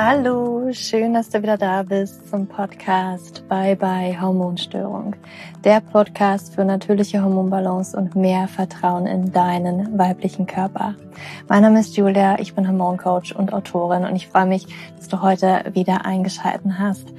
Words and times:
Hallo, 0.00 0.70
schön, 0.70 1.12
dass 1.12 1.28
du 1.28 1.42
wieder 1.42 1.58
da 1.58 1.82
bist 1.82 2.30
zum 2.30 2.46
Podcast 2.46 3.42
Bye 3.48 3.74
Bye 3.74 4.20
Hormonstörung. 4.20 5.16
Der 5.64 5.80
Podcast 5.80 6.54
für 6.54 6.64
natürliche 6.64 7.20
Hormonbalance 7.20 7.96
und 7.96 8.14
mehr 8.14 8.46
Vertrauen 8.46 9.08
in 9.08 9.32
deinen 9.32 9.98
weiblichen 9.98 10.46
Körper. 10.46 10.94
Mein 11.48 11.62
Name 11.62 11.80
ist 11.80 11.96
Julia, 11.96 12.38
ich 12.38 12.54
bin 12.54 12.68
Hormoncoach 12.68 13.34
und 13.34 13.52
Autorin 13.52 14.04
und 14.04 14.14
ich 14.14 14.28
freue 14.28 14.46
mich, 14.46 14.68
dass 14.96 15.08
du 15.08 15.20
heute 15.20 15.64
wieder 15.72 16.06
eingeschalten 16.06 16.78
hast 16.78 17.12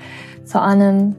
zu 0.46 0.62
einem 0.62 1.18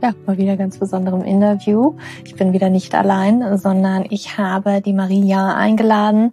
ja, 0.00 0.12
mal 0.26 0.38
wieder 0.38 0.56
ganz 0.56 0.78
besonderem 0.78 1.24
Interview. 1.24 1.96
Ich 2.24 2.36
bin 2.36 2.52
wieder 2.52 2.70
nicht 2.70 2.94
allein, 2.94 3.58
sondern 3.58 4.06
ich 4.10 4.38
habe 4.38 4.80
die 4.80 4.92
Maria 4.92 5.56
eingeladen 5.56 6.30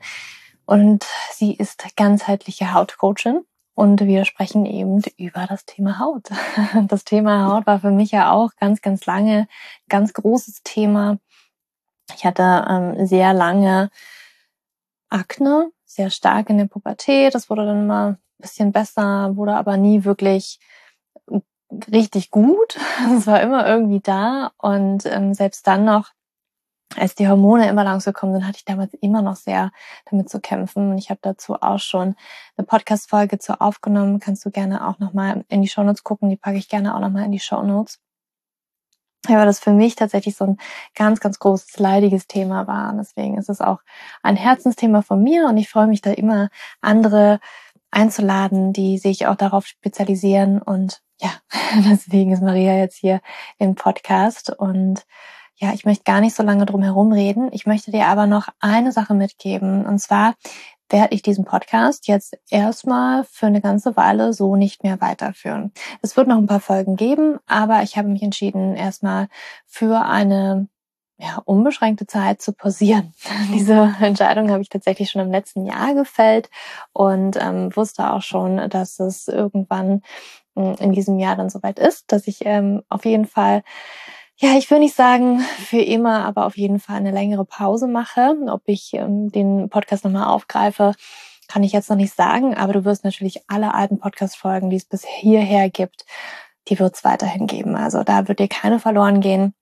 und 0.67 1.03
sie 1.31 1.55
ist 1.55 1.83
ganzheitliche 1.95 2.75
Hautcoachin 2.75 3.41
und 3.73 4.01
wir 4.01 4.25
sprechen 4.25 4.65
eben 4.65 5.01
über 5.17 5.45
das 5.47 5.65
Thema 5.65 5.99
Haut. 5.99 6.29
Das 6.87 7.03
Thema 7.03 7.47
Haut 7.47 7.65
war 7.65 7.79
für 7.79 7.91
mich 7.91 8.11
ja 8.11 8.31
auch 8.31 8.51
ganz, 8.59 8.81
ganz 8.81 9.05
lange 9.05 9.47
ganz 9.89 10.13
großes 10.13 10.61
Thema. 10.63 11.17
Ich 12.15 12.25
hatte 12.25 12.65
ähm, 12.69 13.05
sehr 13.05 13.33
lange 13.33 13.89
Akne, 15.09 15.71
sehr 15.85 16.09
stark 16.09 16.49
in 16.49 16.57
der 16.57 16.65
Pubertät. 16.65 17.33
Das 17.35 17.49
wurde 17.49 17.65
dann 17.65 17.87
mal 17.87 18.09
ein 18.09 18.17
bisschen 18.37 18.71
besser, 18.71 19.35
wurde 19.35 19.55
aber 19.55 19.77
nie 19.77 20.03
wirklich 20.03 20.59
richtig 21.91 22.31
gut. 22.31 22.77
Es 23.17 23.27
war 23.27 23.41
immer 23.41 23.67
irgendwie 23.67 24.01
da 24.01 24.51
und 24.57 25.05
ähm, 25.05 25.33
selbst 25.33 25.65
dann 25.67 25.85
noch 25.85 26.11
als 26.97 27.15
die 27.15 27.27
Hormone 27.27 27.69
in 27.69 27.75
Balance 27.75 28.11
gekommen 28.11 28.33
sind, 28.33 28.47
hatte 28.47 28.57
ich 28.57 28.65
damals 28.65 28.93
immer 28.95 29.21
noch 29.21 29.35
sehr 29.35 29.71
damit 30.09 30.29
zu 30.29 30.39
kämpfen. 30.39 30.91
Und 30.91 30.97
ich 30.97 31.09
habe 31.09 31.19
dazu 31.21 31.55
auch 31.55 31.79
schon 31.79 32.15
eine 32.57 32.65
Podcast-Folge 32.65 33.39
zu 33.39 33.59
aufgenommen. 33.61 34.19
Kannst 34.19 34.45
du 34.45 34.51
gerne 34.51 34.87
auch 34.87 34.99
nochmal 34.99 35.45
in 35.47 35.61
die 35.61 35.67
Shownotes 35.67 36.03
gucken. 36.03 36.29
Die 36.29 36.37
packe 36.37 36.57
ich 36.57 36.69
gerne 36.69 36.95
auch 36.95 36.99
nochmal 36.99 37.25
in 37.25 37.31
die 37.31 37.39
Shownotes. 37.39 37.99
Weil 39.27 39.45
das 39.45 39.59
für 39.59 39.71
mich 39.71 39.95
tatsächlich 39.95 40.35
so 40.35 40.45
ein 40.45 40.57
ganz, 40.95 41.19
ganz 41.19 41.37
großes, 41.37 41.77
leidiges 41.77 42.27
Thema 42.27 42.67
war. 42.67 42.91
Und 42.91 42.97
deswegen 42.97 43.37
ist 43.37 43.49
es 43.49 43.61
auch 43.61 43.79
ein 44.23 44.35
Herzensthema 44.35 45.03
von 45.03 45.21
mir 45.21 45.45
und 45.45 45.57
ich 45.57 45.69
freue 45.69 45.87
mich 45.87 46.01
da 46.01 46.11
immer, 46.11 46.49
andere 46.81 47.39
einzuladen, 47.91 48.73
die 48.73 48.97
sich 48.97 49.27
auch 49.27 49.35
darauf 49.35 49.67
spezialisieren. 49.67 50.61
Und 50.61 51.01
ja, 51.19 51.29
deswegen 51.89 52.31
ist 52.31 52.41
Maria 52.41 52.77
jetzt 52.77 52.97
hier 52.97 53.21
im 53.59 53.75
Podcast 53.75 54.49
und 54.49 55.05
ja, 55.61 55.73
ich 55.73 55.85
möchte 55.85 56.03
gar 56.03 56.21
nicht 56.21 56.35
so 56.35 56.41
lange 56.41 56.65
drum 56.65 56.81
herum 56.81 57.11
reden. 57.11 57.49
Ich 57.51 57.67
möchte 57.67 57.91
dir 57.91 58.07
aber 58.07 58.25
noch 58.25 58.47
eine 58.59 58.91
Sache 58.91 59.13
mitgeben. 59.13 59.85
Und 59.85 59.99
zwar 59.99 60.33
werde 60.89 61.13
ich 61.13 61.21
diesen 61.21 61.45
Podcast 61.45 62.07
jetzt 62.07 62.35
erstmal 62.49 63.23
für 63.25 63.45
eine 63.45 63.61
ganze 63.61 63.95
Weile 63.95 64.33
so 64.33 64.55
nicht 64.55 64.83
mehr 64.83 64.99
weiterführen. 65.01 65.71
Es 66.01 66.17
wird 66.17 66.27
noch 66.27 66.37
ein 66.37 66.47
paar 66.47 66.59
Folgen 66.59 66.95
geben, 66.95 67.37
aber 67.45 67.83
ich 67.83 67.95
habe 67.95 68.07
mich 68.07 68.23
entschieden, 68.23 68.75
erstmal 68.75 69.27
für 69.67 70.03
eine 70.03 70.67
ja, 71.19 71.39
unbeschränkte 71.45 72.07
Zeit 72.07 72.41
zu 72.41 72.53
pausieren. 72.53 73.13
Diese 73.53 73.95
Entscheidung 74.01 74.49
habe 74.49 74.63
ich 74.63 74.69
tatsächlich 74.69 75.11
schon 75.11 75.21
im 75.21 75.31
letzten 75.31 75.67
Jahr 75.67 75.93
gefällt 75.93 76.49
und 76.91 77.37
ähm, 77.39 77.69
wusste 77.75 78.11
auch 78.11 78.23
schon, 78.23 78.67
dass 78.69 78.99
es 78.99 79.27
irgendwann 79.27 80.01
hm, 80.55 80.75
in 80.79 80.91
diesem 80.91 81.19
Jahr 81.19 81.35
dann 81.35 81.51
soweit 81.51 81.77
ist, 81.77 82.11
dass 82.11 82.25
ich 82.25 82.39
ähm, 82.45 82.81
auf 82.89 83.05
jeden 83.05 83.27
Fall 83.27 83.61
ja, 84.41 84.57
ich 84.57 84.69
will 84.71 84.79
nicht 84.79 84.95
sagen 84.95 85.39
für 85.39 85.81
immer, 85.81 86.25
aber 86.25 86.47
auf 86.47 86.57
jeden 86.57 86.79
Fall 86.79 86.95
eine 86.95 87.11
längere 87.11 87.45
Pause 87.45 87.87
mache. 87.87 88.35
Ob 88.47 88.63
ich 88.65 88.91
ähm, 88.93 89.31
den 89.31 89.69
Podcast 89.69 90.03
nochmal 90.03 90.27
aufgreife, 90.27 90.93
kann 91.47 91.63
ich 91.63 91.73
jetzt 91.73 91.89
noch 91.91 91.97
nicht 91.97 92.15
sagen, 92.15 92.55
aber 92.55 92.73
du 92.73 92.83
wirst 92.83 93.03
natürlich 93.03 93.43
alle 93.47 93.73
alten 93.75 93.99
Podcast-Folgen, 93.99 94.71
die 94.71 94.77
es 94.77 94.85
bis 94.85 95.05
hierher 95.05 95.69
gibt, 95.69 96.05
die 96.69 96.79
wird 96.79 96.95
es 96.95 97.03
weiterhin 97.03 97.45
geben. 97.45 97.75
Also 97.75 98.03
da 98.03 98.27
wird 98.27 98.39
dir 98.39 98.47
keine 98.47 98.79
verloren 98.79 99.21
gehen. 99.21 99.53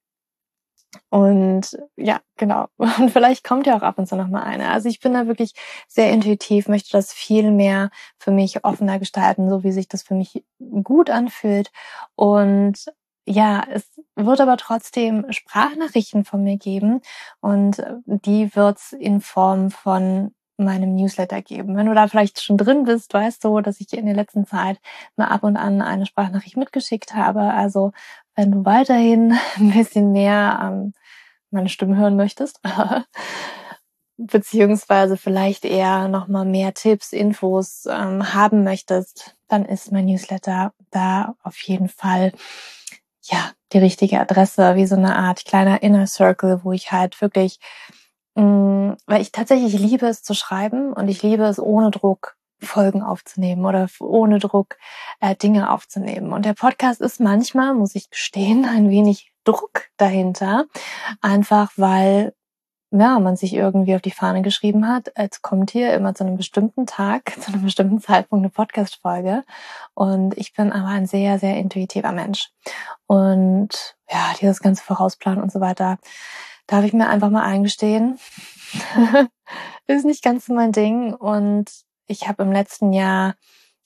Und 1.10 1.78
ja, 1.98 2.22
genau. 2.38 2.68
Und 2.78 3.12
vielleicht 3.12 3.44
kommt 3.44 3.68
ja 3.68 3.78
auch 3.78 3.82
ab 3.82 3.98
und 4.00 4.08
zu 4.08 4.16
noch 4.16 4.28
mal 4.28 4.44
eine. 4.44 4.70
Also 4.72 4.90
ich 4.90 5.00
bin 5.00 5.14
da 5.14 5.28
wirklich 5.28 5.54
sehr 5.88 6.12
intuitiv, 6.12 6.68
möchte 6.68 6.92
das 6.94 7.14
viel 7.14 7.52
mehr 7.52 7.92
für 8.18 8.32
mich 8.32 8.64
offener 8.64 8.98
gestalten, 9.00 9.50
so 9.50 9.64
wie 9.64 9.72
sich 9.72 9.88
das 9.88 10.04
für 10.04 10.16
mich 10.16 10.44
gut 10.84 11.10
anfühlt. 11.10 11.72
Und 12.16 12.86
ja, 13.30 13.64
es 13.70 13.88
wird 14.16 14.42
aber 14.42 14.58
trotzdem 14.58 15.26
Sprachnachrichten 15.30 16.26
von 16.26 16.44
mir 16.44 16.58
geben 16.58 17.02
und 17.42 17.78
äh, 17.78 17.98
die 18.06 18.56
wird's 18.56 18.92
in 18.92 19.22
Form 19.22 19.70
von 19.70 20.34
meinem 20.58 20.96
Newsletter 20.96 21.42
geben. 21.44 21.78
Wenn 21.78 21.86
du 21.86 21.94
da 21.94 22.08
vielleicht 22.08 22.42
schon 22.42 22.58
drin 22.58 22.86
bist, 22.86 23.14
weißt 23.14 23.44
du, 23.44 23.62
dass 23.62 23.80
ich 23.80 23.94
in 23.94 24.08
der 24.08 24.16
letzten 24.16 24.48
Zeit 24.48 24.80
mal 25.16 25.28
ab 25.28 25.44
und 25.44 25.58
an 25.58 25.82
eine 25.82 26.08
Sprachnachricht 26.08 26.58
mitgeschickt 26.58 27.14
habe. 27.14 27.42
Also 27.42 27.92
wenn 28.36 28.52
du 28.52 28.66
weiterhin 28.66 29.38
ein 29.58 29.72
bisschen 29.72 30.12
mehr 30.12 30.60
ähm, 30.64 30.94
meine 31.52 31.70
Stimme 31.70 31.98
hören 31.98 32.16
möchtest, 32.16 32.62
beziehungsweise 34.18 35.18
vielleicht 35.18 35.66
eher 35.66 36.08
nochmal 36.08 36.46
mehr 36.46 36.74
Tipps, 36.74 37.14
Infos 37.14 37.86
ähm, 37.86 38.34
haben 38.34 38.64
möchtest, 38.64 39.36
dann 39.48 39.66
ist 39.66 39.92
mein 39.92 40.08
Newsletter 40.08 40.74
da 40.90 41.36
auf 41.44 41.60
jeden 41.62 41.90
Fall 41.90 42.34
ja, 43.24 43.52
die 43.74 43.80
richtige 43.80 44.20
Adresse, 44.20 44.76
wie 44.76 44.86
so 44.86 44.96
eine 44.96 45.16
Art 45.16 45.46
kleiner 45.46 45.84
Inner 45.84 46.08
Circle, 46.08 46.62
wo 46.64 46.72
ich 46.72 46.92
halt 46.92 47.22
wirklich, 47.22 47.60
mh, 48.36 48.44
mm, 48.44 48.98
weil 49.06 49.22
ich 49.22 49.32
tatsächlich 49.32 49.74
liebe 49.74 50.08
es 50.08 50.24
zu 50.24 50.34
schreiben 50.34 50.94
und 50.94 51.08
ich 51.08 51.22
liebe 51.22 51.44
es 51.44 51.60
ohne 51.60 51.92
Druck 51.92 52.36
Folgen 52.62 53.02
aufzunehmen 53.02 53.66
oder 53.66 53.88
ohne 54.00 54.40
Druck 54.40 54.78
äh, 55.22 55.36
Dinge 55.36 55.72
aufzunehmen. 55.72 56.34
Und 56.34 56.46
der 56.46 56.54
Podcast 56.54 57.02
ist 57.02 57.20
manchmal, 57.20 57.74
muss 57.74 57.96
ich 57.96 58.10
gestehen, 58.10 58.66
ein 58.70 58.90
wenig 58.90 59.32
Druck 59.44 59.90
dahinter, 59.98 60.66
einfach 61.22 61.72
weil 61.78 62.34
ja, 62.92 63.20
man 63.20 63.36
sich 63.36 63.54
irgendwie 63.54 63.96
auf 63.96 64.02
die 64.02 64.12
Fahne 64.12 64.42
geschrieben 64.42 64.88
hat, 64.88 65.16
als 65.16 65.42
kommt 65.42 65.72
hier 65.72 65.94
immer 65.94 66.16
zu 66.16 66.24
einem 66.24 66.38
bestimmten 66.38 66.88
Tag, 66.88 67.34
zu 67.40 67.52
einem 67.52 67.64
bestimmten 67.64 68.02
Zeitpunkt 68.02 68.44
eine 68.44 68.50
Podcast-Folge. 68.50 69.44
Und 69.94 70.38
ich 70.38 70.54
bin 70.54 70.72
aber 70.72 70.88
ein 70.88 71.06
sehr, 71.06 71.40
sehr 71.40 71.58
intuitiver 71.58 72.12
Mensch. 72.12 72.50
Und 73.06 73.96
ja, 74.10 74.34
dieses 74.42 74.60
ganze 74.60 74.84
Vorausplanen 74.84 75.42
und 75.44 75.52
so 75.52 75.60
weiter, 75.60 75.98
darf 76.66 76.84
ich 76.84 76.94
mir 76.94 77.10
einfach 77.10 77.30
mal 77.30 77.44
eingestehen, 77.44 78.20
ist 79.88 80.06
nicht 80.06 80.24
ganz 80.24 80.46
so 80.46 80.54
mein 80.54 80.72
Ding. 80.72 81.14
Und 81.14 81.70
ich 82.08 82.28
habe 82.28 82.44
im 82.44 82.52
letzten 82.52 82.92
Jahr 82.94 83.36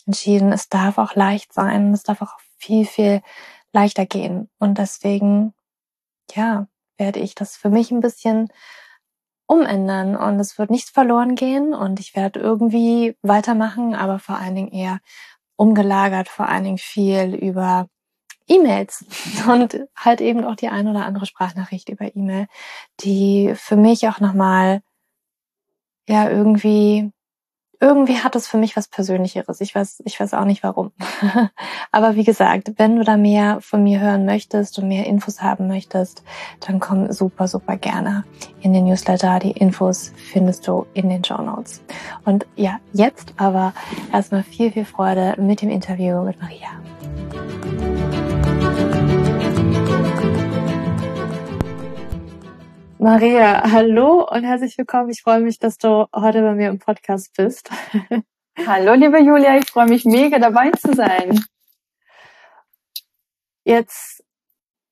entschieden, 0.06 0.54
es 0.54 0.70
darf 0.70 0.98
auch 0.98 1.16
leicht 1.16 1.54
sein, 1.54 1.94
es 1.94 2.04
darf 2.04 2.22
auch 2.22 2.38
viel, 2.58 2.86
viel 2.86 3.22
leichter 3.74 4.06
gehen. 4.06 4.50
Und 4.60 4.78
deswegen, 4.78 5.54
ja, 6.34 6.68
werde 6.98 7.20
ich 7.20 7.36
das 7.36 7.58
für 7.58 7.70
mich 7.70 7.92
ein 7.92 8.00
bisschen 8.00 8.50
umändern 9.54 10.16
und 10.16 10.40
es 10.40 10.58
wird 10.58 10.72
nichts 10.72 10.90
verloren 10.90 11.36
gehen 11.36 11.74
und 11.74 12.00
ich 12.00 12.16
werde 12.16 12.40
irgendwie 12.40 13.16
weitermachen, 13.22 13.94
aber 13.94 14.20
vor 14.20 14.38
allen 14.38 14.56
Dingen 14.56 14.72
eher 14.72 15.00
umgelagert, 15.56 16.28
vor 16.28 16.50
allen 16.50 16.64
Dingen 16.64 16.78
viel 16.80 17.36
über 17.36 17.88
E-Mails 18.48 19.06
und 19.48 19.80
halt 19.96 20.22
eben 20.22 20.44
auch 20.44 20.56
die 20.56 20.70
ein 20.70 20.88
oder 20.88 21.06
andere 21.06 21.26
Sprachnachricht 21.26 21.90
über 21.90 22.16
E-Mail, 22.16 22.48
die 23.02 23.54
für 23.56 23.76
mich 23.76 24.08
auch 24.08 24.20
nochmal 24.20 24.82
ja 26.10 26.30
irgendwie 26.30 27.12
irgendwie 27.84 28.20
hat 28.20 28.38
es 28.38 28.48
für 28.48 28.58
mich 28.58 28.78
was 28.78 28.88
Persönlicheres. 28.88 29.60
Ich 29.60 29.76
weiß, 29.76 30.04
ich 30.06 30.18
weiß 30.18 30.34
auch 30.36 30.46
nicht 30.46 30.64
warum. 30.64 30.94
Aber 31.92 32.16
wie 32.16 32.24
gesagt, 32.24 32.72
wenn 32.78 32.96
du 32.96 33.04
da 33.04 33.18
mehr 33.18 33.60
von 33.60 33.84
mir 33.84 34.00
hören 34.00 34.26
möchtest 34.26 34.80
und 34.80 34.88
mehr 34.88 35.06
Infos 35.06 35.42
haben 35.42 35.68
möchtest, 35.68 36.24
dann 36.62 36.80
komm 36.80 37.12
super, 37.12 37.50
super 37.50 37.76
gerne 37.76 38.24
in 38.62 38.72
den 38.72 38.86
Newsletter. 38.86 39.40
Die 39.40 39.52
Infos 39.52 40.14
findest 40.16 40.66
du 40.66 40.86
in 40.94 41.10
den 41.10 41.26
Show 41.26 41.42
Notes. 41.42 41.84
Und 42.24 42.48
ja, 42.56 42.80
jetzt 42.94 43.34
aber 43.36 43.74
erstmal 44.14 44.44
viel, 44.44 44.72
viel 44.72 44.86
Freude 44.86 45.36
mit 45.38 45.62
dem 45.62 45.70
Interview 45.70 46.24
mit 46.24 46.40
Maria. 46.42 46.70
Maria, 53.04 53.70
hallo 53.70 54.26
und 54.32 54.46
herzlich 54.46 54.78
willkommen. 54.78 55.10
Ich 55.10 55.24
freue 55.24 55.42
mich, 55.42 55.60
dass 55.60 55.78
du 55.78 56.08
heute 56.16 56.42
bei 56.42 56.54
mir 56.54 56.70
im 56.70 56.80
Podcast 56.80 57.36
bist. 57.36 57.70
Hallo, 58.66 58.94
liebe 58.94 59.20
Julia, 59.20 59.58
ich 59.58 59.70
freue 59.70 59.88
mich 59.88 60.06
mega 60.06 60.40
dabei 60.40 60.72
zu 60.72 60.94
sein. 60.94 61.44
Jetzt, 63.66 64.24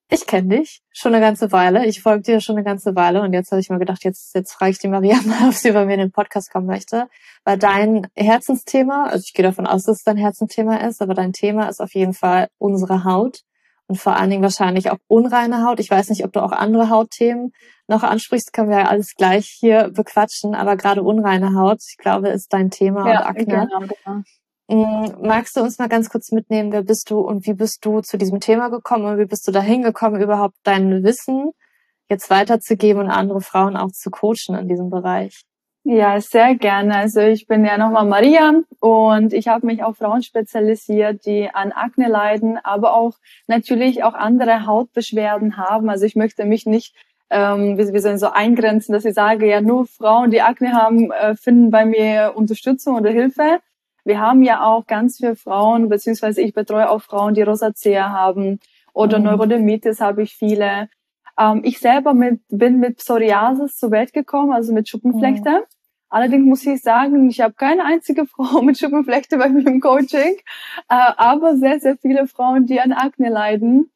ich 0.10 0.28
kenne 0.28 0.58
dich 0.58 0.82
schon 0.92 1.16
eine 1.16 1.24
ganze 1.24 1.54
Weile. 1.54 1.86
Ich 1.86 2.02
folge 2.02 2.24
dir 2.24 2.42
schon 2.42 2.58
eine 2.58 2.66
ganze 2.66 2.98
Weile 2.98 3.22
und 3.22 3.32
jetzt 3.32 3.50
habe 3.52 3.62
ich 3.62 3.70
mir 3.70 3.80
gedacht, 3.80 4.04
jetzt, 4.04 4.36
jetzt 4.36 4.52
frage 4.52 4.72
ich 4.72 4.80
die 4.80 4.90
Maria 4.90 5.16
mal, 5.26 5.48
ob 5.48 5.54
sie 5.54 5.72
bei 5.72 5.86
mir 5.86 5.94
in 5.94 6.02
den 6.02 6.12
Podcast 6.12 6.52
kommen 6.52 6.68
möchte. 6.68 7.08
Weil 7.46 7.58
dein 7.58 8.08
Herzensthema, 8.18 9.06
also 9.06 9.24
ich 9.26 9.34
gehe 9.34 9.46
davon 9.46 9.68
aus, 9.68 9.84
dass 9.84 10.00
es 10.00 10.04
dein 10.04 10.18
Herzensthema 10.18 10.86
ist, 10.86 11.02
aber 11.02 11.14
dein 11.14 11.32
Thema 11.32 11.70
ist 11.70 11.80
auf 11.80 11.94
jeden 11.94 12.14
Fall 12.14 12.50
unsere 12.58 13.06
Haut 13.06 13.46
und 13.92 13.98
vor 13.98 14.16
allen 14.16 14.30
Dingen 14.30 14.42
wahrscheinlich 14.42 14.90
auch 14.90 15.00
unreine 15.10 15.66
Haut. 15.66 15.82
Ich 15.82 15.90
weiß 15.90 16.08
nicht, 16.12 16.24
ob 16.24 16.32
du 16.32 16.40
auch 16.40 16.54
andere 16.54 16.90
Hautthemen 16.90 17.52
noch 17.88 18.04
ansprichst, 18.04 18.54
können 18.54 18.70
wir 18.70 18.80
ja 18.80 18.88
alles 18.88 19.16
gleich 19.16 19.48
hier 19.48 19.90
bequatschen, 19.90 20.56
aber 20.56 20.78
gerade 20.78 21.04
unreine 21.04 21.56
Haut, 21.56 21.80
ich 21.86 21.98
glaube, 21.98 22.30
ist 22.30 22.54
dein 22.54 22.72
Thema 22.72 23.06
ja, 23.06 23.20
und 23.20 23.26
Akne. 23.26 23.46
Genau, 23.46 23.80
genau. 23.80 24.22
Mm, 24.70 25.28
magst 25.28 25.58
du 25.58 25.62
uns 25.62 25.78
mal 25.78 25.90
ganz 25.90 26.10
kurz 26.10 26.32
mitnehmen, 26.32 26.72
wer 26.72 26.84
bist 26.84 27.12
du 27.12 27.20
und 27.20 27.46
wie 27.46 27.54
bist 27.54 27.86
du 27.86 28.00
zu 28.00 28.18
diesem 28.18 28.40
Thema 28.40 28.70
gekommen 28.70 29.04
und 29.04 29.18
wie 29.18 29.26
bist 29.26 29.46
du 29.46 29.52
dahin 29.52 29.82
gekommen, 29.82 30.22
überhaupt 30.22 30.56
dein 30.64 31.04
Wissen 31.04 31.52
jetzt 32.10 32.30
weiterzugeben 32.30 33.02
und 33.02 33.10
andere 33.10 33.42
Frauen 33.42 33.76
auch 33.76 33.92
zu 33.92 34.10
coachen 34.10 34.56
in 34.58 34.70
diesem 34.70 34.90
Bereich? 34.90 35.42
Ja, 35.84 36.22
sehr 36.22 36.56
gerne. 36.56 36.96
Also 36.96 37.22
ich 37.22 37.48
bin 37.48 37.66
ja 37.66 37.78
nochmal 37.78 38.06
Maria 38.06 38.54
und 38.80 39.34
ich 39.34 39.48
habe 39.48 39.66
mich 39.66 39.84
auf 39.84 39.98
Frauen 39.98 40.22
spezialisiert, 40.22 41.26
die 41.26 41.50
an 41.52 41.72
Akne 41.72 42.08
leiden, 42.08 42.60
aber 42.64 42.94
auch 42.94 43.14
natürlich 43.48 44.04
auch 44.04 44.14
andere 44.14 44.68
Hautbeschwerden 44.68 45.58
haben. 45.58 45.90
Also 45.90 46.06
ich 46.06 46.16
möchte 46.16 46.46
mich 46.46 46.68
nicht 46.68 46.94
ähm, 47.32 47.78
wie, 47.78 47.94
wie 47.94 48.00
sollen 48.00 48.20
so 48.20 48.30
eingrenzen, 48.30 48.94
dass 48.94 49.06
ich 49.06 49.16
sage, 49.16 49.48
ja 49.48 49.62
nur 49.62 49.88
Frauen, 49.88 50.30
die 50.32 50.42
Akne 50.42 50.74
haben, 50.74 51.12
äh, 51.12 51.36
finden 51.36 51.72
bei 51.72 51.86
mir 51.86 52.34
Unterstützung 52.36 52.98
oder 52.98 53.10
Hilfe. 53.10 53.60
Wir 54.04 54.20
haben 54.20 54.44
ja 54.44 54.64
auch 54.66 54.86
ganz 54.86 55.18
viele 55.18 55.36
Frauen, 55.36 55.90
beziehungsweise 55.90 56.42
ich 56.42 56.54
betreue 56.54 56.90
auch 56.90 57.02
Frauen, 57.02 57.34
die 57.34 57.42
Rosacea 57.42 58.10
haben 58.10 58.60
oder 58.94 59.18
mhm. 59.18 59.26
Neurodermitis 59.26 60.02
habe 60.02 60.24
ich 60.24 60.36
viele. 60.36 60.90
Ähm, 61.42 61.62
ich 61.64 61.80
selber 61.80 62.14
mit, 62.14 62.42
bin 62.50 62.80
mit 62.80 62.98
Psoriasis 62.98 63.76
zur 63.76 63.92
Welt 63.92 64.14
gekommen, 64.14 64.52
also 64.52 64.74
mit 64.74 64.88
Schuppenflechte. 64.88 65.50
Mhm. 65.50 65.66
Allerdings 66.10 66.46
muss 66.46 66.66
ich 66.66 66.82
sagen, 66.82 67.30
ich 67.30 67.42
habe 67.42 67.54
keine 67.54 67.84
einzige 67.86 68.26
Frau 68.28 68.62
mit 68.62 68.78
Schuppenflechte 68.78 69.38
bei 69.38 69.50
mir 69.50 69.66
im 69.66 69.82
Coaching, 69.82 70.36
äh, 70.90 71.12
aber 71.18 71.58
sehr, 71.58 71.80
sehr 71.80 71.98
viele 71.98 72.28
Frauen, 72.28 72.66
die 72.66 72.80
an 72.80 72.92
Akne 72.92 73.30
leiden. 73.30 73.92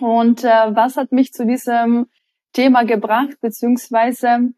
Und 0.00 0.44
äh, 0.44 0.48
was 0.48 0.96
hat 0.96 1.12
mich 1.12 1.32
zu 1.32 1.44
diesem 1.44 2.06
Thema 2.52 2.84
gebracht, 2.84 3.40
beziehungsweise 3.40 4.52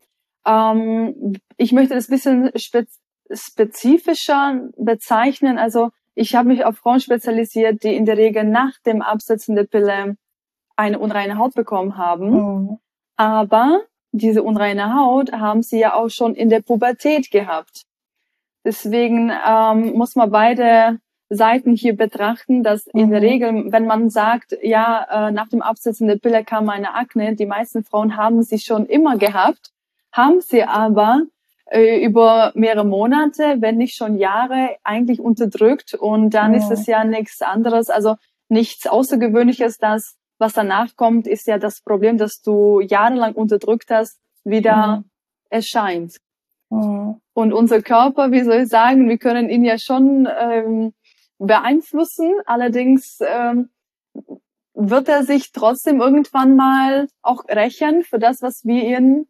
ähm, 0.47 1.35
ich 1.57 1.73
möchte 1.73 1.95
das 1.95 2.07
bisschen 2.09 2.51
spez 2.57 2.99
spezifischer 3.35 4.69
bezeichnen. 4.77 5.59
Also 5.59 5.91
ich 6.15 6.35
habe 6.35 6.49
mich 6.49 6.67
auf 6.67 6.77
Frauen 6.77 7.01
spezialisiert, 7.01 7.83
die 7.83 7.97
in 7.97 8.05
der 8.05 8.19
Regel 8.19 8.45
nach 8.45 8.79
dem 8.85 9.01
Absetzen 9.01 9.57
der 9.57 9.65
Pille 9.65 10.17
eine 10.77 10.99
unreine 10.99 11.39
Haut 11.39 11.55
bekommen 11.55 11.97
haben. 11.97 12.31
Mhm. 12.31 12.79
Aber 13.17 13.81
diese 14.13 14.43
unreine 14.43 14.95
Haut 14.95 15.33
haben 15.33 15.63
sie 15.63 15.79
ja 15.79 15.95
auch 15.95 16.09
schon 16.09 16.35
in 16.35 16.49
der 16.49 16.61
Pubertät 16.61 17.31
gehabt. 17.31 17.85
Deswegen 18.65 19.33
ähm, 19.47 19.93
muss 19.95 20.15
man 20.15 20.31
beide 20.31 20.99
Seiten 21.29 21.75
hier 21.75 21.97
betrachten, 21.97 22.63
dass 22.63 22.87
in 22.89 23.11
der 23.11 23.21
mhm. 23.21 23.27
Regel, 23.27 23.73
wenn 23.73 23.87
man 23.87 24.11
sagt, 24.11 24.57
ja, 24.63 25.29
äh, 25.29 25.31
nach 25.33 25.49
dem 25.49 25.63
Absetzen 25.63 26.07
der 26.07 26.17
Pille 26.17 26.45
kam 26.45 26.69
eine 26.69 26.95
Akne, 26.95 27.35
die 27.35 27.47
meisten 27.47 27.85
Frauen 27.85 28.17
haben 28.17 28.43
sie 28.43 28.59
schon 28.59 28.87
immer 28.87 29.17
gehabt, 29.17 29.73
haben 30.13 30.41
sie 30.43 30.63
aber 30.63 31.23
äh, 31.71 32.05
über 32.05 32.53
mehrere 32.55 32.85
Monate, 32.85 33.57
wenn 33.61 33.79
nicht 33.79 33.97
schon 33.97 34.19
Jahre, 34.19 34.77
eigentlich 34.85 35.21
unterdrückt 35.21 35.95
und 35.95 36.31
dann 36.31 36.51
mhm. 36.51 36.59
ist 36.59 36.71
es 36.71 36.87
ja 36.87 37.03
nichts 37.05 37.41
anderes, 37.41 37.89
also 37.89 38.17
nichts 38.51 38.87
Außergewöhnliches, 38.87 39.79
dass 39.79 40.17
was 40.43 40.53
danach 40.53 40.97
kommt, 40.97 41.27
ist 41.27 41.47
ja 41.47 41.57
das 41.57 41.81
Problem, 41.81 42.19
dass 42.19 42.43
du 42.43 42.81
jahrelang 42.81 43.33
unterdrückt 43.35 43.91
hast, 43.91 44.19
wieder 44.45 44.99
mhm. 44.99 45.05
erscheint. 45.49 46.17
Mhm. 46.69 47.21
Und 47.33 47.53
unser 47.53 47.81
Körper, 47.81 48.33
wie 48.33 48.43
soll 48.43 48.63
ich 48.63 48.69
sagen, 48.69 49.09
wir 49.09 49.19
können 49.19 49.49
ihn 49.49 49.65
ja 49.65 49.79
schon 49.79 50.29
ähm, 50.39 50.93
beeinflussen. 51.39 52.35
Allerdings 52.45 53.19
ähm, 53.21 53.71
wird 54.75 55.09
er 55.09 55.23
sich 55.23 55.53
trotzdem 55.53 56.01
irgendwann 56.01 56.57
mal 56.57 57.09
auch 57.23 57.45
rächen 57.49 58.03
für 58.03 58.19
das, 58.19 58.43
was 58.43 58.65
wir 58.65 58.83
ihn 58.83 59.27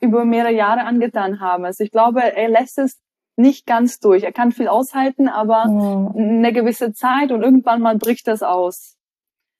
über 0.00 0.24
mehrere 0.24 0.52
Jahre 0.52 0.84
angetan 0.84 1.40
haben. 1.40 1.64
Also 1.64 1.84
ich 1.84 1.90
glaube, 1.90 2.22
er 2.22 2.48
lässt 2.48 2.78
es 2.78 3.00
nicht 3.36 3.66
ganz 3.66 3.98
durch. 3.98 4.22
Er 4.22 4.32
kann 4.32 4.52
viel 4.52 4.68
aushalten, 4.68 5.28
aber 5.28 5.66
mhm. 5.66 6.12
eine 6.16 6.52
gewisse 6.52 6.92
Zeit 6.92 7.32
und 7.32 7.42
irgendwann 7.42 7.82
mal 7.82 7.98
bricht 7.98 8.28
das 8.28 8.42
aus. 8.42 8.96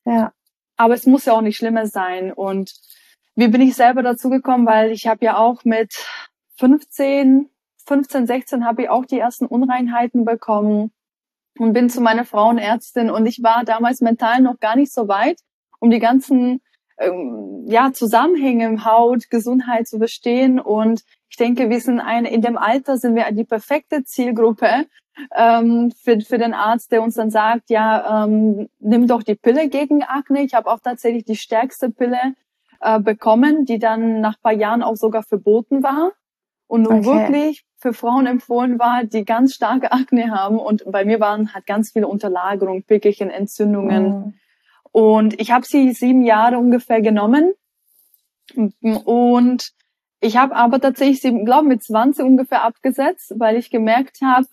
Ja. 0.06 0.32
Aber 0.76 0.94
es 0.94 1.06
muss 1.06 1.24
ja 1.24 1.34
auch 1.34 1.40
nicht 1.40 1.56
schlimmer 1.56 1.86
sein. 1.86 2.32
Und 2.32 2.74
wie 3.34 3.48
bin 3.48 3.60
ich 3.60 3.74
selber 3.74 4.02
dazu 4.02 4.30
gekommen? 4.30 4.66
Weil 4.66 4.90
ich 4.90 5.06
habe 5.06 5.24
ja 5.24 5.36
auch 5.36 5.64
mit 5.64 5.94
15, 6.58 7.48
15, 7.86 8.26
16 8.26 8.64
habe 8.64 8.82
ich 8.82 8.88
auch 8.88 9.04
die 9.04 9.18
ersten 9.18 9.46
Unreinheiten 9.46 10.24
bekommen 10.24 10.92
und 11.58 11.72
bin 11.72 11.90
zu 11.90 12.00
meiner 12.00 12.24
Frauenärztin 12.24 13.10
und 13.10 13.26
ich 13.26 13.42
war 13.42 13.64
damals 13.64 14.00
mental 14.00 14.40
noch 14.40 14.58
gar 14.58 14.74
nicht 14.76 14.92
so 14.92 15.06
weit, 15.06 15.38
um 15.78 15.90
die 15.90 16.00
ganzen 16.00 16.60
ähm, 16.98 17.64
ja, 17.66 17.92
Zusammenhänge 17.92 18.66
im 18.66 18.84
Haut, 18.84 19.30
Gesundheit 19.30 19.86
zu 19.86 19.98
verstehen. 19.98 20.60
Und 20.60 21.02
ich 21.34 21.36
denke, 21.36 21.68
wir 21.68 21.80
sind 21.80 21.98
eine, 21.98 22.30
in 22.30 22.42
dem 22.42 22.56
Alter 22.56 22.96
sind 22.96 23.16
wir 23.16 23.28
die 23.32 23.42
perfekte 23.42 24.04
Zielgruppe 24.04 24.86
ähm, 25.36 25.92
für, 26.00 26.20
für 26.20 26.38
den 26.38 26.54
Arzt, 26.54 26.92
der 26.92 27.02
uns 27.02 27.16
dann 27.16 27.32
sagt, 27.32 27.70
ja, 27.70 28.24
ähm, 28.24 28.68
nimm 28.78 29.08
doch 29.08 29.24
die 29.24 29.34
Pille 29.34 29.68
gegen 29.68 30.04
Akne. 30.04 30.44
Ich 30.44 30.54
habe 30.54 30.70
auch 30.70 30.78
tatsächlich 30.78 31.24
die 31.24 31.34
stärkste 31.34 31.90
Pille 31.90 32.36
äh, 32.80 33.00
bekommen, 33.00 33.64
die 33.64 33.80
dann 33.80 34.20
nach 34.20 34.40
paar 34.40 34.52
Jahren 34.52 34.84
auch 34.84 34.94
sogar 34.94 35.24
verboten 35.24 35.82
war 35.82 36.12
und 36.68 36.82
nun 36.82 37.00
okay. 37.00 37.06
wirklich 37.06 37.64
für 37.78 37.92
Frauen 37.92 38.26
empfohlen 38.28 38.78
war, 38.78 39.02
die 39.02 39.24
ganz 39.24 39.54
starke 39.54 39.90
Akne 39.90 40.30
haben. 40.30 40.60
Und 40.60 40.84
bei 40.86 41.04
mir 41.04 41.18
waren 41.18 41.52
halt 41.52 41.66
ganz 41.66 41.90
viele 41.90 42.06
Unterlagerungen, 42.06 42.84
Pickelchen, 42.84 43.28
Entzündungen. 43.28 44.04
Mhm. 44.04 44.34
Und 44.92 45.40
ich 45.40 45.50
habe 45.50 45.66
sie 45.66 45.90
sieben 45.94 46.22
Jahre 46.22 46.58
ungefähr 46.58 47.00
genommen. 47.00 47.54
Und 49.04 49.74
ich 50.24 50.36
habe 50.36 50.56
aber 50.56 50.80
tatsächlich 50.80 51.20
sie, 51.20 51.44
glaube 51.44 51.68
mit 51.68 51.82
20 51.82 52.24
ungefähr 52.24 52.64
abgesetzt, 52.64 53.34
weil 53.36 53.56
ich 53.56 53.70
gemerkt 53.70 54.20
habe, 54.22 54.46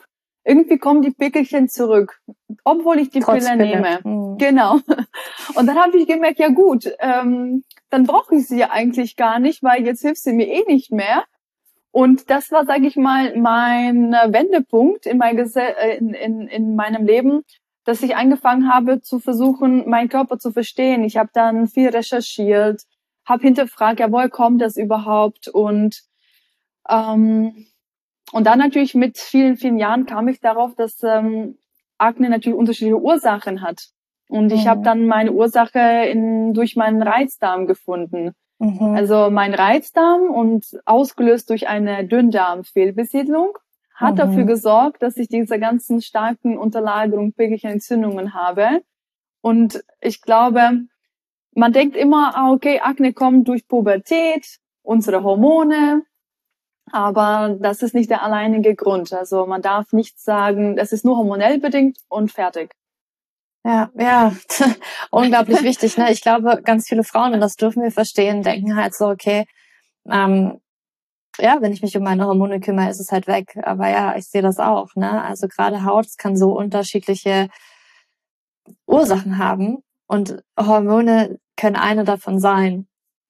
irgendwie 0.44 0.77
kommen 0.77 1.01
die 1.01 1.12
Pickelchen 1.12 1.69
zurück, 1.69 2.19
obwohl 2.63 3.00
ich 3.00 3.09
die 3.09 3.21
Trotz 3.21 3.47
Pille, 3.47 3.56
nehme. 3.56 4.00
Mhm. 4.03 4.38
Genau. 4.38 4.79
Und 5.56 5.68
dann 5.68 5.79
habe 5.79 5.97
ich 5.97 6.07
gemerkt, 6.07 6.39
ja 6.39 6.50
gut, 6.50 6.91
ähm, 7.00 7.63
dann 7.89 8.06
brauche 8.06 8.35
ich 8.35 8.47
sie 8.47 8.59
ja 8.59 8.71
eigentlich 8.71 9.15
gar 9.15 9.39
nicht, 9.39 9.63
weil 9.63 9.85
jetzt 9.85 10.01
hilft 10.01 10.21
sie 10.21 10.33
mir 10.33 10.47
eh 10.47 10.63
nicht 10.68 10.91
mehr. 10.91 11.23
Und 11.91 12.29
das 12.29 12.51
war, 12.51 12.65
sage 12.65 12.88
ich 12.88 12.95
mal, 12.95 13.38
mein 13.38 14.12
Wendepunkt 14.12 15.06
in, 15.06 15.17
mein 15.17 15.38
äh, 15.38 15.97
in, 15.97 16.13
in, 16.13 16.47
in 16.47 16.75
meinem 16.75 17.06
Leben, 17.06 17.44
dass 17.85 18.01
ich 18.01 18.15
angefangen 18.15 18.74
habe 18.74 19.01
zu 19.01 19.19
versuchen, 19.19 19.89
meinen 19.89 20.09
Körper 20.09 20.38
zu 20.38 20.51
verstehen. 20.51 21.03
Ich 21.03 21.17
habe 21.17 21.29
dann 21.33 21.67
viel 21.67 21.89
recherchiert, 21.89 22.83
habe 23.25 23.44
hinterfragt, 23.44 24.00
ja, 24.00 24.12
woher 24.12 24.29
kommt 24.29 24.62
das 24.62 24.77
überhaupt? 24.77 25.47
Und 25.47 26.01
ähm, 26.89 27.67
und 28.31 28.48
dann 28.48 28.60
natürlich 28.60 28.96
mit 28.96 29.17
vielen, 29.17 29.57
vielen 29.57 29.77
Jahren 29.77 30.05
kam 30.05 30.27
ich 30.27 30.39
darauf, 30.39 30.74
dass 30.75 31.03
ähm, 31.03 31.57
Akne 31.98 32.29
natürlich 32.29 32.57
unterschiedliche 32.57 33.00
Ursachen 33.00 33.62
hat. 33.62 33.89
Und 34.29 34.51
ich 34.53 34.63
mhm. 34.63 34.69
habe 34.69 34.81
dann 34.84 35.05
meine 35.05 35.34
Ursache 35.34 35.79
in, 35.79 36.53
durch 36.53 36.75
meinen 36.77 37.01
Reizdarm 37.01 37.67
gefunden. 37.67 38.31
Mhm. 38.60 38.96
Also 38.96 39.29
mein 39.29 39.53
Reizdarm 39.53 40.29
und 40.31 40.65
ausgelöst 40.86 41.50
durch 41.50 41.67
eine 41.67 42.05
Dünndarmfehlbesiedlung 42.05 43.57
hat 43.93 44.13
mhm. 44.13 44.17
dafür 44.17 44.43
gesorgt, 44.46 45.03
dass 45.03 45.17
ich 45.17 45.27
diese 45.27 45.60
ganzen 45.60 46.01
starken 46.01 46.57
Unterlagerungen, 46.57 47.34
pickelige 47.34 47.67
Entzündungen 47.67 48.34
habe. 48.34 48.81
Und 49.41 49.84
ich 50.00 50.22
glaube, 50.22 50.84
man 51.53 51.74
denkt 51.74 51.96
immer, 51.96 52.36
ah, 52.36 52.51
okay, 52.51 52.79
Akne 52.79 53.13
kommt 53.13 53.48
durch 53.48 53.67
Pubertät, 53.67 54.60
unsere 54.84 55.24
Hormone, 55.24 56.03
aber 56.91 57.58
das 57.60 57.81
ist 57.81 57.93
nicht 57.93 58.10
der 58.10 58.24
alleinige 58.24 58.75
Grund. 58.75 59.13
Also 59.13 59.46
man 59.46 59.62
darf 59.62 59.91
nicht 59.93 60.20
sagen, 60.20 60.75
das 60.75 60.91
ist 60.91 61.05
nur 61.05 61.17
hormonell 61.17 61.60
bedingt 61.60 61.98
und 62.10 62.31
fertig. 62.31 62.74
Ja, 63.63 63.91
ja, 63.96 64.34
unglaublich 65.12 65.62
wichtig. 65.62 65.98
Ne? 65.98 66.12
Ich 66.12 66.22
glaube, 66.22 66.62
ganz 66.63 66.88
viele 66.88 67.03
Frauen, 67.03 67.34
und 67.34 67.41
das 67.41 67.55
dürfen 67.55 67.84
wir 67.84 67.91
verstehen, 67.91 68.41
denken 68.41 68.75
halt 68.75 68.96
so, 68.96 69.08
okay, 69.08 69.46
ähm, 70.10 70.60
ja, 71.38 71.62
wenn 71.62 71.72
ich 71.72 71.81
mich 71.81 71.96
um 71.96 72.03
meine 72.03 72.25
Hormone 72.25 72.60
kümmere, 72.60 72.89
ist 72.89 73.00
es 73.00 73.12
halt 73.12 73.27
weg. 73.27 73.58
Aber 73.63 73.88
ja, 73.89 74.15
ich 74.17 74.27
sehe 74.27 74.41
das 74.41 74.60
auch. 74.60 74.96
Ne? 74.96 75.22
Also 75.24 75.48
gerade 75.48 75.86
Haut 75.86 76.08
kann 76.17 76.36
so 76.36 76.51
unterschiedliche 76.58 77.50
Ursachen 78.86 79.38
haben 79.38 79.84
und 80.12 80.44
Hormone 80.60 81.39
können 81.56 81.77
eine 81.77 82.03
davon 82.03 82.39
sein. 82.39 82.88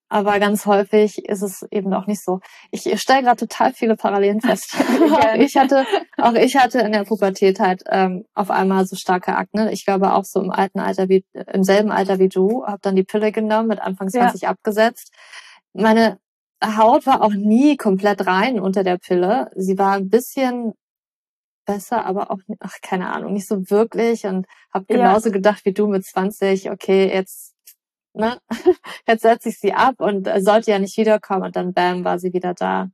Aber 0.10 0.40
ganz 0.40 0.66
häufig 0.66 1.24
ist 1.30 1.44
es 1.44 1.66
eben 1.72 1.94
auch 1.94 2.08
nicht 2.08 2.22
so. 2.22 2.40
Ich 2.72 3.00
stelle 3.00 3.22
gerade 3.22 3.48
total 3.48 3.72
viele 3.72 3.96
Parallelen 3.96 4.42
fest. 4.42 4.76
auch 4.76 5.36
ich 5.36 5.56
hatte, 5.56 5.86
auch 6.18 6.34
ich 6.34 6.58
hatte 6.58 6.80
in 6.80 6.92
der 6.92 7.04
Pubertät 7.04 7.60
halt 7.60 7.84
ähm, 7.88 8.26
auf 8.34 8.50
einmal 8.50 8.86
so 8.88 8.96
starke 8.96 9.36
Akne. 9.36 9.72
Ich 9.72 9.86
glaube 9.86 10.14
auch 10.14 10.26
so 10.26 10.42
im 10.42 10.50
alten 10.50 10.80
Alter 10.80 11.08
wie 11.08 11.24
im 11.54 11.64
selben 11.64 11.92
Alter 11.92 12.18
wie 12.18 12.30
du, 12.30 12.66
habe 12.66 12.80
dann 12.82 12.96
die 12.96 13.04
Pille 13.04 13.32
genommen, 13.32 13.68
mit 13.68 13.80
Anfang 13.80 14.10
20 14.10 14.42
ja. 14.42 14.50
abgesetzt. 14.50 15.14
Meine 15.74 16.18
Haut 16.64 17.06
war 17.06 17.22
auch 17.22 17.34
nie 17.34 17.78
komplett 17.78 18.26
rein 18.26 18.60
unter 18.60 18.84
der 18.84 18.98
Pille. 18.98 19.52
Sie 19.56 19.78
war 19.78 19.94
ein 19.94 20.10
bisschen 20.10 20.74
besser, 21.66 22.06
aber 22.06 22.32
auch, 22.32 22.40
ach, 22.60 22.78
keine 22.82 23.12
Ahnung, 23.14 23.34
nicht 23.34 23.48
so 23.48 23.70
wirklich 23.70 24.26
und 24.26 24.48
habe 24.74 24.86
genauso 24.86 25.30
ja. 25.30 25.34
gedacht 25.34 25.66
wie 25.66 25.74
du 25.74 25.88
mit 25.88 26.06
20, 26.06 26.72
okay, 26.72 27.12
jetzt 27.12 27.54
ne, 28.14 28.40
jetzt 29.08 29.22
setze 29.22 29.50
ich 29.50 29.60
sie 29.60 29.74
ab 29.74 29.96
und 30.00 30.28
äh, 30.28 30.42
sollte 30.42 30.72
ja 30.72 30.80
nicht 30.80 30.98
wiederkommen 30.98 31.44
und 31.44 31.56
dann 31.56 31.74
bam, 31.74 32.04
war 32.04 32.20
sie 32.20 32.34
wieder 32.34 32.54
da. 32.54 32.90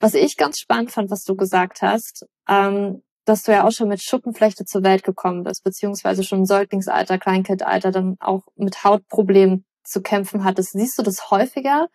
Was 0.00 0.14
ich 0.14 0.36
ganz 0.36 0.58
spannend 0.58 0.92
fand, 0.92 1.10
was 1.10 1.24
du 1.24 1.34
gesagt 1.36 1.82
hast, 1.82 2.26
ähm, 2.48 3.02
dass 3.24 3.42
du 3.42 3.52
ja 3.52 3.66
auch 3.66 3.72
schon 3.72 3.88
mit 3.88 4.02
Schuppenflechte 4.02 4.64
zur 4.64 4.82
Welt 4.82 5.02
gekommen 5.02 5.42
bist, 5.42 5.64
beziehungsweise 5.64 6.24
schon 6.24 6.40
im 6.40 6.44
Säuglingsalter, 6.46 7.18
Kleinkindalter 7.18 7.90
dann 7.90 8.16
auch 8.20 8.42
mit 8.56 8.84
Hautproblemen 8.84 9.64
zu 9.84 10.00
kämpfen 10.00 10.44
hattest. 10.44 10.72
Siehst 10.72 10.98
du 10.98 11.02
das 11.02 11.30
häufiger, 11.30 11.88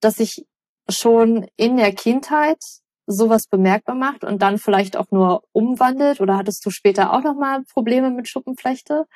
dass 0.00 0.16
sich 0.16 0.46
schon 0.88 1.46
in 1.56 1.76
der 1.76 1.92
Kindheit 1.92 2.58
sowas 3.10 3.46
bemerkbar 3.46 3.94
macht 3.94 4.24
und 4.24 4.42
dann 4.42 4.58
vielleicht 4.58 4.96
auch 4.96 5.10
nur 5.10 5.42
umwandelt? 5.52 6.20
Oder 6.20 6.36
hattest 6.36 6.64
du 6.64 6.70
später 6.70 7.12
auch 7.12 7.22
nochmal 7.22 7.62
Probleme 7.64 8.10
mit 8.10 8.28
Schuppenflechte? 8.28 9.06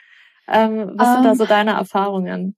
Ähm, 0.49 0.93
was 0.95 1.09
um, 1.09 1.15
sind 1.15 1.25
da 1.25 1.31
ähm. 1.31 1.37
so 1.37 1.47
deine 1.47 1.73
Erfahrungen? 1.73 2.57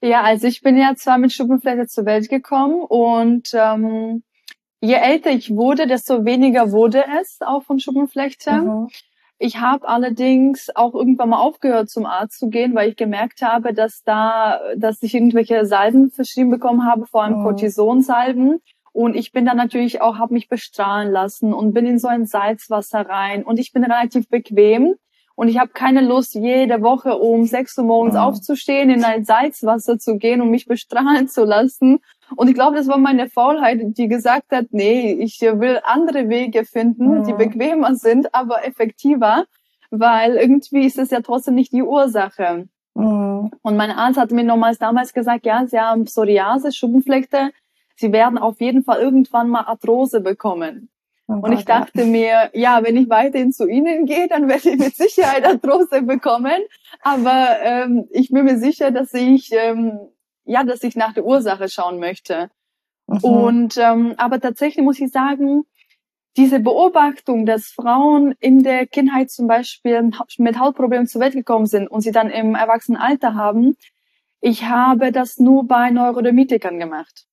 Ja, 0.00 0.22
also 0.22 0.46
ich 0.46 0.62
bin 0.62 0.76
ja 0.76 0.94
zwar 0.94 1.18
mit 1.18 1.32
Schuppenflechte 1.32 1.86
zur 1.86 2.06
Welt 2.06 2.28
gekommen 2.28 2.80
und 2.82 3.50
ähm, 3.52 4.22
je 4.80 4.94
älter 4.94 5.30
ich 5.30 5.50
wurde, 5.50 5.86
desto 5.86 6.24
weniger 6.24 6.70
wurde 6.70 7.04
es 7.20 7.38
auch 7.40 7.64
von 7.64 7.80
Schuppenflechte. 7.80 8.52
Mhm. 8.52 8.88
Ich 9.40 9.58
habe 9.60 9.88
allerdings 9.88 10.68
auch 10.74 10.94
irgendwann 10.94 11.28
mal 11.28 11.38
aufgehört, 11.38 11.90
zum 11.90 12.06
Arzt 12.06 12.40
zu 12.40 12.48
gehen, 12.48 12.74
weil 12.74 12.90
ich 12.90 12.96
gemerkt 12.96 13.40
habe, 13.42 13.72
dass 13.72 14.02
da, 14.02 14.60
dass 14.76 15.02
ich 15.02 15.14
irgendwelche 15.14 15.64
Salben 15.64 16.10
verschrieben 16.10 16.50
bekommen 16.50 16.84
habe, 16.84 17.06
vor 17.06 17.22
allem 17.22 17.38
mhm. 17.38 17.44
Cortisonsalben. 17.44 18.60
Und 18.98 19.14
ich 19.14 19.30
bin 19.30 19.46
dann 19.46 19.56
natürlich 19.56 20.00
auch, 20.00 20.18
habe 20.18 20.34
mich 20.34 20.48
bestrahlen 20.48 21.12
lassen 21.12 21.54
und 21.54 21.72
bin 21.72 21.86
in 21.86 22.00
so 22.00 22.08
ein 22.08 22.26
Salzwasser 22.26 23.08
rein. 23.08 23.44
Und 23.44 23.60
ich 23.60 23.72
bin 23.72 23.84
relativ 23.84 24.28
bequem. 24.28 24.96
Und 25.36 25.46
ich 25.46 25.56
habe 25.60 25.70
keine 25.70 26.00
Lust, 26.00 26.34
jede 26.34 26.82
Woche 26.82 27.16
um 27.16 27.44
6 27.44 27.78
Uhr 27.78 27.84
morgens 27.84 28.14
mhm. 28.14 28.20
aufzustehen, 28.20 28.90
in 28.90 29.04
ein 29.04 29.24
Salzwasser 29.24 30.00
zu 30.00 30.18
gehen 30.18 30.40
und 30.40 30.50
mich 30.50 30.66
bestrahlen 30.66 31.28
zu 31.28 31.44
lassen. 31.44 32.00
Und 32.34 32.48
ich 32.48 32.54
glaube, 32.54 32.74
das 32.74 32.88
war 32.88 32.98
meine 32.98 33.28
Faulheit, 33.30 33.78
die 33.96 34.08
gesagt 34.08 34.50
hat, 34.50 34.66
nee, 34.72 35.12
ich 35.12 35.40
will 35.42 35.78
andere 35.84 36.28
Wege 36.28 36.64
finden, 36.64 37.20
mhm. 37.20 37.24
die 37.24 37.34
bequemer 37.34 37.94
sind, 37.94 38.34
aber 38.34 38.66
effektiver, 38.66 39.44
weil 39.92 40.34
irgendwie 40.34 40.86
ist 40.86 40.98
es 40.98 41.12
ja 41.12 41.20
trotzdem 41.20 41.54
nicht 41.54 41.70
die 41.70 41.84
Ursache. 41.84 42.66
Mhm. 42.96 43.52
Und 43.62 43.76
mein 43.76 43.92
Arzt 43.92 44.18
hat 44.18 44.32
mir 44.32 44.42
nochmals 44.42 44.78
damals 44.78 45.12
gesagt, 45.12 45.46
ja, 45.46 45.64
Sie 45.68 45.78
haben 45.78 46.06
Psoriasis, 46.06 46.74
Schuppenflechte, 46.74 47.52
Sie 47.98 48.12
werden 48.12 48.38
auf 48.38 48.60
jeden 48.60 48.84
Fall 48.84 49.00
irgendwann 49.00 49.48
mal 49.48 49.62
Arthrose 49.62 50.20
bekommen. 50.20 50.88
Oh 51.26 51.34
und 51.34 51.52
ich 51.52 51.64
dachte 51.64 52.04
mir, 52.04 52.50
ja, 52.54 52.82
wenn 52.82 52.96
ich 52.96 53.10
weiterhin 53.10 53.52
zu 53.52 53.66
Ihnen 53.66 54.06
gehe, 54.06 54.28
dann 54.28 54.48
werde 54.48 54.70
ich 54.70 54.78
mit 54.78 54.96
Sicherheit 54.96 55.44
Arthrose 55.44 56.02
bekommen. 56.02 56.62
Aber 57.02 57.56
ähm, 57.62 58.06
ich 58.10 58.30
bin 58.30 58.44
mir 58.44 58.58
sicher, 58.58 58.90
dass 58.90 59.12
ich 59.12 59.50
ähm, 59.52 59.98
ja, 60.48 60.64
dass 60.64 60.82
ich 60.82 60.96
nach 60.96 61.12
der 61.12 61.26
Ursache 61.26 61.68
schauen 61.68 61.98
möchte. 61.98 62.50
Mhm. 63.06 63.18
Und 63.18 63.76
ähm, 63.76 64.14
aber 64.16 64.40
tatsächlich 64.40 64.84
muss 64.84 64.98
ich 64.98 65.12
sagen, 65.12 65.64
diese 66.36 66.60
Beobachtung, 66.60 67.44
dass 67.44 67.66
Frauen 67.66 68.34
in 68.40 68.62
der 68.62 68.86
Kindheit 68.86 69.30
zum 69.30 69.46
Beispiel 69.46 70.10
mit 70.38 70.58
Hautproblemen 70.58 71.06
zur 71.06 71.20
Welt 71.20 71.34
gekommen 71.34 71.66
sind 71.66 71.88
und 71.88 72.00
sie 72.00 72.12
dann 72.12 72.30
im 72.30 72.54
Erwachsenenalter 72.54 73.34
haben, 73.34 73.76
ich 74.40 74.64
habe 74.64 75.12
das 75.12 75.38
nur 75.38 75.66
bei 75.66 75.90
Neurodermitikern 75.90 76.78
gemacht. 76.78 77.27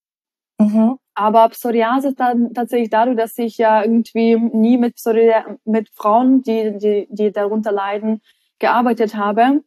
Mhm. 0.59 0.97
Aber 1.13 1.49
Psoriasis 1.49 2.15
dann 2.15 2.53
tatsächlich 2.53 2.89
dadurch, 2.89 3.17
dass 3.17 3.37
ich 3.37 3.57
ja 3.57 3.83
irgendwie 3.83 4.35
nie 4.35 4.77
mit, 4.77 4.95
Psoriasis, 4.95 5.57
mit 5.65 5.89
Frauen, 5.89 6.41
die, 6.43 6.77
die, 6.77 7.07
die 7.09 7.31
darunter 7.31 7.71
leiden, 7.71 8.21
gearbeitet 8.59 9.15
habe, 9.15 9.63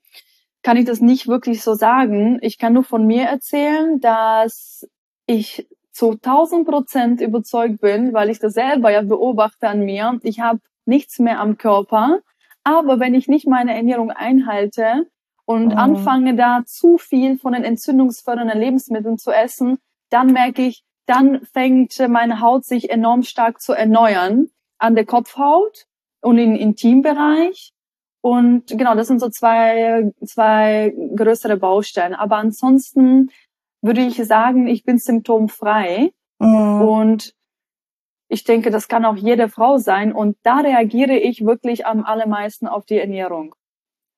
kann 0.62 0.76
ich 0.76 0.86
das 0.86 1.00
nicht 1.00 1.28
wirklich 1.28 1.62
so 1.62 1.74
sagen. 1.74 2.38
Ich 2.42 2.58
kann 2.58 2.72
nur 2.72 2.84
von 2.84 3.06
mir 3.06 3.24
erzählen, 3.24 4.00
dass 4.00 4.86
ich 5.26 5.68
zu 5.92 6.12
1000 6.12 6.66
Prozent 6.66 7.20
überzeugt 7.20 7.80
bin, 7.80 8.12
weil 8.12 8.30
ich 8.30 8.38
das 8.38 8.54
selber 8.54 8.90
ja 8.90 9.02
beobachte 9.02 9.68
an 9.68 9.80
mir. 9.80 10.18
Ich 10.22 10.40
habe 10.40 10.60
nichts 10.84 11.18
mehr 11.18 11.40
am 11.40 11.58
Körper, 11.58 12.20
aber 12.64 13.00
wenn 13.00 13.14
ich 13.14 13.28
nicht 13.28 13.46
meine 13.46 13.74
Ernährung 13.74 14.10
einhalte 14.10 15.06
und 15.44 15.72
oh. 15.72 15.76
anfange 15.76 16.34
da 16.34 16.62
zu 16.66 16.98
viel 16.98 17.38
von 17.38 17.52
den 17.52 17.64
entzündungsfördernden 17.64 18.58
Lebensmitteln 18.58 19.18
zu 19.18 19.30
essen, 19.30 19.78
dann 20.10 20.32
merke 20.32 20.62
ich, 20.62 20.84
dann 21.06 21.44
fängt 21.46 21.98
meine 22.08 22.40
Haut 22.40 22.64
sich 22.64 22.90
enorm 22.90 23.22
stark 23.22 23.60
zu 23.60 23.72
erneuern 23.72 24.48
an 24.78 24.94
der 24.94 25.06
Kopfhaut 25.06 25.86
und 26.20 26.38
im 26.38 26.54
Intimbereich. 26.54 27.72
Und 28.20 28.66
genau, 28.66 28.94
das 28.94 29.06
sind 29.06 29.20
so 29.20 29.28
zwei, 29.28 30.12
zwei 30.24 30.92
größere 31.16 31.56
Baustellen. 31.56 32.14
Aber 32.14 32.36
ansonsten 32.36 33.30
würde 33.80 34.02
ich 34.02 34.16
sagen, 34.26 34.66
ich 34.66 34.84
bin 34.84 34.98
symptomfrei. 34.98 36.12
Mhm. 36.38 36.82
Und 36.82 37.34
ich 38.28 38.44
denke, 38.44 38.70
das 38.70 38.88
kann 38.88 39.04
auch 39.04 39.16
jede 39.16 39.48
Frau 39.48 39.78
sein. 39.78 40.12
Und 40.12 40.36
da 40.42 40.58
reagiere 40.58 41.16
ich 41.16 41.44
wirklich 41.44 41.86
am 41.86 42.04
allermeisten 42.04 42.66
auf 42.66 42.84
die 42.84 42.98
Ernährung. 42.98 43.54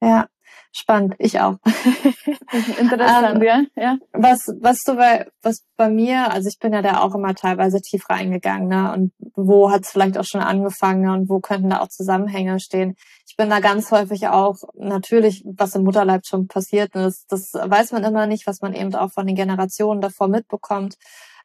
Ja, 0.03 0.29
Spannend, 0.73 1.15
ich 1.19 1.41
auch. 1.41 1.57
Interessant, 2.79 3.37
ähm, 3.37 3.43
ja. 3.43 3.63
ja. 3.75 3.99
Was, 4.13 4.47
was 4.61 4.79
so 4.85 4.95
bei, 4.95 5.27
was 5.43 5.65
bei 5.77 5.89
mir, 5.89 6.31
also 6.31 6.49
ich 6.49 6.59
bin 6.61 6.73
ja 6.73 6.81
da 6.81 7.01
auch 7.01 7.15
immer 7.15 7.35
teilweise 7.35 7.81
tief 7.81 8.09
reingegangen, 8.09 8.69
ne? 8.69 8.93
Und 8.93 9.13
wo 9.35 9.71
hat 9.73 9.83
es 9.83 9.91
vielleicht 9.91 10.17
auch 10.17 10.25
schon 10.25 10.43
angefangen 10.43 11.03
ne? 11.03 11.13
und 11.13 11.29
wo 11.29 11.41
könnten 11.41 11.71
da 11.71 11.81
auch 11.81 11.89
Zusammenhänge 11.89 12.61
stehen? 12.61 12.95
Ich 13.29 13.37
bin 13.37 13.51
da 13.51 13.59
ganz 13.59 13.91
häufig 13.91 14.29
auch 14.29 14.57
natürlich, 14.75 15.43
was 15.45 15.75
im 15.75 15.83
Mutterleib 15.83 16.23
schon 16.25 16.47
passiert 16.47 16.95
ist, 16.95 17.27
das 17.31 17.53
weiß 17.53 17.91
man 17.93 18.05
immer 18.05 18.27
nicht, 18.27 18.47
was 18.47 18.61
man 18.61 18.75
eben 18.75 18.95
auch 18.95 19.11
von 19.13 19.27
den 19.27 19.37
Generationen 19.37 20.01
davor 20.01 20.29
mitbekommt. 20.29 20.95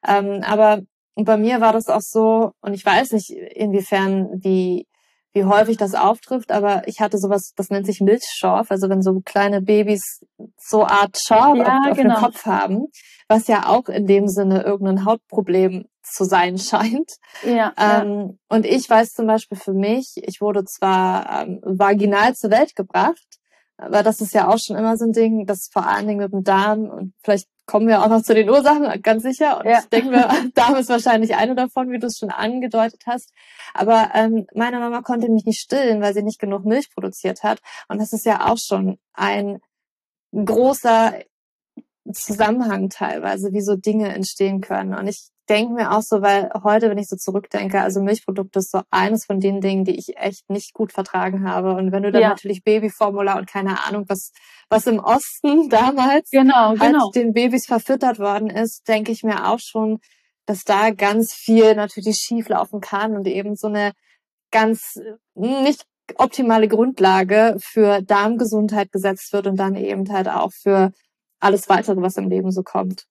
Ähm, 0.08 0.42
aber 0.46 0.82
bei 1.16 1.38
mir 1.38 1.62
war 1.62 1.74
das 1.74 1.88
auch 1.88 2.02
so, 2.02 2.52
und 2.62 2.74
ich 2.74 2.86
weiß 2.86 3.12
nicht, 3.14 3.32
inwiefern 3.32 4.30
wie 4.36 4.88
wie 5.36 5.44
häufig 5.44 5.76
das 5.76 5.96
auftrifft, 5.96 6.52
aber 6.52 6.88
ich 6.88 7.02
hatte 7.02 7.18
sowas, 7.18 7.52
das 7.58 7.70
nennt 7.70 7.86
sich 7.86 8.00
Milchschorf, 8.00 8.72
also 8.72 8.90
wenn 8.90 9.02
so 9.02 9.20
kleine 9.20 9.62
Babys 9.62 10.22
so 10.58 10.86
Art 10.86 11.18
Schorf 11.28 11.58
ja, 11.58 11.80
auf, 11.80 11.92
auf 11.92 11.98
genau. 11.98 12.16
dem 12.16 12.24
Kopf 12.24 12.46
haben, 12.46 12.88
was 13.28 13.48
ja 13.48 13.68
auch 13.68 13.90
in 13.90 14.08
dem 14.08 14.30
Sinne 14.30 14.64
irgendein 14.64 15.04
Hautproblem 15.04 15.86
zu 16.02 16.24
sein 16.24 16.58
scheint. 16.58 17.12
Ja, 17.44 17.74
ähm, 17.78 18.38
ja. 18.40 18.56
Und 18.56 18.66
ich 18.66 18.90
weiß 18.90 19.10
zum 19.10 19.28
Beispiel 19.28 19.58
für 19.58 19.74
mich, 19.74 20.14
ich 20.16 20.40
wurde 20.40 20.64
zwar 20.64 21.44
ähm, 21.44 21.60
vaginal 21.64 22.34
zur 22.34 22.52
Welt 22.52 22.74
gebracht, 22.74 23.28
aber 23.76 24.04
das 24.04 24.22
ist 24.22 24.34
ja 24.34 24.48
auch 24.48 24.58
schon 24.58 24.78
immer 24.78 24.96
so 24.96 25.04
ein 25.04 25.12
Ding, 25.12 25.46
das 25.46 25.68
vor 25.70 25.86
allen 25.86 26.08
Dingen 26.08 26.22
mit 26.22 26.32
dem 26.32 26.46
Darm 26.46 26.90
und 26.90 27.14
vielleicht 27.22 27.50
kommen 27.66 27.88
wir 27.88 28.04
auch 28.04 28.10
noch 28.10 28.22
zu 28.22 28.34
den 28.34 28.50
Ursachen, 28.50 29.02
ganz 29.02 29.24
sicher. 29.24 29.60
Und 29.60 29.66
ja. 29.66 29.80
ich 29.80 29.86
denke 29.86 30.10
mir, 30.10 30.30
Darm 30.54 30.76
ist 30.76 30.90
wahrscheinlich 30.90 31.36
eine 31.36 31.56
davon, 31.56 31.92
wie 31.92 32.00
du 32.00 32.08
es 32.08 32.18
schon 32.18 32.30
angedeutet 32.30 33.04
hast. 33.06 33.32
Aber 33.74 34.12
ähm, 34.14 34.46
meine 34.54 34.80
Mama 34.80 35.02
konnte 35.02 35.30
mich 35.30 35.46
nicht 35.46 35.60
stillen, 35.60 36.02
weil 36.02 36.14
sie 36.14 36.24
nicht 36.24 36.40
genug 36.40 36.66
Milch 36.66 36.92
produziert 36.94 37.44
hat. 37.44 37.60
Und 37.88 38.00
das 38.00 38.14
ist 38.14 38.26
ja 38.26 38.52
auch 38.52 38.58
schon 38.58 38.98
ein 39.14 39.60
großer 40.34 41.14
Zusammenhang 42.12 42.90
teilweise, 42.90 43.52
wie 43.54 43.62
so 43.62 43.76
Dinge 43.76 44.14
entstehen 44.14 44.62
können. 44.62 44.94
Und 44.94 45.08
ich 45.08 45.30
denke 45.46 45.74
mir 45.74 45.92
auch 45.92 46.02
so, 46.02 46.22
weil 46.22 46.50
heute, 46.64 46.90
wenn 46.90 46.98
ich 46.98 47.08
so 47.08 47.16
zurückdenke, 47.16 47.82
also 47.82 48.02
Milchprodukte 48.02 48.60
ist 48.60 48.72
so 48.72 48.82
eines 48.90 49.26
von 49.26 49.40
den 49.40 49.62
Dingen, 49.62 49.86
die 49.86 49.98
ich 49.98 50.18
echt 50.18 50.50
nicht 50.50 50.74
gut 50.74 50.92
vertragen 50.92 51.50
habe. 51.50 51.74
Und 51.74 51.92
wenn 51.92 52.04
du 52.04 52.12
dann 52.12 52.22
ja. 52.22 52.30
natürlich 52.30 52.64
Babyformula 52.64 53.38
und 53.38 53.48
keine 53.48 53.84
Ahnung, 53.86 54.06
was, 54.08 54.32
was 54.70 54.88
im 54.88 55.00
Osten 55.00 55.70
damals 55.70 56.30
genau, 56.32 56.78
halt 56.78 56.80
genau. 56.80 57.12
den 57.12 57.34
Babys 57.34 57.66
verfüttert 57.66 58.20
worden 58.20 58.50
ist, 58.50 58.88
denke 58.88 59.12
ich 59.12 59.24
mir 59.24 59.48
auch 59.50 59.60
schon, 59.60 60.00
dass 60.46 60.64
da 60.64 60.92
ganz 60.92 61.34
viel 61.34 61.76
natürlich 61.76 62.18
schief 62.18 62.50
laufen 62.50 62.82
kann 62.82 63.16
und 63.16 63.28
eben 63.28 63.56
so 63.56 63.68
eine 63.68 63.94
ganz 64.52 65.00
nicht 65.34 65.86
optimale 66.18 66.68
Grundlage 66.68 67.58
für 67.60 68.02
Darmgesundheit 68.02 68.92
gesetzt 68.92 69.34
wird 69.34 69.48
und 69.48 69.58
dann 69.58 69.76
eben 69.76 70.12
halt 70.12 70.28
auch 70.28 70.52
für 70.54 70.92
alles 71.40 71.68
weitere, 71.68 72.02
was 72.02 72.18
im 72.18 72.30
Leben 72.30 72.52
so 72.52 72.64
kommt. 72.64 73.06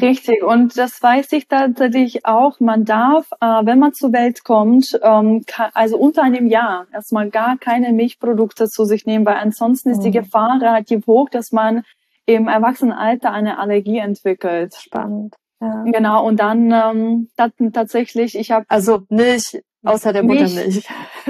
Richtig, 0.00 0.44
und 0.44 0.78
das 0.78 1.02
weiß 1.02 1.32
ich 1.32 1.48
tatsächlich 1.48 2.24
auch. 2.24 2.60
Man 2.60 2.84
darf, 2.84 3.28
äh, 3.40 3.46
wenn 3.46 3.80
man 3.80 3.92
zur 3.92 4.12
Welt 4.12 4.44
kommt, 4.44 4.98
ähm, 5.02 5.44
also 5.74 5.96
unter 5.98 6.22
einem 6.22 6.46
Jahr 6.46 6.86
erstmal 6.92 7.28
gar 7.28 7.58
keine 7.58 7.92
Milchprodukte 7.92 8.68
zu 8.68 8.84
sich 8.84 9.04
nehmen, 9.04 9.26
weil 9.26 9.36
ansonsten 9.36 9.90
ist 9.90 10.02
die 10.02 10.08
mhm. 10.08 10.24
Gefahr 10.24 10.60
relativ 10.60 11.06
hoch, 11.08 11.28
dass 11.28 11.50
man 11.50 11.82
im 12.26 12.46
Erwachsenenalter 12.46 13.32
eine 13.32 13.58
Allergie 13.58 13.98
entwickelt. 13.98 14.74
Spannend. 14.74 15.34
Ja. 15.60 15.82
Genau, 15.84 16.24
und 16.24 16.38
dann 16.38 16.70
ähm, 16.70 17.72
tatsächlich, 17.72 18.38
ich 18.38 18.52
habe 18.52 18.64
also 18.68 19.02
Milch 19.08 19.60
außer 19.82 20.12
der 20.12 20.22
Muttermilch. 20.22 20.86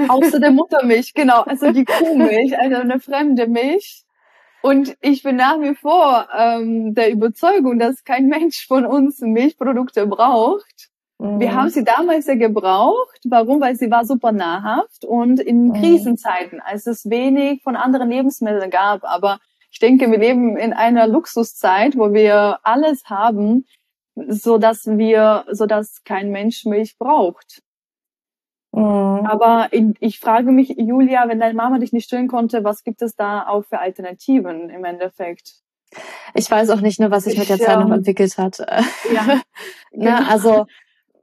außer 0.07 0.39
der 0.39 0.51
Muttermilch, 0.51 1.13
genau, 1.13 1.41
also 1.41 1.71
die 1.71 1.85
Kuhmilch, 1.85 2.57
also 2.59 2.77
eine 2.77 2.99
fremde 2.99 3.47
Milch 3.47 4.00
und 4.61 4.95
ich 5.01 5.23
bin 5.23 5.35
nach 5.35 5.59
wie 5.59 5.75
vor 5.75 6.27
ähm, 6.37 6.93
der 6.93 7.11
Überzeugung, 7.11 7.79
dass 7.79 8.03
kein 8.03 8.27
Mensch 8.27 8.67
von 8.67 8.85
uns 8.85 9.19
Milchprodukte 9.21 10.07
braucht. 10.07 10.89
Mhm. 11.17 11.39
Wir 11.39 11.53
haben 11.53 11.69
sie 11.69 11.83
damals 11.83 12.27
ja 12.27 12.35
gebraucht. 12.35 13.19
Warum? 13.25 13.61
Weil 13.61 13.75
sie 13.75 13.91
war 13.91 14.05
super 14.05 14.31
nahrhaft 14.31 15.05
und 15.05 15.39
in 15.39 15.69
mhm. 15.69 15.73
Krisenzeiten, 15.73 16.59
als 16.59 16.87
es 16.87 17.09
wenig 17.09 17.61
von 17.63 17.75
anderen 17.75 18.09
Lebensmitteln 18.09 18.69
gab. 18.71 19.03
Aber 19.03 19.39
ich 19.71 19.79
denke, 19.79 20.11
wir 20.11 20.17
leben 20.17 20.57
in 20.57 20.73
einer 20.73 21.07
Luxuszeit, 21.07 21.97
wo 21.97 22.13
wir 22.13 22.59
alles 22.63 23.05
haben, 23.05 23.65
so 24.15 24.57
dass 24.57 24.85
wir, 24.85 25.45
so 25.51 25.65
dass 25.65 26.03
kein 26.03 26.31
Mensch 26.31 26.65
Milch 26.65 26.97
braucht. 26.97 27.61
Mhm. 28.71 29.25
Aber 29.25 29.67
in, 29.71 29.95
ich 29.99 30.19
frage 30.19 30.51
mich, 30.51 30.75
Julia, 30.77 31.27
wenn 31.27 31.39
deine 31.39 31.53
Mama 31.53 31.79
dich 31.79 31.91
nicht 31.91 32.05
stillen 32.05 32.27
konnte, 32.27 32.63
was 32.63 32.83
gibt 32.83 33.01
es 33.01 33.15
da 33.15 33.47
auch 33.47 33.63
für 33.65 33.79
Alternativen 33.79 34.69
im 34.69 34.85
Endeffekt? 34.85 35.55
Ich 36.35 36.49
weiß 36.49 36.69
auch 36.69 36.79
nicht, 36.79 36.99
ne, 36.99 37.11
was 37.11 37.25
sich 37.25 37.37
mit 37.37 37.49
der 37.49 37.59
Zeit 37.59 37.79
noch 37.79 37.91
entwickelt 37.91 38.37
hat. 38.37 38.59
Ja. 39.13 39.23
ne, 39.25 39.41
genau. 39.91 40.29
also 40.29 40.65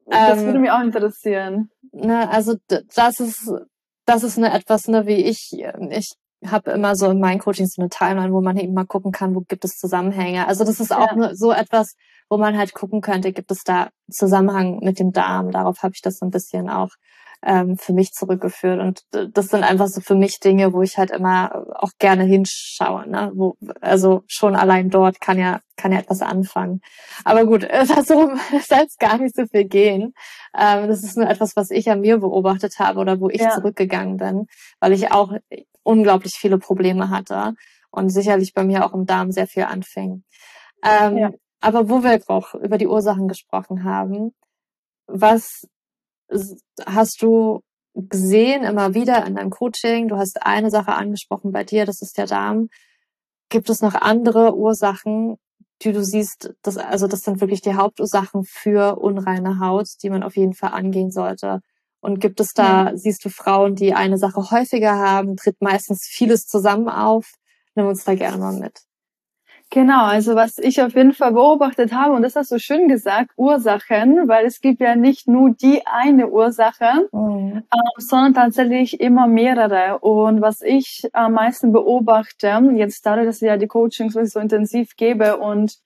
das 0.06 0.40
würde 0.40 0.56
ähm, 0.56 0.62
mich 0.62 0.70
auch 0.70 0.82
interessieren. 0.82 1.70
Ne, 1.92 2.28
also 2.30 2.56
das 2.94 3.20
ist 3.20 3.50
das 4.04 4.22
ist 4.22 4.38
eine 4.38 4.52
etwas, 4.52 4.88
ne, 4.88 5.06
wie 5.06 5.24
ich 5.24 5.52
ich 5.90 6.16
habe 6.46 6.70
immer 6.70 6.96
so 6.96 7.10
in 7.10 7.20
meinen 7.20 7.40
Coachings 7.40 7.74
so 7.74 7.82
eine 7.82 7.88
Timeline, 7.88 8.32
wo 8.32 8.40
man 8.40 8.56
eben 8.56 8.74
mal 8.74 8.86
gucken 8.86 9.10
kann, 9.10 9.34
wo 9.34 9.40
gibt 9.40 9.64
es 9.64 9.78
Zusammenhänge. 9.78 10.46
Also 10.46 10.64
das 10.64 10.80
ist 10.80 10.92
auch 10.94 11.16
ja. 11.16 11.34
so 11.34 11.52
etwas, 11.52 11.94
wo 12.28 12.36
man 12.36 12.56
halt 12.56 12.74
gucken 12.74 13.00
könnte, 13.00 13.32
gibt 13.32 13.50
es 13.50 13.64
da 13.64 13.88
Zusammenhang 14.10 14.78
mit 14.80 14.98
dem 14.98 15.12
Darm. 15.12 15.50
Darauf 15.50 15.82
habe 15.82 15.94
ich 15.94 16.02
das 16.02 16.18
so 16.18 16.26
ein 16.26 16.30
bisschen 16.30 16.68
auch 16.68 16.90
ähm, 17.44 17.76
für 17.76 17.92
mich 17.92 18.12
zurückgeführt. 18.12 18.80
Und 18.80 19.36
das 19.36 19.48
sind 19.48 19.64
einfach 19.64 19.88
so 19.88 20.00
für 20.00 20.14
mich 20.14 20.40
Dinge, 20.40 20.72
wo 20.72 20.82
ich 20.82 20.98
halt 20.98 21.10
immer 21.10 21.66
auch 21.76 21.90
gerne 21.98 22.24
hinschaue. 22.24 23.08
Ne? 23.08 23.30
Wo, 23.34 23.56
also 23.80 24.22
schon 24.26 24.56
allein 24.56 24.90
dort 24.90 25.20
kann 25.20 25.38
ja 25.38 25.60
kann 25.78 25.92
ja 25.92 26.00
etwas 26.00 26.20
anfangen. 26.20 26.82
Aber 27.24 27.46
gut, 27.46 27.62
darum 27.70 28.38
soll 28.68 28.84
es 28.86 28.98
gar 28.98 29.16
nicht 29.18 29.34
so 29.34 29.46
viel 29.46 29.64
gehen. 29.64 30.12
Ähm, 30.58 30.88
das 30.88 31.02
ist 31.02 31.16
nur 31.16 31.28
etwas, 31.28 31.56
was 31.56 31.70
ich 31.70 31.90
an 31.90 32.00
mir 32.00 32.18
beobachtet 32.18 32.78
habe 32.78 33.00
oder 33.00 33.20
wo 33.20 33.30
ich 33.30 33.40
ja. 33.40 33.50
zurückgegangen 33.50 34.18
bin, 34.18 34.46
weil 34.80 34.92
ich 34.92 35.12
auch 35.12 35.32
unglaublich 35.84 36.34
viele 36.34 36.58
Probleme 36.58 37.08
hatte 37.08 37.54
und 37.90 38.10
sicherlich 38.10 38.52
bei 38.52 38.64
mir 38.64 38.84
auch 38.84 38.92
im 38.92 39.06
Darm 39.06 39.32
sehr 39.32 39.46
viel 39.46 39.64
anfing. 39.64 40.24
Ähm, 40.84 41.16
ja. 41.16 41.30
Aber 41.60 41.88
wo 41.88 42.02
wir 42.02 42.20
auch 42.28 42.54
über 42.54 42.78
die 42.78 42.86
Ursachen 42.86 43.26
gesprochen 43.28 43.84
haben, 43.84 44.34
was 45.06 45.66
hast 46.86 47.22
du 47.22 47.60
gesehen 47.94 48.64
immer 48.64 48.94
wieder 48.94 49.26
in 49.26 49.34
deinem 49.34 49.50
Coaching? 49.50 50.08
Du 50.08 50.16
hast 50.16 50.42
eine 50.42 50.70
Sache 50.70 50.92
angesprochen 50.92 51.52
bei 51.52 51.64
dir, 51.64 51.86
das 51.86 52.02
ist 52.02 52.16
der 52.18 52.26
Darm. 52.26 52.68
Gibt 53.48 53.70
es 53.70 53.80
noch 53.80 53.94
andere 53.94 54.54
Ursachen, 54.54 55.36
die 55.82 55.92
du 55.92 56.04
siehst? 56.04 56.54
Das, 56.62 56.76
also 56.76 57.06
das 57.06 57.22
sind 57.22 57.40
wirklich 57.40 57.62
die 57.62 57.74
Hauptursachen 57.74 58.44
für 58.44 58.98
unreine 58.98 59.58
Haut, 59.58 59.88
die 60.02 60.10
man 60.10 60.22
auf 60.22 60.36
jeden 60.36 60.54
Fall 60.54 60.72
angehen 60.72 61.10
sollte. 61.10 61.60
Und 62.00 62.20
gibt 62.20 62.40
es 62.40 62.52
da, 62.52 62.90
ja. 62.90 62.96
siehst 62.96 63.24
du 63.24 63.30
Frauen, 63.30 63.74
die 63.74 63.94
eine 63.94 64.18
Sache 64.18 64.50
häufiger 64.50 64.96
haben, 64.96 65.36
tritt 65.36 65.60
meistens 65.60 66.04
vieles 66.04 66.46
zusammen 66.46 66.88
auf? 66.88 67.32
Nimm 67.74 67.86
uns 67.86 68.04
da 68.04 68.14
gerne 68.14 68.38
mal 68.38 68.58
mit. 68.58 68.87
Genau, 69.70 70.06
also 70.06 70.34
was 70.34 70.56
ich 70.58 70.80
auf 70.80 70.94
jeden 70.94 71.12
Fall 71.12 71.32
beobachtet 71.32 71.92
habe, 71.92 72.14
und 72.14 72.22
das 72.22 72.36
hast 72.36 72.50
du 72.50 72.58
schön 72.58 72.88
gesagt, 72.88 73.32
Ursachen, 73.36 74.26
weil 74.26 74.46
es 74.46 74.62
gibt 74.62 74.80
ja 74.80 74.96
nicht 74.96 75.28
nur 75.28 75.50
die 75.50 75.86
eine 75.86 76.28
Ursache, 76.28 77.08
mhm. 77.12 77.64
äh, 77.70 77.78
sondern 77.98 78.32
tatsächlich 78.32 78.98
immer 78.98 79.26
mehrere. 79.26 79.98
Und 79.98 80.40
was 80.40 80.62
ich 80.62 81.10
am 81.12 81.34
meisten 81.34 81.72
beobachte, 81.72 82.48
jetzt 82.76 83.04
dadurch, 83.04 83.26
dass 83.26 83.42
ich 83.42 83.48
ja 83.48 83.58
die 83.58 83.66
Coachings 83.66 84.14
so 84.14 84.40
intensiv 84.40 84.96
gebe 84.96 85.36
und 85.36 85.76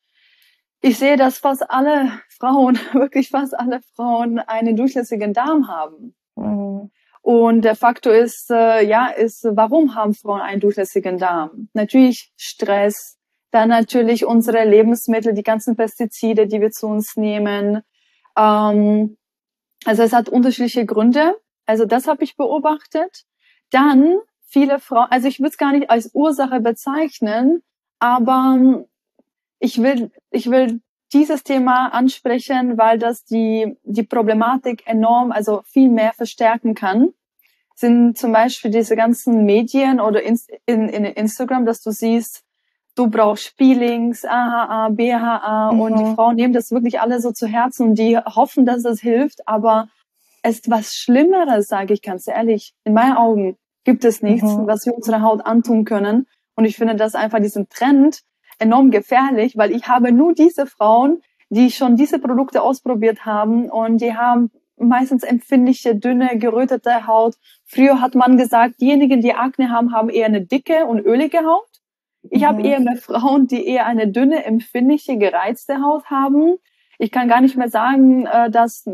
ich 0.81 0.99
sehe, 0.99 1.17
dass 1.17 1.39
fast 1.39 1.69
alle 1.69 2.13
Frauen, 2.29 2.79
wirklich 2.93 3.31
fast 3.31 3.59
alle 3.59 3.81
Frauen 3.97 4.39
einen 4.39 4.77
durchlässigen 4.77 5.33
Darm 5.33 5.67
haben. 5.67 6.15
Mhm. 6.37 6.91
Und 7.21 7.63
der 7.63 7.77
Faktor 7.77 8.13
ist, 8.15 8.51
äh, 8.51 8.85
ja, 8.85 9.07
ist, 9.07 9.45
warum 9.49 9.95
haben 9.97 10.15
Frauen 10.15 10.41
einen 10.41 10.61
durchlässigen 10.61 11.19
Darm? 11.19 11.69
Natürlich 11.73 12.33
Stress, 12.37 13.17
dann 13.53 13.69
natürlich 13.69 14.25
unsere 14.25 14.65
Lebensmittel, 14.65 15.35
die 15.35 15.43
ganzen 15.43 15.77
Pestizide, 15.77 16.47
die 16.47 16.61
wir 16.61 16.71
zu 16.71 16.89
uns 16.89 17.17
nehmen. 17.17 17.83
Ähm, 18.37 19.17
also 19.85 20.03
es 20.03 20.13
hat 20.13 20.29
unterschiedliche 20.29 20.87
Gründe. 20.87 21.39
Also 21.67 21.85
das 21.85 22.09
habe 22.09 22.25
ich 22.25 22.37
beobachtet. 22.37 23.25
Dann 23.71 24.19
viele 24.49 24.81
Frauen, 24.81 25.09
also 25.11 25.29
ich 25.29 25.39
würde 25.39 25.51
es 25.51 25.59
gar 25.59 25.73
nicht 25.73 25.91
als 25.91 26.11
Ursache 26.15 26.61
bezeichnen, 26.61 27.63
aber 27.99 28.57
ähm, 28.57 28.87
ich 29.59 29.83
will, 29.83 30.11
ich 30.31 30.51
will 30.51 30.81
dieses 31.13 31.45
Thema 31.45 31.89
ansprechen, 31.89 32.79
weil 32.79 32.99
das 32.99 33.25
die, 33.25 33.77
die 33.83 34.03
Problematik 34.03 34.87
enorm, 34.87 35.31
also 35.31 35.63
viel 35.67 35.91
mehr 35.91 36.15
verstärken 36.15 36.75
kann. 36.75 37.13
Sind 37.75 38.17
zum 38.17 38.33
Beispiel 38.33 38.71
diese 38.71 38.97
ganzen 38.97 39.45
Medien 39.45 40.01
oder 40.01 40.23
in, 40.23 40.39
in, 40.65 40.89
in 40.89 41.05
Instagram, 41.05 41.67
dass 41.67 41.83
du 41.83 41.91
siehst, 41.91 42.45
du 42.95 43.09
brauchst 43.09 43.57
Peelings, 43.57 44.25
AHA, 44.25 44.91
BHA 44.91 45.73
mhm. 45.73 45.81
und 45.81 45.99
die 45.99 46.15
Frauen 46.15 46.37
nehmen 46.37 46.53
das 46.53 46.71
wirklich 46.71 47.01
alle 47.01 47.21
so 47.21 47.33
zu 47.33 47.47
Herzen 47.47 47.91
und 47.91 47.95
die 47.97 48.19
hoffen, 48.19 48.67
dass 48.67 48.85
es 48.85 49.01
hilft, 49.01 49.47
aber 49.47 49.89
es 50.43 50.57
ist 50.57 50.71
was 50.71 50.95
Schlimmeres, 50.95 51.69
sage 51.69 51.95
ich 51.95 52.03
ganz 52.03 52.27
ehrlich. 52.27 52.75
In 52.85 52.95
meinen 52.95 53.17
Augen 53.17 53.57
gibt 53.85 54.05
es 54.05 54.23
nichts, 54.23 54.53
mhm. 54.53 54.67
was 54.67 54.85
wir 54.87 54.95
unserer 54.95 55.23
Haut 55.23 55.45
antun 55.47 55.85
können. 55.85 56.27
Und 56.55 56.65
ich 56.65 56.77
finde 56.77 56.97
das 56.97 57.15
einfach 57.15 57.41
diesen 57.41 57.69
Trend 57.69 58.23
enorm 58.59 58.91
gefährlich, 58.91 59.57
weil 59.57 59.71
ich 59.73 59.89
habe 59.89 60.13
nur 60.13 60.35
diese 60.35 60.67
Frauen, 60.67 61.23
die 61.49 61.71
schon 61.71 61.97
diese 61.97 62.19
Produkte 62.19 62.63
ausprobiert 62.63 63.25
haben 63.25 63.71
und 63.71 64.01
die 64.01 64.15
haben 64.15 64.51
meistens 64.77 65.23
empfindliche, 65.23 65.95
dünne, 65.95 66.39
gerötete 66.39 67.07
Haut. 67.07 67.37
Früher 67.65 68.01
hat 68.01 68.15
man 68.15 68.37
gesagt, 68.37 68.81
diejenigen, 68.81 69.21
die 69.21 69.35
Akne 69.35 69.71
haben, 69.71 69.93
haben 69.93 70.09
eher 70.09 70.27
eine 70.27 70.45
dicke 70.45 70.87
und 70.87 71.01
ölige 71.01 71.39
Haut. 71.45 71.69
Ich 72.31 72.43
mhm. 72.43 72.47
habe 72.47 72.63
eher 72.63 72.81
mehr 72.81 72.97
Frauen, 72.97 73.47
die 73.47 73.67
eher 73.67 73.87
eine 73.87 74.09
dünne, 74.09 74.45
empfindliche, 74.45 75.19
gereizte 75.19 75.83
Haut 75.83 76.07
haben. 76.07 76.57
Ich 76.99 77.11
kann 77.11 77.29
gar 77.29 77.41
nicht 77.41 77.57
mehr 77.57 77.69
sagen, 77.69 78.27
äh, 78.27 78.51
dass 78.51 78.89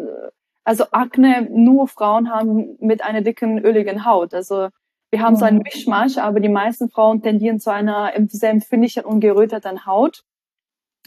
also 0.64 0.84
Akne 0.90 1.48
nur 1.50 1.88
Frauen 1.88 2.30
haben 2.30 2.76
mit 2.80 3.02
einer 3.02 3.22
dicken, 3.22 3.58
öligen 3.58 4.04
Haut. 4.04 4.34
Also 4.34 4.68
wir 5.10 5.22
haben 5.22 5.34
mhm. 5.34 5.38
so 5.38 5.44
einen 5.46 5.56
mhm. 5.58 5.62
Mischmasch, 5.64 6.18
aber 6.18 6.40
die 6.40 6.48
meisten 6.48 6.90
Frauen 6.90 7.22
tendieren 7.22 7.60
zu 7.60 7.72
einer 7.72 8.12
sehr 8.28 8.50
empfindlichen 8.50 9.04
und 9.04 9.20
geröteten 9.20 9.86
Haut. 9.86 10.24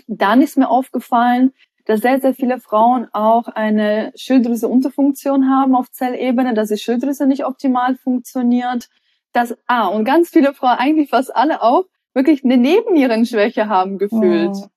Dann 0.07 0.41
ist 0.41 0.57
mir 0.57 0.69
aufgefallen, 0.69 1.53
dass 1.86 2.01
sehr, 2.01 2.19
sehr 2.19 2.34
viele 2.34 2.60
Frauen 2.60 3.07
auch 3.13 3.47
eine 3.47 4.12
Schilddrüse-Unterfunktion 4.15 5.49
haben 5.49 5.75
auf 5.75 5.91
Zellebene, 5.91 6.53
dass 6.53 6.69
die 6.69 6.77
Schilddrüse 6.77 7.27
nicht 7.27 7.45
optimal 7.45 7.95
funktioniert. 7.95 8.89
Das, 9.34 9.55
ah, 9.67 9.88
und 9.88 10.05
ganz 10.05 10.29
viele 10.29 10.53
Frauen, 10.53 10.77
eigentlich 10.77 11.10
fast 11.10 11.36
alle 11.36 11.62
auch, 11.62 11.86
wirklich 12.13 12.43
eine 12.43 12.58
Nebennierenschwäche 12.58 13.67
haben 13.67 13.97
gefühlt. 13.97 14.52
Oh. 14.54 14.67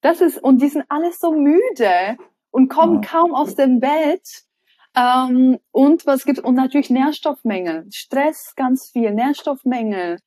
Das 0.00 0.20
ist, 0.20 0.38
und 0.38 0.62
die 0.62 0.68
sind 0.68 0.84
alles 0.88 1.18
so 1.18 1.32
müde 1.32 2.16
und 2.50 2.68
kommen 2.68 2.98
oh. 2.98 3.06
kaum 3.06 3.34
aus 3.34 3.54
dem 3.54 3.80
Bett. 3.80 4.44
Ähm, 4.96 5.58
und 5.70 6.06
was 6.06 6.24
gibt 6.24 6.40
und 6.40 6.54
natürlich 6.54 6.90
Nährstoffmängel, 6.90 7.86
Stress 7.92 8.54
ganz 8.56 8.90
viel, 8.90 9.12
Nährstoffmängel, 9.12 10.18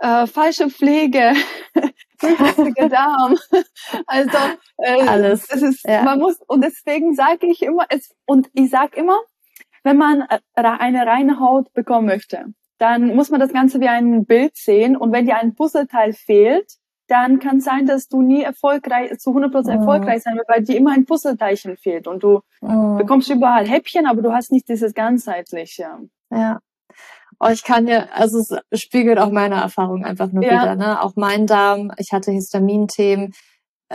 äh, 0.00 0.26
falsche 0.26 0.70
Pflege, 0.70 1.34
durchlässiger 2.20 2.88
Darm. 2.90 3.36
Also 4.06 4.38
äh, 4.78 5.06
alles. 5.06 5.48
Es 5.50 5.62
ist, 5.62 5.84
ja. 5.86 6.02
man 6.02 6.18
muss 6.18 6.38
und 6.46 6.62
deswegen 6.62 7.14
sage 7.14 7.46
ich 7.46 7.62
immer 7.62 7.86
es 7.88 8.14
und 8.26 8.48
ich 8.54 8.70
sage 8.70 8.96
immer, 8.96 9.18
wenn 9.82 9.96
man 9.96 10.22
äh, 10.28 10.38
eine 10.54 11.06
reine 11.06 11.40
Haut 11.40 11.72
bekommen 11.72 12.06
möchte, 12.06 12.46
dann 12.80 13.14
muss 13.14 13.30
man 13.30 13.40
das 13.40 13.52
Ganze 13.52 13.78
wie 13.80 13.88
ein 13.88 14.24
Bild 14.24 14.56
sehen. 14.56 14.96
Und 14.96 15.12
wenn 15.12 15.26
dir 15.26 15.36
ein 15.36 15.54
Puzzleteil 15.54 16.14
fehlt, 16.14 16.66
dann 17.08 17.38
kann 17.38 17.58
es 17.58 17.64
sein, 17.64 17.84
dass 17.86 18.08
du 18.08 18.22
nie 18.22 18.42
erfolgreich, 18.42 19.18
zu 19.18 19.30
100 19.30 19.52
Prozent 19.52 19.80
mhm. 19.80 19.86
erfolgreich 19.86 20.22
sein 20.22 20.36
wirst, 20.36 20.48
weil 20.48 20.62
dir 20.62 20.76
immer 20.76 20.92
ein 20.92 21.04
Puzzleteilchen 21.04 21.76
fehlt. 21.76 22.06
Und 22.06 22.22
du 22.22 22.40
mm. 22.60 22.96
bekommst 22.96 23.28
überall 23.28 23.66
Häppchen, 23.66 24.06
aber 24.06 24.22
du 24.22 24.32
hast 24.32 24.50
nicht 24.50 24.68
dieses 24.68 24.94
ganzheitliche. 24.94 25.88
Ja. 26.30 26.60
Oh, 27.38 27.48
ich 27.48 27.64
kann 27.64 27.86
ja, 27.86 28.06
also 28.12 28.38
es 28.70 28.80
spiegelt 28.80 29.18
auch 29.18 29.30
meine 29.30 29.56
Erfahrung 29.56 30.04
einfach 30.04 30.30
nur 30.32 30.44
ja. 30.44 30.62
wieder, 30.62 30.76
ne? 30.76 31.02
Auch 31.02 31.14
mein 31.16 31.46
Darm, 31.46 31.90
ich 31.98 32.12
hatte 32.12 32.30
Histaminthemen, 32.30 33.32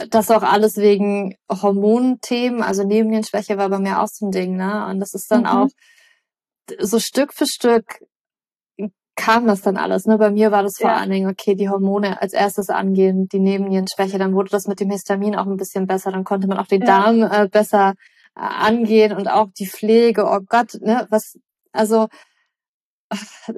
das 0.10 0.30
auch 0.30 0.44
alles 0.44 0.78
wegen 0.78 1.36
Hormonthemen, 1.50 2.62
also 2.62 2.84
Nebennierenschwäche 2.84 3.58
war 3.58 3.70
bei 3.70 3.80
mir 3.80 4.02
auch 4.02 4.10
so 4.10 4.28
ein 4.28 4.32
Ding, 4.32 4.58
ne? 4.58 4.88
Und 4.88 5.00
das 5.00 5.14
ist 5.14 5.32
dann 5.32 5.42
mhm. 5.42 5.48
auch 5.48 5.68
so 6.80 7.00
Stück 7.00 7.34
für 7.34 7.48
Stück 7.48 8.00
kam 9.16 9.48
das 9.48 9.62
dann 9.62 9.78
alles. 9.78 10.06
Ne? 10.06 10.18
Bei 10.18 10.30
mir 10.30 10.52
war 10.52 10.64
das 10.64 10.78
vor 10.78 10.90
ja. 10.90 10.98
allen 10.98 11.10
Dingen, 11.10 11.30
okay, 11.30 11.56
die 11.56 11.70
Hormone 11.70 12.22
als 12.22 12.34
erstes 12.34 12.70
angehen, 12.70 13.28
die 13.28 13.40
Nebennierenschwäche, 13.40 14.18
dann 14.18 14.34
wurde 14.34 14.50
das 14.50 14.68
mit 14.68 14.80
dem 14.80 14.90
Histamin 14.92 15.36
auch 15.36 15.46
ein 15.46 15.58
bisschen 15.58 15.88
besser, 15.88 16.12
dann 16.12 16.24
konnte 16.24 16.48
man 16.48 16.58
auch 16.58 16.68
den 16.68 16.82
ja. 16.82 16.88
Darm 16.88 17.22
äh, 17.24 17.48
besser 17.48 17.94
äh, 18.36 18.42
angehen 18.42 19.14
und 19.14 19.28
auch 19.28 19.48
die 19.58 19.68
Pflege, 19.68 20.26
oh 20.26 20.40
Gott, 20.48 20.76
ne, 20.82 21.08
was, 21.10 21.40
also 21.72 22.08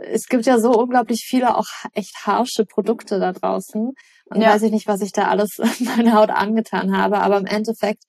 es 0.04 0.28
gibt 0.28 0.46
ja 0.46 0.60
so 0.60 0.72
unglaublich 0.72 1.24
viele 1.26 1.56
auch 1.56 1.68
echt 1.94 2.26
harsche 2.26 2.66
Produkte 2.66 3.20
da 3.20 3.32
draußen. 3.32 3.94
Und 4.30 4.42
ja. 4.42 4.50
weiß 4.50 4.64
ich 4.64 4.72
nicht, 4.72 4.88
was 4.88 5.02
ich 5.02 5.12
da 5.12 5.30
alles 5.30 5.58
meine 5.80 6.14
Haut 6.14 6.30
angetan 6.30 6.96
habe, 6.96 7.20
aber 7.20 7.38
im 7.38 7.46
Endeffekt 7.46 8.04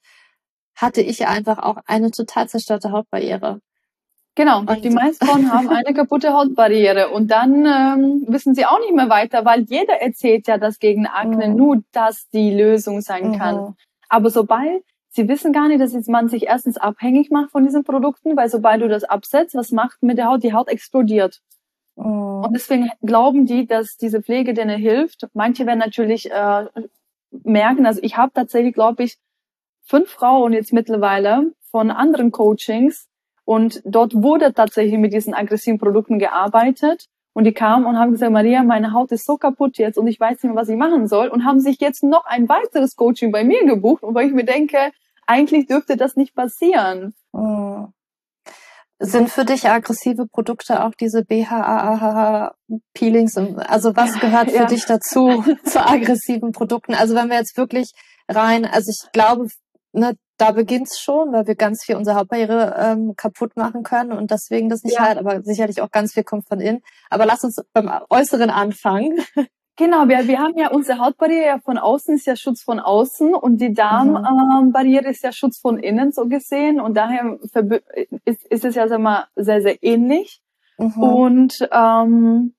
hatte 0.75 1.01
ich 1.01 1.27
einfach 1.27 1.59
auch 1.59 1.79
eine 1.87 2.11
total 2.11 2.49
zerstörte 2.49 2.93
Hautbarriere. 2.93 3.61
Genau, 4.39 4.61
und 4.61 4.85
die 4.85 4.91
meisten 4.91 5.27
Frauen 5.27 5.53
haben 5.53 5.69
eine 5.69 5.93
kaputte 5.93 6.33
Hautbarriere 6.33 7.09
und 7.09 7.29
dann 7.29 7.67
ähm, 7.67 8.25
wissen 8.29 8.55
sie 8.55 8.67
auch 8.67 8.79
nicht 8.79 8.95
mehr 8.95 9.09
weiter, 9.09 9.45
weil 9.45 9.63
jeder 9.63 9.95
erzählt 9.95 10.47
ja, 10.47 10.59
dass 10.59 10.79
gegen 10.79 11.09
Akne 11.09 11.49
mhm. 11.49 11.57
nur 11.57 11.83
das 11.91 12.29
die 12.29 12.53
Lösung 12.53 13.01
sein 13.01 13.31
mhm. 13.31 13.37
kann. 13.37 13.75
Aber 14.09 14.31
sobald 14.31 14.85
sie 15.09 15.27
wissen 15.27 15.53
gar 15.53 15.67
nicht, 15.67 15.81
dass 15.81 16.07
man 16.07 16.29
sich 16.29 16.45
erstens 16.47 16.77
abhängig 16.77 17.33
macht 17.33 17.51
von 17.51 17.65
diesen 17.65 17.83
Produkten, 17.83 18.37
weil 18.37 18.49
sobald 18.49 18.81
du 18.81 18.87
das 18.87 19.03
absetzt, 19.03 19.57
was 19.57 19.73
macht 19.73 20.05
mit 20.05 20.19
der 20.19 20.27
Haut? 20.27 20.45
Die 20.45 20.53
Haut 20.53 20.69
explodiert. 20.69 21.41
Oh. 21.97 22.45
Und 22.47 22.53
deswegen 22.55 22.91
glauben 23.03 23.45
die, 23.45 23.67
dass 23.67 23.97
diese 23.97 24.23
Pflege 24.23 24.55
denen 24.55 24.79
hilft. 24.79 25.27
Manche 25.35 25.67
werden 25.67 25.81
natürlich 25.81 26.31
äh, 26.31 26.67
merken, 27.43 27.87
also 27.87 28.01
ich 28.05 28.17
habe 28.17 28.31
tatsächlich, 28.33 28.75
glaube 28.75 29.03
ich, 29.03 29.19
fünf 29.83 30.11
Frauen 30.11 30.53
jetzt 30.53 30.73
mittlerweile 30.73 31.51
von 31.73 31.91
anderen 31.91 32.31
Coachings 32.31 33.08
und 33.49 33.81
dort 33.87 34.13
wurde 34.15 34.53
tatsächlich 34.53 34.99
mit 34.99 35.15
diesen 35.15 35.33
aggressiven 35.33 35.79
Produkten 35.79 36.19
gearbeitet. 36.19 37.07
Und 37.33 37.45
die 37.45 37.55
kamen 37.55 37.87
und 37.87 37.99
haben 37.99 38.13
gesagt, 38.13 38.31
Maria, 38.31 38.63
meine 38.63 38.93
Haut 38.93 39.11
ist 39.11 39.25
so 39.25 39.39
kaputt 39.39 39.79
jetzt 39.79 39.97
und 39.97 40.07
ich 40.07 40.21
weiß 40.21 40.33
nicht 40.33 40.53
mehr, 40.53 40.55
was 40.55 40.69
ich 40.69 40.77
machen 40.77 41.09
soll. 41.09 41.29
Und 41.29 41.47
haben 41.47 41.61
sich 41.61 41.81
jetzt 41.81 42.03
noch 42.03 42.27
ein 42.27 42.47
weiteres 42.51 42.95
Coaching 42.95 43.33
bei 43.33 43.45
mir 43.45 43.65
gebucht. 43.65 44.03
Weil 44.03 44.27
ich 44.27 44.35
mir 44.35 44.45
denke, 44.45 44.93
eigentlich 45.27 45.67
dürfte 45.67 45.97
das 45.97 46.15
nicht 46.15 46.35
passieren. 46.35 47.15
Oh. 47.33 47.87
Sind 48.99 49.31
für 49.31 49.47
dich 49.47 49.67
aggressive 49.67 50.27
Produkte 50.27 50.85
auch 50.85 50.93
diese 50.93 51.25
BHAAH-Peelings? 51.25 53.39
Also 53.67 53.97
was 53.97 54.21
gehört 54.21 54.51
für 54.51 54.57
ja. 54.57 54.67
dich 54.67 54.85
dazu 54.85 55.43
zu 55.65 55.87
aggressiven 55.87 56.53
Produkten? 56.53 56.93
Also 56.93 57.15
wenn 57.15 57.31
wir 57.31 57.39
jetzt 57.39 57.57
wirklich 57.57 57.93
rein, 58.29 58.67
also 58.67 58.91
ich 58.91 59.11
glaube, 59.13 59.49
ne, 59.93 60.19
da 60.39 60.53
beginnt's 60.53 61.01
schon, 61.01 61.33
weil 61.33 61.47
wir 61.47 61.57
ganz 61.57 61.85
viel 61.85 61.97
unsere 61.97 62.17
Hautbarriere 62.17 62.75
ähm, 62.79 63.15
kaputt 63.17 63.57
machen 63.57 63.83
können 63.83 64.13
und 64.13 64.31
deswegen 64.31 64.69
das 64.69 64.85
nicht 64.85 64.97
ja. 64.97 65.03
halt, 65.03 65.19
aber 65.19 65.43
sicherlich 65.43 65.83
auch 65.83 65.91
ganz 65.91 66.15
viel 66.15 66.25
kommt 66.25 66.49
von 66.49 66.61
innen. 66.61 66.83
Aber 67.11 67.27
lass 67.27 67.45
uns 67.45 67.61
beim 67.73 67.91
Äußeren 68.09 68.51
anfangen. 68.51 69.21
Genau, 69.81 70.09
wir, 70.09 70.27
wir 70.27 70.41
haben 70.41 70.59
ja 70.59 70.73
unsere 70.73 70.99
Hautbarriere 70.99 71.61
von 71.61 71.79
außen 71.79 72.17
ist 72.17 72.27
ja 72.27 72.35
Schutz 72.35 72.63
von 72.63 72.81
außen 72.81 73.33
und 73.33 73.61
die 73.61 73.73
Darmbarriere 73.73 75.05
mhm. 75.05 75.11
ist 75.11 75.23
ja 75.23 75.31
Schutz 75.31 75.61
von 75.61 75.79
innen 75.79 76.11
so 76.11 76.27
gesehen 76.27 76.81
und 76.81 76.97
daher 76.97 77.39
ist, 78.25 78.45
ist 78.45 78.65
es 78.65 78.75
ja 78.75 78.89
sag 78.89 78.99
mal, 78.99 79.29
sehr, 79.37 79.63
sehr 79.63 79.81
ähnlich. 79.81 80.43
Mhm. 80.79 81.01
Und 81.01 81.69
ähm, 81.71 82.55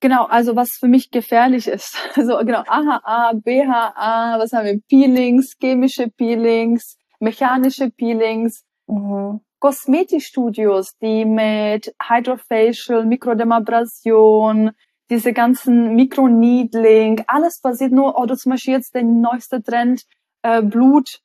Genau, 0.00 0.26
also 0.26 0.54
was 0.54 0.70
für 0.78 0.88
mich 0.88 1.10
gefährlich 1.10 1.66
ist. 1.66 1.96
Also 2.16 2.38
genau, 2.38 2.62
AHA, 2.66 3.32
BHA, 3.34 4.38
was 4.38 4.52
haben 4.52 4.66
wir? 4.66 4.80
Peelings, 4.88 5.56
chemische 5.60 6.08
Peelings, 6.08 6.96
mechanische 7.18 7.90
Peelings, 7.90 8.64
mhm. 8.86 9.40
Kosmetikstudios, 9.58 10.96
die 11.02 11.24
mit 11.24 11.92
Hydrofacial, 12.00 13.06
Mikrodermabrasion, 13.06 14.70
diese 15.10 15.32
ganzen 15.32 15.96
Mikroneedling, 15.96 17.24
alles 17.26 17.60
basiert 17.60 17.92
nur, 17.92 18.18
oder 18.18 18.36
zum 18.36 18.50
Beispiel 18.50 18.74
jetzt 18.74 18.94
der 18.94 19.02
neueste 19.02 19.62
Trend, 19.62 20.04
äh, 20.42 20.62
Blut, 20.62 21.20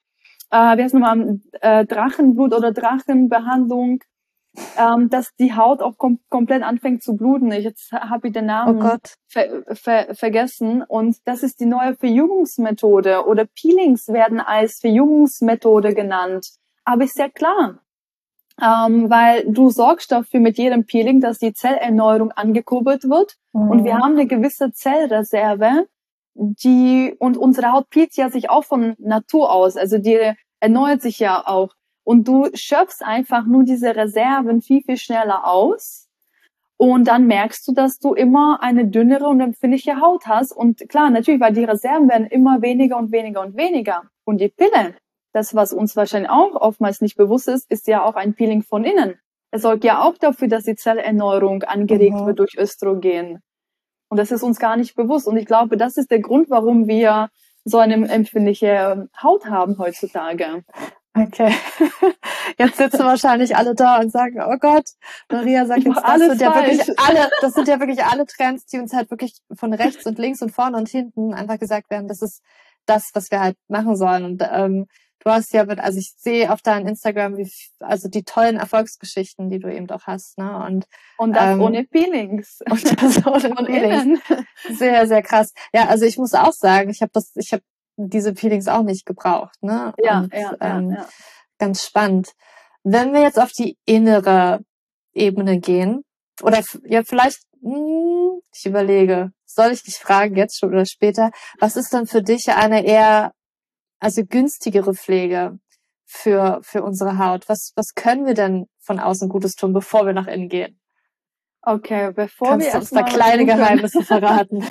äh, 0.49 0.77
wie 0.77 0.83
heißt 0.83 0.95
nochmal, 0.95 1.39
äh, 1.61 1.85
Drachenblut 1.85 2.53
oder 2.53 2.71
Drachenbehandlung 2.71 3.99
ähm, 4.77 5.09
dass 5.09 5.33
die 5.35 5.55
Haut 5.55 5.81
auch 5.81 5.97
kom 5.97 6.19
komplett 6.29 6.63
anfängt 6.63 7.03
zu 7.03 7.15
bluten. 7.15 7.51
Ich, 7.51 7.63
jetzt 7.63 7.91
habe 7.91 8.27
ich 8.27 8.33
den 8.33 8.45
Namen 8.45 8.81
oh 8.81 8.97
ver 9.27 9.63
ver 9.73 10.15
vergessen. 10.15 10.83
Und 10.83 11.17
das 11.25 11.43
ist 11.43 11.59
die 11.59 11.65
neue 11.65 11.95
Verjüngungsmethode 11.95 13.25
oder 13.25 13.45
Peelings 13.45 14.07
werden 14.07 14.39
als 14.39 14.79
Verjüngungsmethode 14.79 15.93
genannt. 15.93 16.47
Aber 16.85 17.03
ist 17.03 17.17
ja 17.17 17.29
klar, 17.29 17.79
ähm, 18.61 19.09
weil 19.09 19.45
du 19.47 19.69
sorgst 19.69 20.11
dafür 20.11 20.39
mit 20.39 20.57
jedem 20.57 20.85
Peeling, 20.85 21.21
dass 21.21 21.39
die 21.39 21.53
Zellerneuerung 21.53 22.31
angekurbelt 22.31 23.05
wird. 23.05 23.35
Mhm. 23.53 23.69
Und 23.69 23.83
wir 23.83 23.97
haben 23.97 24.13
eine 24.13 24.27
gewisse 24.27 24.71
Zellreserve, 24.71 25.87
die, 26.35 27.15
und 27.19 27.37
unsere 27.37 27.71
Haut 27.71 27.89
peelt 27.89 28.15
ja 28.15 28.29
sich 28.29 28.49
auch 28.49 28.63
von 28.63 28.95
Natur 28.99 29.51
aus. 29.51 29.77
Also 29.77 29.97
die 29.97 30.33
erneuert 30.59 31.01
sich 31.01 31.19
ja 31.19 31.43
auch. 31.45 31.73
Und 32.03 32.27
du 32.27 32.49
schöpfst 32.53 33.01
einfach 33.01 33.45
nur 33.45 33.63
diese 33.63 33.95
Reserven 33.95 34.61
viel, 34.61 34.81
viel 34.83 34.97
schneller 34.97 35.47
aus. 35.47 36.09
Und 36.77 37.07
dann 37.07 37.27
merkst 37.27 37.67
du, 37.67 37.73
dass 37.73 37.99
du 37.99 38.13
immer 38.13 38.61
eine 38.61 38.87
dünnere 38.87 39.27
und 39.27 39.39
empfindliche 39.39 40.01
Haut 40.01 40.25
hast. 40.25 40.51
Und 40.51 40.89
klar, 40.89 41.09
natürlich, 41.09 41.39
weil 41.39 41.53
die 41.53 41.63
Reserven 41.63 42.09
werden 42.09 42.27
immer 42.27 42.61
weniger 42.61 42.97
und 42.97 43.11
weniger 43.11 43.41
und 43.41 43.55
weniger. 43.55 44.03
Und 44.25 44.41
die 44.41 44.49
Pille, 44.49 44.95
das, 45.31 45.55
was 45.55 45.71
uns 45.71 45.95
wahrscheinlich 45.95 46.29
auch 46.29 46.55
oftmals 46.55 46.99
nicht 46.99 47.15
bewusst 47.15 47.47
ist, 47.47 47.69
ist 47.71 47.87
ja 47.87 48.03
auch 48.03 48.15
ein 48.15 48.33
Peeling 48.33 48.63
von 48.63 48.83
innen. 48.83 49.15
Es 49.51 49.61
sorgt 49.61 49.83
ja 49.83 50.01
auch 50.01 50.17
dafür, 50.17 50.47
dass 50.47 50.63
die 50.63 50.75
Zellerneuerung 50.75 51.63
angeregt 51.63 52.15
mhm. 52.15 52.25
wird 52.25 52.39
durch 52.39 52.57
Östrogen. 52.57 53.39
Und 54.09 54.17
das 54.17 54.31
ist 54.31 54.43
uns 54.43 54.59
gar 54.59 54.77
nicht 54.77 54.95
bewusst. 54.95 55.27
Und 55.27 55.37
ich 55.37 55.45
glaube, 55.45 55.77
das 55.77 55.97
ist 55.97 56.11
der 56.11 56.19
Grund, 56.19 56.49
warum 56.49 56.87
wir 56.87 57.29
so 57.63 57.77
eine 57.77 58.09
empfindliche 58.09 59.07
Haut 59.21 59.45
haben 59.45 59.77
heutzutage. 59.77 60.63
Okay. 61.15 61.53
Jetzt 62.57 62.77
sitzen 62.77 62.99
wahrscheinlich 62.99 63.55
alle 63.55 63.75
da 63.75 63.99
und 63.99 64.11
sagen, 64.11 64.41
oh 64.41 64.57
Gott, 64.59 64.85
Maria 65.31 65.65
sagt 65.65 65.83
jetzt, 65.83 66.01
das 66.03 66.19
sind 66.19 66.41
ja 66.41 66.55
wirklich 66.55 66.99
alle, 66.99 67.29
das 67.41 67.53
sind 67.53 67.67
ja 67.67 67.79
wirklich 67.79 68.03
alle 68.03 68.25
Trends, 68.25 68.65
die 68.65 68.79
uns 68.79 68.93
halt 68.93 69.11
wirklich 69.11 69.35
von 69.53 69.73
rechts 69.73 70.05
und 70.05 70.17
links 70.17 70.41
und 70.41 70.51
vorne 70.51 70.77
und 70.77 70.89
hinten 70.89 71.33
einfach 71.33 71.59
gesagt 71.59 71.91
werden, 71.91 72.07
das 72.07 72.21
ist 72.21 72.41
das, 72.85 73.11
was 73.13 73.29
wir 73.29 73.39
halt 73.39 73.57
machen 73.67 73.95
sollen. 73.95 74.25
Und 74.25 74.43
ähm, 74.51 74.87
du 75.19 75.29
hast 75.29 75.53
ja 75.53 75.63
also 75.63 75.99
ich 75.99 76.13
sehe 76.17 76.51
auf 76.51 76.61
deinem 76.61 76.87
Instagram, 76.87 77.37
wie, 77.37 77.49
also 77.79 78.09
die 78.09 78.23
tollen 78.23 78.57
Erfolgsgeschichten, 78.57 79.49
die 79.49 79.59
du 79.59 79.71
eben 79.71 79.87
doch 79.87 80.07
hast, 80.07 80.37
ne? 80.37 80.63
Und, 80.65 80.85
und 81.17 81.33
das 81.33 81.53
ähm, 81.53 81.61
ohne 81.61 81.83
Peelings. 81.83 82.59
Und 82.69 83.01
das 83.01 83.25
ohne 83.25 83.55
Peelings. 83.65 84.19
Sehr, 84.69 85.07
sehr 85.07 85.21
krass. 85.21 85.53
Ja, 85.73 85.87
also 85.87 86.05
ich 86.05 86.17
muss 86.17 86.33
auch 86.33 86.53
sagen, 86.53 86.89
ich 86.89 87.01
habe 87.01 87.11
das, 87.13 87.31
ich 87.35 87.53
habe 87.53 87.63
diese 87.95 88.35
Feelings 88.35 88.67
auch 88.67 88.83
nicht 88.83 89.05
gebraucht. 89.05 89.61
Ne? 89.61 89.93
Ja, 90.03 90.21
Und, 90.21 90.33
ja, 90.33 90.55
ähm, 90.59 90.91
ja, 90.91 90.97
ja. 90.97 91.09
Ganz 91.59 91.83
spannend. 91.85 92.33
Wenn 92.83 93.13
wir 93.13 93.21
jetzt 93.21 93.39
auf 93.39 93.51
die 93.51 93.77
innere 93.85 94.59
Ebene 95.13 95.59
gehen, 95.59 96.03
oder 96.41 96.61
ja, 96.85 97.03
vielleicht, 97.03 97.39
hm, 97.61 98.41
ich 98.53 98.65
überlege, 98.65 99.31
soll 99.45 99.71
ich 99.71 99.83
dich 99.83 99.97
fragen, 99.97 100.35
jetzt 100.35 100.59
schon 100.59 100.69
oder 100.69 100.85
später, 100.85 101.31
was 101.59 101.75
ist 101.75 101.93
dann 101.93 102.07
für 102.07 102.21
dich 102.21 102.49
eine 102.49 102.85
eher, 102.85 103.31
also 103.99 104.23
günstigere 104.25 104.93
Pflege 104.93 105.59
für, 106.05 106.59
für 106.63 106.83
unsere 106.83 107.17
Haut? 107.19 107.47
Was, 107.47 107.71
was 107.75 107.93
können 107.95 108.25
wir 108.25 108.33
denn 108.33 108.65
von 108.79 108.99
außen 108.99 109.29
Gutes 109.29 109.53
tun, 109.53 109.73
bevor 109.73 110.05
wir 110.05 110.13
nach 110.13 110.27
innen 110.27 110.49
gehen? 110.49 110.79
Okay, 111.65 112.11
bevor 112.13 112.49
Kannst 112.49 112.73
wir 112.73 112.79
uns 112.79 112.89
da 112.89 113.03
kleine 113.03 113.45
Geheimnisse 113.45 114.01
verraten. 114.03 114.65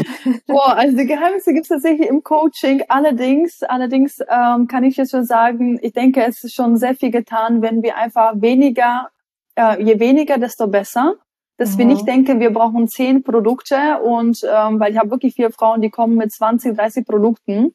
Boah, 0.47 0.77
also 0.77 0.95
die 0.95 1.07
Geheimnisse 1.07 1.55
gibt 1.55 1.65
es 1.65 1.69
tatsächlich 1.69 2.07
im 2.07 2.23
Coaching. 2.23 2.83
Allerdings, 2.89 3.63
allerdings 3.63 4.21
ähm, 4.29 4.69
kann 4.69 4.85
ich 4.85 4.99
jetzt 4.99 5.13
schon 5.13 5.25
sagen, 5.25 5.79
ich 5.81 5.95
denke, 5.95 6.23
es 6.23 6.45
ist 6.45 6.55
schon 6.55 6.77
sehr 6.77 6.95
viel 6.95 7.11
getan, 7.11 7.63
wenn 7.63 7.83
wir 7.83 7.97
einfach 7.97 8.35
weniger, 8.37 9.09
äh, 9.55 9.83
je 9.83 10.01
weniger, 10.01 10.37
desto 10.37 10.67
besser. 10.67 11.15
Dass 11.57 11.75
mhm. 11.75 11.79
wir 11.79 11.85
nicht 11.87 12.07
denken, 12.07 12.41
wir 12.41 12.53
brauchen 12.53 12.87
zehn 12.89 13.23
Produkte 13.23 14.01
und 14.03 14.43
ähm, 14.45 14.79
weil 14.79 14.93
ich 14.93 14.99
habe 14.99 15.11
wirklich 15.11 15.35
vier 15.35 15.51
Frauen, 15.51 15.81
die 15.81 15.91
kommen 15.91 16.17
mit 16.17 16.31
20, 16.31 16.77
30 16.77 17.07
Produkten. 17.07 17.75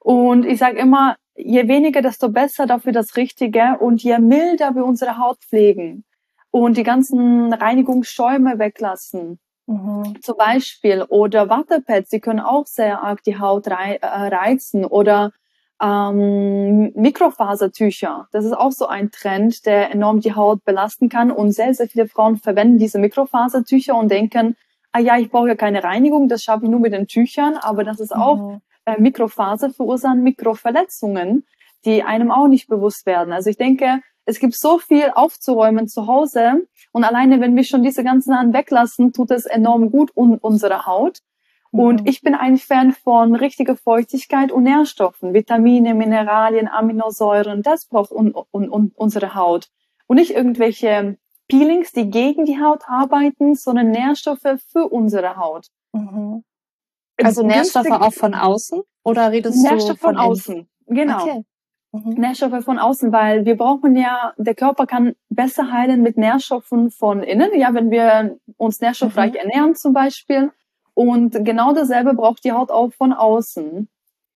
Und 0.00 0.44
ich 0.44 0.58
sage 0.58 0.78
immer, 0.78 1.14
je 1.36 1.68
weniger, 1.68 2.02
desto 2.02 2.30
besser 2.30 2.66
dafür 2.66 2.90
das 2.90 3.16
Richtige 3.16 3.78
und 3.78 4.02
je 4.02 4.18
milder 4.18 4.74
wir 4.74 4.84
unsere 4.84 5.18
Haut 5.18 5.38
pflegen 5.38 6.04
und 6.54 6.76
die 6.76 6.84
ganzen 6.84 7.52
Reinigungsschäume 7.52 8.60
weglassen. 8.60 9.40
Mhm. 9.66 10.14
Zum 10.22 10.36
Beispiel. 10.36 11.02
Oder 11.08 11.50
Wattepads, 11.50 12.10
die 12.10 12.20
können 12.20 12.38
auch 12.38 12.66
sehr 12.66 13.02
arg 13.02 13.24
die 13.24 13.40
Haut 13.40 13.66
äh, 13.66 13.98
reizen. 14.00 14.84
Oder 14.84 15.32
ähm, 15.82 16.92
Mikrofasertücher. 16.94 18.28
Das 18.30 18.44
ist 18.44 18.52
auch 18.52 18.70
so 18.70 18.86
ein 18.86 19.10
Trend, 19.10 19.66
der 19.66 19.90
enorm 19.90 20.20
die 20.20 20.36
Haut 20.36 20.64
belasten 20.64 21.08
kann. 21.08 21.32
Und 21.32 21.50
sehr, 21.50 21.74
sehr 21.74 21.88
viele 21.88 22.06
Frauen 22.06 22.36
verwenden 22.36 22.78
diese 22.78 23.00
Mikrofasertücher 23.00 23.96
und 23.96 24.12
denken, 24.12 24.54
ah 24.92 25.00
ja, 25.00 25.18
ich 25.18 25.32
brauche 25.32 25.48
ja 25.48 25.56
keine 25.56 25.82
Reinigung, 25.82 26.28
das 26.28 26.44
schaffe 26.44 26.66
ich 26.66 26.70
nur 26.70 26.78
mit 26.78 26.92
den 26.92 27.08
Tüchern. 27.08 27.56
Aber 27.56 27.82
das 27.82 27.98
ist 27.98 28.14
auch 28.14 28.36
mhm. 28.36 28.60
äh, 28.84 29.00
Mikrofaser 29.00 29.70
verursachen 29.70 30.22
Mikroverletzungen, 30.22 31.46
die 31.84 32.04
einem 32.04 32.30
auch 32.30 32.46
nicht 32.46 32.68
bewusst 32.68 33.06
werden. 33.06 33.32
Also 33.32 33.50
ich 33.50 33.56
denke, 33.56 34.02
es 34.24 34.38
gibt 34.38 34.54
so 34.54 34.78
viel 34.78 35.10
aufzuräumen 35.14 35.88
zu 35.88 36.06
Hause 36.06 36.66
und 36.92 37.04
alleine, 37.04 37.40
wenn 37.40 37.56
wir 37.56 37.64
schon 37.64 37.82
diese 37.82 38.04
ganzen 38.04 38.30
Sachen 38.32 38.52
weglassen, 38.52 39.12
tut 39.12 39.30
es 39.30 39.46
enorm 39.46 39.90
gut 39.90 40.12
um 40.14 40.38
unsere 40.38 40.86
Haut. 40.86 41.20
Und 41.70 42.02
mhm. 42.02 42.06
ich 42.06 42.22
bin 42.22 42.36
ein 42.36 42.56
Fan 42.56 42.92
von 42.92 43.34
richtiger 43.34 43.76
Feuchtigkeit 43.76 44.52
und 44.52 44.62
Nährstoffen, 44.62 45.34
Vitamine, 45.34 45.94
Mineralien, 45.94 46.68
Aminosäuren. 46.68 47.62
Das 47.62 47.86
braucht 47.86 48.12
un, 48.12 48.32
un, 48.52 48.70
un, 48.70 48.92
unsere 48.94 49.34
Haut. 49.34 49.70
Und 50.06 50.18
nicht 50.18 50.30
irgendwelche 50.30 51.18
Peelings, 51.48 51.90
die 51.90 52.10
gegen 52.10 52.44
die 52.44 52.60
Haut 52.60 52.82
arbeiten, 52.86 53.56
sondern 53.56 53.90
Nährstoffe 53.90 54.60
für 54.70 54.88
unsere 54.88 55.36
Haut. 55.36 55.66
Mhm. 55.92 56.44
Also 57.20 57.42
Nährstoffe 57.42 57.90
auch 57.90 58.12
von 58.12 58.34
außen? 58.34 58.82
Oder 59.02 59.32
redest 59.32 59.62
Nährstoffe 59.62 59.98
du 59.98 60.06
von, 60.06 60.14
von 60.14 60.16
außen? 60.16 60.68
Genau. 60.86 61.22
Okay. 61.22 61.44
Mhm. 61.94 62.14
Nährstoffe 62.14 62.64
von 62.64 62.80
außen, 62.80 63.12
weil 63.12 63.44
wir 63.44 63.56
brauchen 63.56 63.94
ja, 63.94 64.32
der 64.36 64.56
Körper 64.56 64.84
kann 64.84 65.14
besser 65.28 65.70
heilen 65.70 66.02
mit 66.02 66.16
Nährstoffen 66.16 66.90
von 66.90 67.22
innen, 67.22 67.56
ja, 67.56 67.72
wenn 67.72 67.92
wir 67.92 68.36
uns 68.56 68.80
nährstoffreich 68.80 69.32
mhm. 69.32 69.38
ernähren 69.38 69.74
zum 69.76 69.92
Beispiel. 69.92 70.50
Und 70.94 71.44
genau 71.44 71.72
dasselbe 71.72 72.14
braucht 72.14 72.44
die 72.44 72.50
Haut 72.50 72.72
auch 72.72 72.92
von 72.92 73.12
außen. 73.12 73.88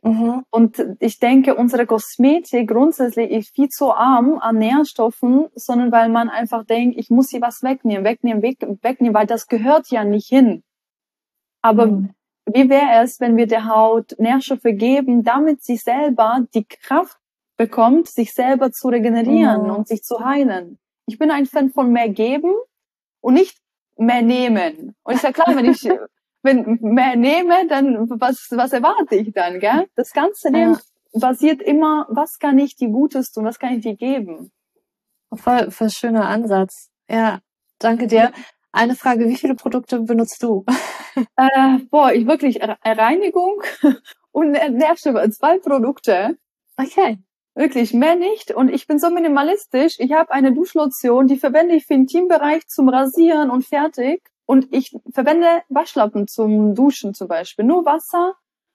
Mhm. 0.02 0.44
Und 0.50 0.86
ich 1.00 1.18
denke, 1.18 1.56
unsere 1.56 1.84
Kosmetik 1.86 2.68
grundsätzlich 2.68 3.30
ist 3.32 3.54
viel 3.56 3.68
zu 3.68 3.92
arm 3.92 4.38
an 4.38 4.58
Nährstoffen, 4.58 5.48
sondern 5.56 5.90
weil 5.90 6.10
man 6.10 6.28
einfach 6.28 6.64
denkt, 6.64 6.96
ich 6.96 7.10
muss 7.10 7.30
hier 7.30 7.40
was 7.40 7.64
wegnehmen, 7.64 8.04
wegnehmen, 8.04 8.40
weg, 8.40 8.58
wegnehmen, 8.82 9.14
weil 9.14 9.26
das 9.26 9.48
gehört 9.48 9.90
ja 9.90 10.04
nicht 10.04 10.28
hin. 10.28 10.62
Aber 11.60 11.86
mhm. 11.88 12.10
wie 12.46 12.70
wäre 12.70 13.02
es, 13.02 13.18
wenn 13.18 13.36
wir 13.36 13.48
der 13.48 13.66
Haut 13.66 14.14
Nährstoffe 14.18 14.62
geben, 14.62 15.24
damit 15.24 15.64
sie 15.64 15.76
selber 15.76 16.46
die 16.54 16.64
Kraft 16.64 17.18
bekommt, 17.58 18.08
sich 18.08 18.32
selber 18.32 18.72
zu 18.72 18.88
regenerieren 18.88 19.64
mhm. 19.64 19.70
und 19.70 19.88
sich 19.88 20.02
zu 20.02 20.24
heilen? 20.24 20.78
Ich 21.04 21.18
bin 21.18 21.30
ein 21.30 21.44
Fan 21.44 21.70
von 21.70 21.92
mehr 21.92 22.08
geben 22.08 22.54
und 23.20 23.34
nicht 23.34 23.58
mehr 23.98 24.22
nehmen. 24.22 24.94
Und 25.02 25.14
ist 25.14 25.24
ja 25.24 25.32
klar, 25.32 25.54
wenn 25.54 25.66
ich 25.66 25.82
wenn 26.42 26.78
mehr 26.80 27.16
nehme, 27.16 27.66
dann 27.66 28.08
was, 28.20 28.48
was 28.50 28.72
erwarte 28.72 29.16
ich 29.16 29.32
dann, 29.32 29.60
gell? 29.60 29.86
Das 29.96 30.12
ganze 30.12 30.48
Leben 30.48 30.74
ja. 30.74 31.20
basiert 31.20 31.60
immer, 31.60 32.06
was 32.08 32.38
kann 32.38 32.58
ich 32.58 32.76
dir 32.76 32.88
Gutes 32.88 33.32
tun, 33.32 33.44
was 33.44 33.58
kann 33.58 33.74
ich 33.74 33.82
dir 33.82 33.96
geben? 33.96 34.50
Voll, 35.34 35.70
voll 35.70 35.90
schöner 35.90 36.28
Ansatz. 36.28 36.90
Ja, 37.10 37.40
danke 37.78 38.06
dir. 38.06 38.32
Eine 38.72 38.94
Frage, 38.94 39.28
wie 39.28 39.36
viele 39.36 39.54
Produkte 39.54 40.00
benutzt 40.00 40.42
du? 40.42 40.64
Äh, 41.36 41.78
boah, 41.90 42.12
ich 42.12 42.26
wirklich 42.26 42.60
Reinigung 42.62 43.62
und 44.30 44.52
Nährstoffe, 44.52 45.30
zwei 45.32 45.58
Produkte. 45.58 46.38
Okay. 46.76 47.18
Wirklich, 47.58 47.92
mehr 47.92 48.14
nicht. 48.14 48.52
Und 48.52 48.68
ich 48.68 48.86
bin 48.86 49.00
so 49.00 49.10
minimalistisch. 49.10 49.96
Ich 49.98 50.12
habe 50.12 50.30
eine 50.30 50.52
Duschlotion, 50.52 51.26
die 51.26 51.36
verwende 51.36 51.74
ich 51.74 51.86
für 51.86 51.94
den 51.94 52.06
Teambereich 52.06 52.68
zum 52.68 52.88
Rasieren 52.88 53.50
und 53.50 53.66
fertig. 53.66 54.22
Und 54.46 54.72
ich 54.72 54.96
verwende 55.12 55.48
Waschlappen 55.68 56.28
zum 56.28 56.76
Duschen 56.76 57.14
zum 57.14 57.26
Beispiel. 57.26 57.64
Nur 57.64 57.84
Wasser 57.84 58.34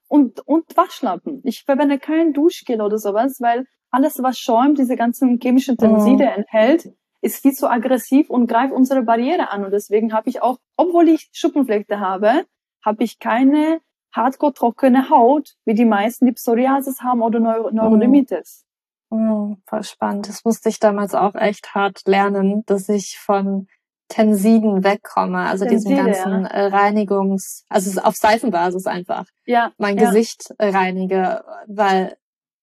und, 0.10 0.46
und 0.46 0.76
Waschlappen. 0.76 1.39
Ich 1.46 1.63
verwende 1.63 1.98
kein 1.98 2.34
Duschgel 2.34 2.82
oder 2.82 2.98
sowas, 2.98 3.38
weil 3.39 3.67
alles, 3.89 4.22
was 4.22 4.38
schäumt, 4.38 4.78
diese 4.78 4.98
ganzen 4.98 5.39
chemischen 5.41 5.78
Tenside 5.78 6.26
oh. 6.26 6.39
enthält, 6.39 6.89
ist 7.22 7.41
viel 7.41 7.54
zu 7.54 7.69
aggressiv 7.69 8.30
und 8.30 8.48
greift 8.48 8.74
unsere 8.74 9.04
Barriere 9.04 9.50
an. 9.50 9.63
Und 9.63 9.72
deswegen 9.72 10.12
habe 10.12 10.30
ich 10.30 10.41
auch, 10.41 10.58
obwohl 10.76 11.08
ich 11.08 11.30
Schuppenflechte 11.32 12.02
habe, 12.02 12.43
habe 12.84 13.06
ich 13.06 13.19
keine 13.19 13.80
hardcore 14.12 14.54
trockene 14.54 15.10
Haut, 15.10 15.56
wie 15.63 15.74
die 15.74 15.86
meisten, 15.86 16.26
die 16.26 16.34
Psoriasis 16.34 17.00
haben 17.00 17.22
oder 17.22 17.39
Neu 17.39 17.72
Neurodermitis. 17.72 18.65
Oh. 19.13 19.58
voll 19.67 19.84
spannend. 19.84 20.28
Das 20.28 20.43
musste 20.43 20.69
ich 20.69 20.80
damals 20.80 21.13
auch 21.13 21.36
echt 21.36 21.76
hart 21.76 22.02
lernen, 22.06 22.63
dass 22.65 22.89
ich 22.89 23.19
von 23.19 23.67
Tensiden 24.08 24.84
wegkomme, 24.84 25.39
also 25.39 25.65
Tenside, 25.65 25.95
diesen 25.95 26.06
ganzen 26.06 26.43
ja. 26.43 26.47
Äh, 26.49 26.67
Reinigungs, 26.67 27.65
also 27.69 28.02
auf 28.02 28.15
Seifenbasis 28.15 28.86
einfach, 28.86 29.26
ja, 29.45 29.71
mein 29.78 29.97
ja. 29.97 30.08
Gesicht 30.08 30.54
reinige, 30.60 31.43
weil 31.67 32.17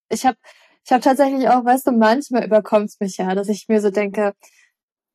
ich 0.09 0.27
habe 0.27 0.37
ich 0.85 0.93
habe 0.93 1.03
tatsächlich 1.03 1.49
auch, 1.49 1.65
weißt 1.65 1.87
du, 1.87 1.93
manchmal 1.93 2.45
überkommt 2.45 2.89
es 2.89 3.01
mich 3.01 3.17
ja, 3.19 3.35
dass 3.35 3.49
ich 3.49 3.69
mir 3.69 3.81
so 3.81 3.91
denke, 3.91 4.33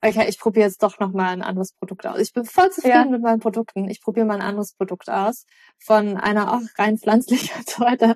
okay, 0.01 0.27
ich 0.27 0.39
probiere 0.39 0.67
jetzt 0.67 0.83
doch 0.83 0.99
noch 0.99 1.11
mal 1.11 1.29
ein 1.29 1.41
anderes 1.41 1.73
Produkt 1.73 2.05
aus. 2.05 2.19
Ich 2.19 2.33
bin 2.33 2.45
voll 2.45 2.69
zufrieden 2.71 2.95
ja. 2.95 3.05
mit 3.05 3.21
meinen 3.21 3.39
Produkten. 3.39 3.89
Ich 3.89 4.01
probiere 4.01 4.25
mal 4.25 4.35
ein 4.35 4.41
anderes 4.41 4.73
Produkt 4.73 5.09
aus 5.09 5.45
von 5.83 6.17
einer 6.17 6.53
auch 6.53 6.61
rein 6.77 6.97
pflanzlichen 6.97 7.63
Sorte 7.67 8.15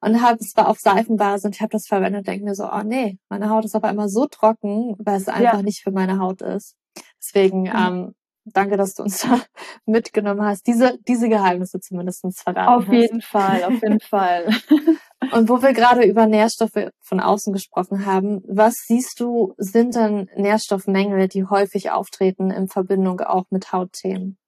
und 0.00 0.22
habe 0.22 0.38
es 0.40 0.50
zwar 0.50 0.68
auf 0.68 0.78
Seifenbasis 0.78 1.44
und 1.44 1.54
ich 1.54 1.60
habe 1.60 1.72
das 1.72 1.86
verwendet 1.86 2.20
und 2.20 2.28
denke 2.28 2.44
mir 2.44 2.54
so, 2.54 2.64
oh 2.70 2.82
nee, 2.84 3.18
meine 3.28 3.50
Haut 3.50 3.64
ist 3.64 3.74
aber 3.74 3.90
immer 3.90 4.08
so 4.08 4.26
trocken, 4.26 4.96
weil 4.98 5.16
es 5.16 5.28
einfach 5.28 5.54
ja. 5.54 5.62
nicht 5.62 5.82
für 5.82 5.92
meine 5.92 6.18
Haut 6.18 6.42
ist. 6.42 6.76
Deswegen, 7.18 7.62
mhm. 7.62 7.72
ähm, 7.74 8.14
danke, 8.44 8.76
dass 8.76 8.94
du 8.94 9.02
uns 9.02 9.20
da 9.22 9.40
mitgenommen 9.86 10.42
hast, 10.42 10.66
diese, 10.66 10.98
diese 11.06 11.28
Geheimnisse 11.28 11.80
zumindest 11.80 12.24
verraten 12.34 12.68
Auf 12.68 12.86
hast. 12.86 12.92
jeden 12.92 13.20
Fall, 13.20 13.64
auf 13.64 13.82
jeden 13.82 14.00
Fall. 14.00 14.48
Und 15.32 15.48
wo 15.48 15.62
wir 15.62 15.72
gerade 15.72 16.04
über 16.04 16.26
Nährstoffe 16.26 16.90
von 17.00 17.20
außen 17.20 17.52
gesprochen 17.52 18.06
haben, 18.06 18.42
was 18.46 18.74
siehst 18.86 19.20
du, 19.20 19.54
sind 19.56 19.94
denn 19.94 20.28
Nährstoffmängel, 20.36 21.28
die 21.28 21.44
häufig 21.44 21.90
auftreten 21.90 22.50
in 22.50 22.68
Verbindung 22.68 23.20
auch 23.20 23.44
mit 23.50 23.72
Hautthemen? 23.72 24.38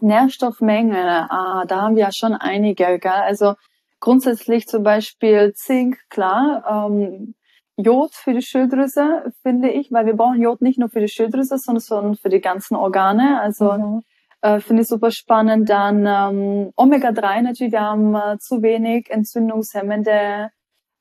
Nährstoffmängel, 0.00 1.26
ah, 1.28 1.64
da 1.66 1.82
haben 1.82 1.96
wir 1.96 2.04
ja 2.04 2.10
schon 2.12 2.34
einige, 2.34 2.98
gell? 2.98 3.10
Also 3.10 3.54
grundsätzlich 4.00 4.66
zum 4.66 4.82
Beispiel 4.82 5.52
Zink, 5.54 5.98
klar, 6.10 6.88
ähm, 6.90 7.34
Jod 7.76 8.14
für 8.14 8.32
die 8.34 8.42
Schilddrüse, 8.42 9.32
finde 9.42 9.70
ich, 9.70 9.90
weil 9.90 10.06
wir 10.06 10.14
brauchen 10.14 10.40
Jod 10.40 10.62
nicht 10.62 10.78
nur 10.78 10.88
für 10.88 11.00
die 11.00 11.08
Schilddrüse, 11.08 11.58
sondern 11.58 12.14
für 12.14 12.28
die 12.28 12.40
ganzen 12.40 12.76
Organe. 12.76 13.40
Also 13.40 13.72
mhm. 13.72 14.02
Äh, 14.44 14.60
finde 14.60 14.82
ich 14.82 14.88
super 14.88 15.10
spannend. 15.10 15.70
Dann 15.70 16.06
ähm, 16.06 16.72
Omega-3 16.76 17.40
natürlich, 17.40 17.72
wir 17.72 17.80
haben 17.80 18.14
äh, 18.14 18.38
zu 18.38 18.62
wenig 18.62 19.10
entzündungshemmende 19.10 20.50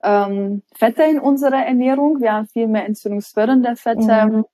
ähm, 0.02 0.64
Fette 0.74 1.04
in 1.04 1.20
unserer 1.20 1.66
Ernährung. 1.66 2.22
Wir 2.22 2.32
haben 2.34 2.48
viel 2.48 2.68
mehr 2.68 2.86
entzündungsfördernde 2.86 3.76
Fette. 3.76 4.26
Mhm. 4.26 4.46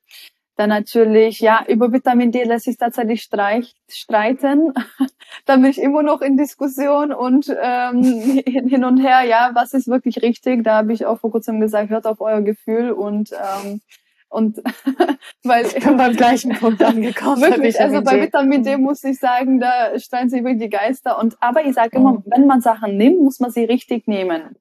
Dann 0.56 0.70
natürlich, 0.70 1.40
ja, 1.40 1.64
über 1.68 1.94
Vitamin 1.94 2.32
D 2.32 2.44
lässt 2.44 2.66
sich 2.66 2.78
tatsächlich 2.78 3.22
streich, 3.22 3.76
streiten. 3.88 4.74
da 5.46 5.56
bin 5.56 5.66
ich 5.66 5.80
immer 5.80 6.02
noch 6.02 6.22
in 6.22 6.36
Diskussion 6.36 7.14
und 7.14 7.56
ähm, 7.62 8.04
hin 8.46 8.84
und 8.84 8.98
her, 8.98 9.22
ja, 9.22 9.52
was 9.54 9.74
ist 9.74 9.88
wirklich 9.88 10.24
richtig? 10.24 10.64
Da 10.64 10.78
habe 10.78 10.94
ich 10.94 11.06
auch 11.06 11.20
vor 11.20 11.32
kurzem 11.32 11.62
gesagt, 11.62 11.92
hört 11.92 12.08
auf 12.08 12.22
euer 12.22 12.42
Gefühl 12.42 12.92
und 12.92 13.32
ähm, 13.34 13.82
und 14.30 14.62
weil 15.44 15.66
ich 15.66 15.84
bin 15.84 15.98
beim 15.98 16.16
gleichen 16.16 16.52
Punkt 16.52 16.82
angekommen. 16.84 17.42
Wirklich, 17.42 17.80
also 17.80 18.02
bei 18.02 18.22
Vitamin 18.22 18.64
D 18.64 18.78
muss 18.78 19.04
ich 19.04 19.20
sagen, 19.20 19.60
da 19.60 19.98
streiten 20.00 20.30
sich 20.30 20.44
wirklich 20.44 20.64
die 20.64 20.70
Geister. 20.70 21.20
Und 21.20 21.38
aber 21.42 21.66
ich 21.66 21.74
sage 21.74 21.98
immer, 21.98 22.14
mhm. 22.14 22.24
wenn 22.28 22.48
man 22.48 22.62
Sachen 22.62 22.96
nimmt, 22.96 23.22
muss 23.22 23.40
man 23.40 23.52
sie 23.52 23.64
richtig 23.64 24.08
nehmen. 24.08 24.56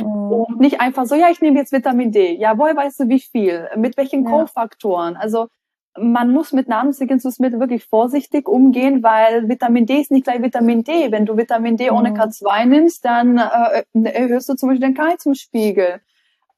Oh. 0.00 0.46
Und 0.48 0.60
nicht 0.60 0.80
einfach 0.80 1.06
so, 1.06 1.14
ja, 1.14 1.28
ich 1.30 1.40
nehme 1.40 1.58
jetzt 1.58 1.72
Vitamin 1.72 2.12
D. 2.12 2.34
Ja, 2.34 2.58
woher 2.58 2.76
weißt 2.76 3.00
du 3.00 3.08
wie 3.08 3.20
viel? 3.20 3.68
Mit 3.76 3.96
welchen 3.96 4.24
ja. 4.24 4.30
Kofaktoren? 4.30 5.16
Also 5.16 5.48
man 5.98 6.30
muss 6.30 6.52
mit 6.52 6.68
Nahrungsergänzungsmitteln 6.68 7.60
wirklich 7.60 7.84
vorsichtig 7.84 8.48
umgehen, 8.48 9.02
weil 9.02 9.48
Vitamin 9.48 9.84
D 9.86 10.00
ist 10.00 10.10
nicht 10.10 10.24
gleich 10.24 10.42
Vitamin 10.42 10.84
D. 10.84 11.12
Wenn 11.12 11.26
du 11.26 11.36
Vitamin 11.36 11.76
D 11.76 11.90
ohne 11.90 12.10
mhm. 12.10 12.16
K2 12.16 12.64
nimmst, 12.64 13.04
dann 13.04 13.38
äh, 13.38 13.84
erhöhst 14.04 14.48
du 14.48 14.54
zum 14.54 14.70
Beispiel 14.70 14.88
den 14.88 14.94
Kalziumspiegel. 14.94 16.00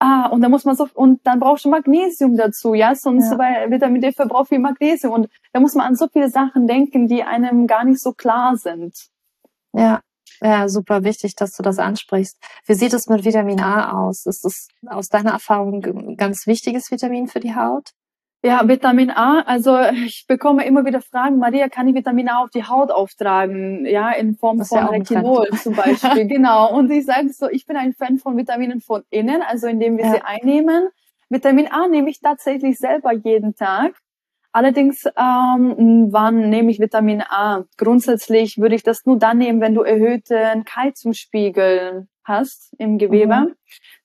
Ah, 0.07 0.27
und 0.27 0.43
dann 0.43 0.51
muss 0.51 0.67
man 0.67 0.77
so, 0.77 0.87
und 0.93 1.27
dann 1.27 1.40
brauchst 1.40 1.64
du 1.64 1.71
Magnesium 1.71 2.37
dazu, 2.37 2.75
ja, 2.75 2.95
sonst, 2.95 3.31
ja. 3.31 3.38
weil 3.38 3.71
Vitamin 3.71 4.03
D 4.03 4.12
verbraucht 4.12 4.51
viel 4.51 4.59
Magnesium. 4.59 5.14
Und 5.14 5.31
da 5.55 5.61
muss 5.61 5.75
man 5.75 5.87
an 5.87 5.97
so 5.97 6.09
viele 6.12 6.29
Sachen 6.29 6.67
denken, 6.67 7.09
die 7.09 7.23
einem 7.23 7.67
gar 7.67 7.85
nicht 7.85 8.03
so 8.03 8.12
klar 8.12 8.55
sind. 8.59 8.95
Ja, 9.73 10.03
ja, 10.43 10.69
super 10.69 11.05
wichtig, 11.05 11.37
dass 11.37 11.57
du 11.57 11.62
das 11.62 11.79
ansprichst. 11.79 12.37
Wie 12.67 12.75
sieht 12.75 12.93
es 12.93 13.07
mit 13.07 13.25
Vitamin 13.25 13.61
A 13.61 13.93
aus? 13.93 14.27
Ist 14.27 14.45
es 14.45 14.69
aus 14.87 15.09
deiner 15.09 15.31
Erfahrung 15.31 15.83
ein 15.83 16.17
ganz 16.19 16.47
wichtiges 16.47 16.90
Vitamin 16.90 17.27
für 17.27 17.40
die 17.40 17.55
Haut? 17.55 17.93
Ja, 18.45 18.69
Vitamin 18.69 19.11
A, 19.11 19.41
also 19.41 19.79
ich 20.05 20.27
bekomme 20.29 20.67
immer 20.67 20.85
wieder 20.85 21.01
Fragen, 21.01 21.39
Maria, 21.39 21.71
kann 21.71 21.89
ich 21.89 21.95
Vitamin 21.95 22.29
A 22.29 22.43
auf 22.43 22.51
die 22.51 22.65
Haut 22.65 22.91
auftragen? 22.91 23.87
Ja, 23.87 24.11
in 24.11 24.37
Form 24.37 24.63
von 24.63 24.79
ja 24.79 24.87
Retinol 24.89 25.49
zum 25.63 25.75
Beispiel. 25.77 26.27
genau. 26.27 26.77
Und 26.77 26.91
ich 26.91 27.07
sage 27.07 27.31
so, 27.31 27.49
ich 27.49 27.65
bin 27.65 27.79
ein 27.79 27.95
Fan 27.95 28.19
von 28.19 28.37
Vitaminen 28.37 28.83
von 28.83 29.03
innen, 29.09 29.41
also 29.41 29.67
indem 29.67 29.97
wir 29.97 30.05
ja. 30.05 30.13
sie 30.13 30.21
einnehmen. 30.21 30.89
Vitamin 31.31 31.69
A 31.69 31.89
nehme 31.89 32.11
ich 32.11 32.21
tatsächlich 32.21 32.77
selber 32.77 33.13
jeden 33.13 33.55
Tag. 33.55 33.95
Allerdings, 34.53 35.07
ähm, 35.17 36.09
wann 36.11 36.51
nehme 36.51 36.71
ich 36.71 36.81
Vitamin 36.81 37.23
A? 37.23 37.65
Grundsätzlich 37.79 38.59
würde 38.59 38.75
ich 38.75 38.83
das 38.83 39.07
nur 39.07 39.19
dann 39.19 39.39
nehmen, 39.39 39.63
wenn 39.63 39.75
du 39.75 39.81
erhöhten 39.81 40.67
Kalziumspiegel 40.67 42.09
hast 42.25 42.75
im 42.79 42.99
Gewebe. 42.99 43.35
Mhm. 43.35 43.55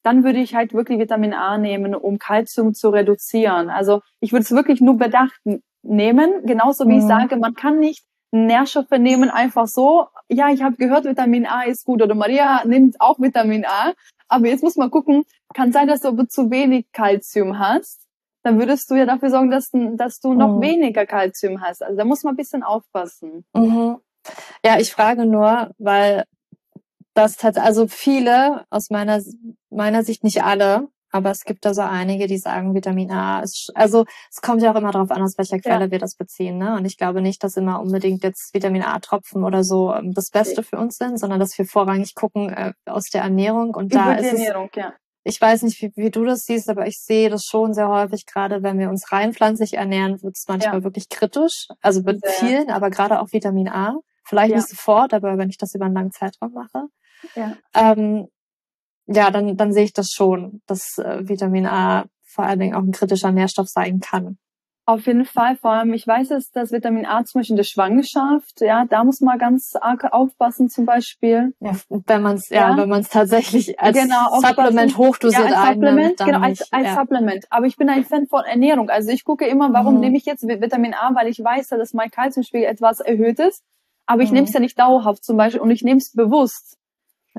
Dann 0.04 0.24
würde 0.24 0.40
ich 0.40 0.56
halt 0.56 0.74
wirklich 0.74 1.00
Vitamin 1.00 1.34
A 1.34 1.58
nehmen, 1.58 1.96
um 1.96 2.20
Kalzium 2.20 2.74
zu 2.74 2.90
reduzieren. 2.90 3.70
Also 3.70 4.02
ich 4.20 4.32
würde 4.32 4.44
es 4.44 4.52
wirklich 4.52 4.82
nur 4.82 4.98
bedacht 4.98 5.40
nehmen, 5.82 6.46
genauso 6.46 6.86
wie 6.88 6.94
mhm. 6.94 7.00
ich 7.00 7.06
sage, 7.06 7.38
man 7.38 7.54
kann 7.54 7.80
nicht 7.80 8.04
Nährstoffe 8.32 8.92
nehmen 8.92 9.30
einfach 9.32 9.68
so. 9.68 10.08
Ja, 10.28 10.50
ich 10.50 10.62
habe 10.62 10.76
gehört, 10.76 11.06
Vitamin 11.06 11.48
A 11.48 11.64
ist 11.64 11.86
gut 11.86 12.02
oder 12.02 12.14
Maria 12.14 12.64
nimmt 12.66 13.02
auch 13.02 13.20
Vitamin 13.20 13.66
A. 13.66 13.94
Aber 14.28 14.48
jetzt 14.48 14.62
muss 14.62 14.76
man 14.76 14.92
gucken, 14.92 15.24
kann 15.56 15.72
sein, 15.72 15.88
dass 15.88 16.02
du 16.02 16.16
zu 16.28 16.52
wenig 16.52 16.86
Kalzium 16.92 17.58
hast 17.58 18.10
dann 18.44 18.60
würdest 18.60 18.90
du 18.90 18.96
ja 18.96 19.06
dafür 19.06 19.30
sorgen, 19.30 19.52
dass, 19.52 19.72
dass 19.96 20.20
du 20.20 20.34
noch 20.34 20.58
mhm. 20.58 20.62
weniger 20.62 21.06
Kalzium 21.06 21.62
hast. 21.62 21.84
Also 21.84 21.98
da 21.98 22.06
muss 22.06 22.24
man 22.24 22.34
ein 22.34 22.38
bisschen 22.38 22.64
aufpassen. 22.64 23.46
Mhm. 23.54 23.98
Ja, 24.64 24.80
ich 24.80 24.92
frage 24.92 25.26
nur, 25.26 25.72
weil 25.78 26.24
das 27.20 27.44
hat 27.44 27.58
also 27.58 27.88
viele 27.88 28.66
aus 28.70 28.90
meiner 28.90 29.22
meiner 29.70 30.04
Sicht 30.04 30.24
nicht 30.24 30.44
alle, 30.44 30.88
aber 31.12 31.32
es 31.32 31.44
gibt 31.44 31.66
da 31.66 31.74
so 31.74 31.82
einige, 31.82 32.28
die 32.28 32.38
sagen, 32.38 32.76
Vitamin 32.76 33.12
A 33.12 33.42
ist, 33.42 33.72
also 33.76 34.06
es 34.32 34.42
kommt 34.42 34.62
ja 34.62 34.72
auch 34.72 34.76
immer 34.76 34.92
darauf 34.92 35.12
an, 35.12 35.22
aus 35.22 35.38
welcher 35.38 35.60
Quelle 35.60 35.86
ja. 35.86 35.92
wir 35.92 36.00
das 36.00 36.16
beziehen. 36.16 36.58
Ne? 36.58 36.76
Und 36.76 36.86
ich 36.86 36.98
glaube 36.98 37.22
nicht, 37.22 37.44
dass 37.44 37.58
immer 37.58 37.82
unbedingt 37.82 38.24
jetzt 38.24 38.54
Vitamin 38.54 38.84
A-Tropfen 38.84 39.44
oder 39.44 39.64
so 39.64 39.94
ähm, 39.94 40.14
das 40.14 40.30
Beste 40.30 40.62
für 40.62 40.78
uns 40.78 40.98
sind, 40.98 41.20
sondern 41.20 41.40
dass 41.40 41.58
wir 41.58 41.66
vorrangig 41.66 42.14
gucken 42.14 42.50
äh, 42.50 42.74
aus 42.86 43.10
der 43.10 43.24
Ernährung. 43.24 43.74
Und 43.74 43.92
Über 43.92 44.04
da 44.04 44.14
ist 44.14 44.34
Ernährung, 44.34 44.70
es, 44.72 44.78
ja 44.78 44.94
ich 45.24 45.40
weiß 45.40 45.64
nicht, 45.64 45.82
wie, 45.82 45.92
wie, 45.96 46.10
du 46.10 46.26
das 46.26 46.46
siehst, 46.46 46.70
aber 46.70 46.88
ich 46.88 47.00
sehe 47.00 47.30
das 47.30 47.44
schon 47.44 47.74
sehr 47.74 47.90
häufig, 47.90 48.26
gerade 48.26 48.64
wenn 48.64 48.80
wir 48.80 48.90
uns 48.90 49.12
rein 49.12 49.34
pflanzlich 49.34 49.76
ernähren, 49.76 50.22
wird 50.24 50.38
es 50.38 50.46
manchmal 50.48 50.80
ja. 50.80 50.84
wirklich 50.84 51.10
kritisch. 51.10 51.68
Also 51.82 52.02
mit 52.02 52.22
sehr. 52.22 52.32
vielen, 52.34 52.72
aber 52.72 52.90
gerade 52.90 53.20
auch 53.20 53.32
Vitamin 53.32 53.68
A. 53.68 53.96
Vielleicht 54.24 54.52
ja. 54.52 54.58
nicht 54.58 54.70
sofort, 54.70 55.14
aber 55.14 55.38
wenn 55.38 55.50
ich 55.50 55.58
das 55.58 55.76
über 55.76 55.86
einen 55.86 55.96
langen 55.96 56.12
Zeitraum 56.12 56.54
mache. 56.54 56.88
Ja, 57.36 57.56
ähm, 57.74 58.28
ja 59.08 59.32
dann, 59.32 59.58
dann 59.58 59.74
sehe 59.74 59.86
ich 59.86 59.94
das 59.94 60.12
schon, 60.12 60.62
dass 60.66 60.98
äh, 60.98 61.28
Vitamin 61.28 61.66
A 61.66 62.06
vor 62.24 62.46
allen 62.46 62.60
Dingen 62.60 62.76
auch 62.76 62.84
ein 62.84 62.92
kritischer 62.92 63.32
Nährstoff 63.32 63.68
sein 63.68 64.00
kann. 64.00 64.38
Auf 64.90 65.06
jeden 65.06 65.26
Fall, 65.26 65.56
vor 65.56 65.70
allem, 65.70 65.94
ich 65.94 66.08
weiß 66.08 66.32
es, 66.32 66.50
dass 66.50 66.72
Vitamin 66.72 67.06
A 67.06 67.24
zum 67.24 67.42
Beispiel 67.42 67.54
in 67.54 67.58
der 67.58 67.64
Schwangerschaft, 67.64 68.60
ja, 68.60 68.86
da 68.86 69.04
muss 69.04 69.22
man 69.22 69.38
ganz 69.38 69.74
arg 69.80 70.04
aufpassen 70.12 70.68
zum 70.68 70.88
Beispiel. 70.88 71.54
Ja, 71.60 71.74
wenn 72.08 72.24
man 72.24 72.38
es, 72.38 72.50
ja, 72.50 72.72
ja, 72.72 72.78
wenn 72.78 72.90
man 72.90 73.02
es 73.02 73.10
tatsächlich 73.10 73.80
als 73.80 73.96
genau, 73.96 74.40
Supplement 74.42 74.98
hochdosiert 74.98 75.48
ja, 75.48 75.62
als 75.62 75.76
Supplement, 75.76 76.18
genau, 76.18 76.40
als, 76.40 76.74
als 76.74 76.88
ja. 76.88 76.96
Supplement. 76.96 77.46
Aber 77.52 77.68
ich 77.68 77.78
bin 77.78 77.88
ein 77.88 78.04
Fan 78.04 78.26
von 78.26 78.44
Ernährung. 78.46 78.90
Also 78.90 79.12
ich 79.12 79.24
gucke 79.26 79.46
immer, 79.46 79.72
warum 79.74 79.94
mhm. 79.94 80.00
nehme 80.00 80.18
ich 80.18 80.26
jetzt 80.26 80.48
Vitamin 80.48 80.96
A, 80.96 81.14
weil 81.14 81.28
ich 81.28 81.38
weiß, 81.38 81.68
dass 81.68 81.94
mein 81.94 82.10
Kalziumspiegel 82.10 82.66
etwas 82.66 83.00
erhöht 83.00 83.38
ist. 83.38 83.64
Aber 84.08 84.24
ich 84.24 84.30
mhm. 84.30 84.38
nehme 84.38 84.48
es 84.48 84.54
ja 84.54 84.60
nicht 84.60 84.80
dauerhaft 84.80 85.24
zum 85.24 85.38
Beispiel 85.38 85.62
und 85.62 85.70
ich 85.70 85.84
nehme 85.84 86.00
es 86.00 86.14
bewusst. 86.14 86.79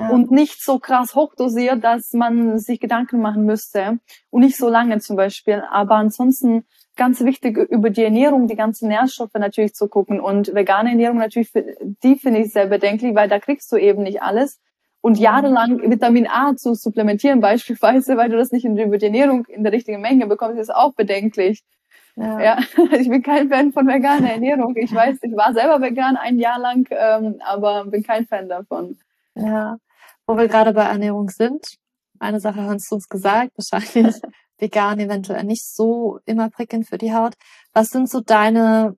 Ja. 0.00 0.08
Und 0.08 0.30
nicht 0.30 0.62
so 0.62 0.78
krass 0.78 1.14
hochdosiert, 1.14 1.84
dass 1.84 2.12
man 2.14 2.58
sich 2.58 2.80
Gedanken 2.80 3.20
machen 3.20 3.44
müsste. 3.44 3.98
Und 4.30 4.40
nicht 4.40 4.56
so 4.56 4.68
lange 4.70 4.98
zum 4.98 5.16
Beispiel. 5.16 5.62
Aber 5.70 5.96
ansonsten 5.96 6.64
ganz 6.96 7.20
wichtig, 7.20 7.56
über 7.56 7.90
die 7.90 8.04
Ernährung, 8.04 8.46
die 8.46 8.56
ganzen 8.56 8.88
Nährstoffe 8.88 9.34
natürlich 9.34 9.74
zu 9.74 9.88
gucken. 9.88 10.20
Und 10.20 10.54
vegane 10.54 10.90
Ernährung 10.90 11.18
natürlich, 11.18 11.52
die 12.02 12.16
finde 12.16 12.40
ich 12.40 12.52
sehr 12.52 12.66
bedenklich, 12.66 13.14
weil 13.14 13.28
da 13.28 13.38
kriegst 13.38 13.70
du 13.72 13.76
eben 13.76 14.02
nicht 14.02 14.22
alles. 14.22 14.58
Und 15.02 15.18
jahrelang 15.18 15.90
Vitamin 15.90 16.28
A 16.28 16.56
zu 16.56 16.74
supplementieren 16.74 17.40
beispielsweise, 17.50 18.16
weil 18.16 18.30
du 18.30 18.36
das 18.36 18.52
nicht 18.52 18.64
über 18.64 18.98
die 18.98 19.06
Ernährung 19.06 19.46
in 19.46 19.64
der 19.64 19.72
richtigen 19.72 20.00
Menge 20.00 20.26
bekommst, 20.26 20.58
ist 20.58 20.74
auch 20.74 20.94
bedenklich. 20.94 21.62
Ja. 22.16 22.40
ja. 22.40 22.58
ich 22.98 23.08
bin 23.08 23.22
kein 23.22 23.48
Fan 23.48 23.72
von 23.72 23.86
veganer 23.86 24.32
Ernährung. 24.32 24.76
Ich 24.76 24.94
weiß, 24.94 25.18
ich 25.22 25.36
war 25.36 25.52
selber 25.52 25.80
vegan 25.80 26.16
ein 26.16 26.38
Jahr 26.38 26.58
lang, 26.58 26.86
ähm, 26.90 27.36
aber 27.46 27.84
bin 27.86 28.02
kein 28.02 28.26
Fan 28.26 28.48
davon. 28.48 28.98
Ja, 29.34 29.78
wo 30.30 30.36
wir 30.36 30.46
gerade 30.46 30.72
bei 30.72 30.84
Ernährung 30.84 31.28
sind, 31.28 31.76
eine 32.20 32.38
Sache 32.38 32.62
hast 32.62 32.88
du 32.88 32.94
uns 32.94 33.08
gesagt, 33.08 33.50
wahrscheinlich 33.56 34.14
vegan 34.58 35.00
eventuell 35.00 35.42
nicht 35.42 35.66
so 35.66 36.20
immer 36.24 36.50
prickelnd 36.50 36.86
für 36.86 36.98
die 36.98 37.12
Haut. 37.12 37.34
Was 37.72 37.88
sind 37.88 38.08
so 38.08 38.20
deine 38.20 38.96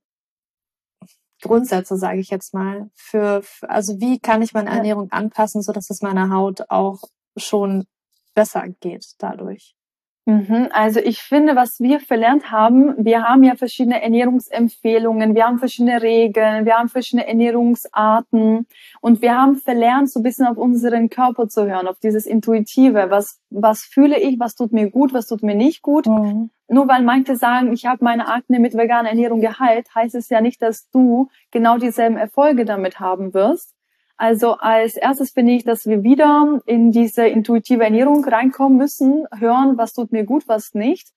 Grundsätze, 1.41 1.97
sage 1.97 2.19
ich 2.19 2.29
jetzt 2.29 2.53
mal, 2.53 2.91
für, 2.93 3.41
für, 3.41 3.67
also 3.67 3.99
wie 3.99 4.19
kann 4.19 4.43
ich 4.43 4.53
meine 4.53 4.69
Ernährung 4.69 5.11
anpassen, 5.11 5.63
so 5.63 5.71
dass 5.73 5.89
es 5.89 6.03
meiner 6.03 6.29
Haut 6.29 6.69
auch 6.69 7.01
schon 7.35 7.87
besser 8.35 8.67
geht 8.79 9.15
dadurch? 9.17 9.75
Mhm. 10.25 10.69
Also 10.71 11.01
ich 11.01 11.21
finde, 11.21 11.55
was 11.57 11.81
wir 11.81 11.99
verlernt 11.99 12.49
haben, 12.49 12.93
wir 12.97 13.23
haben 13.23 13.43
ja 13.43 13.55
verschiedene 13.55 14.01
Ernährungsempfehlungen, 14.01 15.35
wir 15.35 15.45
haben 15.45 15.59
verschiedene 15.59 16.01
Regeln, 16.01 16.65
wir 16.65 16.77
haben 16.77 16.87
verschiedene 16.87 17.27
Ernährungsarten 17.27 18.65
und 19.01 19.21
wir 19.21 19.37
haben 19.37 19.57
verlernt, 19.57 20.09
so 20.09 20.21
ein 20.21 20.23
bisschen 20.23 20.47
auf 20.47 20.57
unseren 20.57 21.09
Körper 21.09 21.49
zu 21.49 21.65
hören, 21.67 21.87
auf 21.87 21.99
dieses 21.99 22.25
Intuitive. 22.25 23.07
Was, 23.09 23.41
was 23.49 23.83
fühle 23.83 24.17
ich, 24.17 24.39
was 24.39 24.55
tut 24.55 24.71
mir 24.71 24.89
gut, 24.89 25.13
was 25.13 25.27
tut 25.27 25.43
mir 25.43 25.55
nicht 25.55 25.81
gut. 25.81 26.07
Mhm. 26.07 26.51
Nur 26.69 26.87
weil 26.87 27.03
manche 27.03 27.35
sagen, 27.35 27.73
ich 27.73 27.85
habe 27.85 28.05
meine 28.05 28.27
Akne 28.29 28.59
mit 28.59 28.75
veganer 28.75 29.09
Ernährung 29.09 29.41
geheilt, 29.41 29.93
heißt 29.93 30.15
es 30.15 30.29
ja 30.29 30.39
nicht, 30.39 30.61
dass 30.61 30.89
du 30.89 31.29
genau 31.51 31.77
dieselben 31.77 32.15
Erfolge 32.15 32.63
damit 32.63 33.01
haben 33.01 33.33
wirst. 33.33 33.75
Also 34.17 34.53
als 34.53 34.95
erstes 34.95 35.31
finde 35.31 35.53
ich, 35.53 35.63
dass 35.63 35.85
wir 35.85 36.03
wieder 36.03 36.61
in 36.65 36.91
diese 36.91 37.25
intuitive 37.27 37.83
Ernährung 37.83 38.23
reinkommen 38.23 38.77
müssen, 38.77 39.25
hören, 39.37 39.77
was 39.77 39.93
tut 39.93 40.11
mir 40.11 40.23
gut, 40.23 40.47
was 40.47 40.73
nicht. 40.73 41.09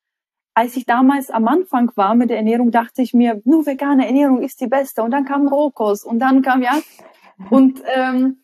Als 0.54 0.76
ich 0.76 0.86
damals 0.86 1.30
am 1.30 1.46
Anfang 1.48 1.92
war 1.96 2.14
mit 2.14 2.30
der 2.30 2.38
Ernährung, 2.38 2.70
dachte 2.70 3.02
ich 3.02 3.12
mir, 3.12 3.42
nur 3.44 3.66
vegane 3.66 4.06
Ernährung 4.06 4.42
ist 4.42 4.60
die 4.60 4.66
beste. 4.66 5.02
Und 5.02 5.10
dann 5.10 5.26
kam 5.26 5.48
Rohkost 5.48 6.06
und 6.06 6.18
dann 6.18 6.40
kam 6.40 6.62
ja 6.62 6.78
und 7.50 7.82
ähm, 7.94 8.38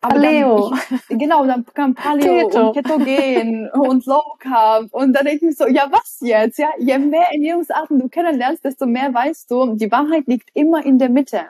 Paleo. 0.00 0.70
Dann, 1.08 1.18
genau, 1.18 1.46
dann 1.46 1.64
kam 1.72 1.94
Paleo 1.94 2.48
Keto. 2.48 2.68
und 2.68 2.74
Ketogen 2.74 3.70
und 3.70 4.06
Low 4.06 4.36
Carb. 4.38 4.92
Und 4.92 5.14
dann 5.14 5.24
denke 5.24 5.48
ich 5.48 5.56
so, 5.56 5.66
ja, 5.66 5.88
was 5.90 6.18
jetzt? 6.20 6.58
Ja, 6.58 6.68
je 6.78 6.98
mehr 6.98 7.28
Ernährungsarten 7.32 7.98
du 7.98 8.08
kennenlernst, 8.08 8.64
desto 8.64 8.86
mehr 8.86 9.12
weißt 9.12 9.50
du, 9.50 9.74
die 9.74 9.90
Wahrheit 9.90 10.26
liegt 10.26 10.50
immer 10.54 10.84
in 10.84 10.98
der 10.98 11.08
Mitte. 11.08 11.40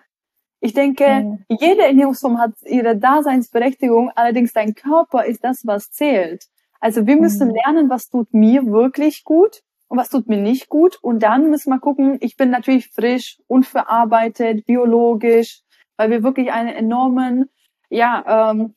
Ich 0.60 0.72
denke, 0.74 1.06
mhm. 1.22 1.44
jede 1.48 1.84
Ernährungsform 1.84 2.38
hat 2.38 2.52
ihre 2.64 2.96
Daseinsberechtigung, 2.96 4.10
allerdings 4.14 4.52
dein 4.52 4.74
Körper 4.74 5.24
ist 5.24 5.44
das, 5.44 5.66
was 5.66 5.90
zählt. 5.90 6.46
Also 6.80 7.06
wir 7.06 7.16
müssen 7.16 7.48
mhm. 7.48 7.54
lernen, 7.54 7.90
was 7.90 8.08
tut 8.08 8.32
mir 8.32 8.66
wirklich 8.66 9.24
gut 9.24 9.62
und 9.88 9.98
was 9.98 10.10
tut 10.10 10.28
mir 10.28 10.38
nicht 10.38 10.68
gut. 10.68 10.98
Und 11.02 11.22
dann 11.22 11.50
müssen 11.50 11.70
wir 11.70 11.78
gucken, 11.78 12.18
ich 12.20 12.36
bin 12.36 12.50
natürlich 12.50 12.90
frisch, 12.90 13.38
unverarbeitet, 13.46 14.66
biologisch, 14.66 15.62
weil 15.96 16.10
wir 16.10 16.22
wirklich 16.22 16.52
eine 16.52 16.74
enormen, 16.74 17.50
ja, 17.90 18.50
ähm, 18.50 18.74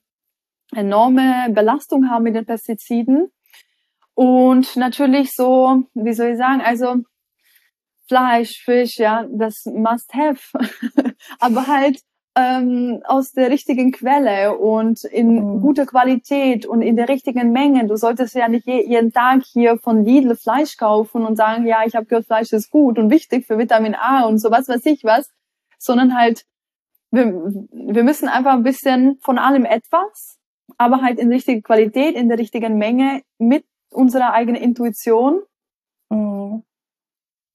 enorme 0.75 1.47
Belastung 1.49 2.09
haben 2.09 2.23
mit 2.23 2.35
den 2.35 2.45
Pestiziden. 2.45 3.31
Und 4.13 4.75
natürlich 4.75 5.33
so, 5.33 5.83
wie 5.93 6.13
soll 6.13 6.31
ich 6.31 6.37
sagen, 6.37 6.61
also 6.61 6.97
Fleisch, 8.07 8.61
Fisch, 8.63 8.97
ja, 8.97 9.25
das 9.31 9.65
must 9.65 10.13
have. 10.13 10.39
Aber 11.39 11.67
halt 11.67 12.01
ähm, 12.35 13.01
aus 13.05 13.31
der 13.31 13.49
richtigen 13.49 13.91
Quelle 13.91 14.57
und 14.57 15.03
in 15.03 15.35
mhm. 15.35 15.61
guter 15.61 15.85
Qualität 15.85 16.65
und 16.65 16.81
in 16.81 16.95
der 16.95 17.09
richtigen 17.09 17.51
Menge. 17.51 17.87
Du 17.87 17.95
solltest 17.95 18.35
ja 18.35 18.47
nicht 18.47 18.65
je, 18.65 18.87
jeden 18.87 19.11
Tag 19.11 19.43
hier 19.43 19.77
von 19.77 20.05
Lidl 20.05 20.35
Fleisch 20.35 20.77
kaufen 20.77 21.25
und 21.25 21.35
sagen, 21.35 21.65
ja, 21.65 21.83
ich 21.85 21.95
habe 21.95 22.05
gehört, 22.05 22.27
Fleisch 22.27 22.53
ist 22.53 22.69
gut 22.69 22.97
und 22.97 23.09
wichtig 23.09 23.45
für 23.45 23.57
Vitamin 23.57 23.95
A 23.95 24.25
und 24.25 24.37
sowas, 24.37 24.69
weiß 24.69 24.85
ich 24.85 25.03
was, 25.03 25.29
sondern 25.77 26.15
halt, 26.15 26.45
wir, 27.11 27.25
wir 27.25 28.03
müssen 28.03 28.29
einfach 28.29 28.53
ein 28.53 28.63
bisschen 28.63 29.17
von 29.21 29.37
allem 29.37 29.65
etwas, 29.65 30.37
aber 30.77 31.01
halt 31.01 31.19
in 31.19 31.31
richtiger 31.31 31.61
Qualität, 31.61 32.15
in 32.15 32.29
der 32.29 32.37
richtigen 32.37 32.77
Menge 32.77 33.21
mit 33.39 33.65
unserer 33.91 34.33
eigenen 34.33 34.61
Intuition. 34.61 35.41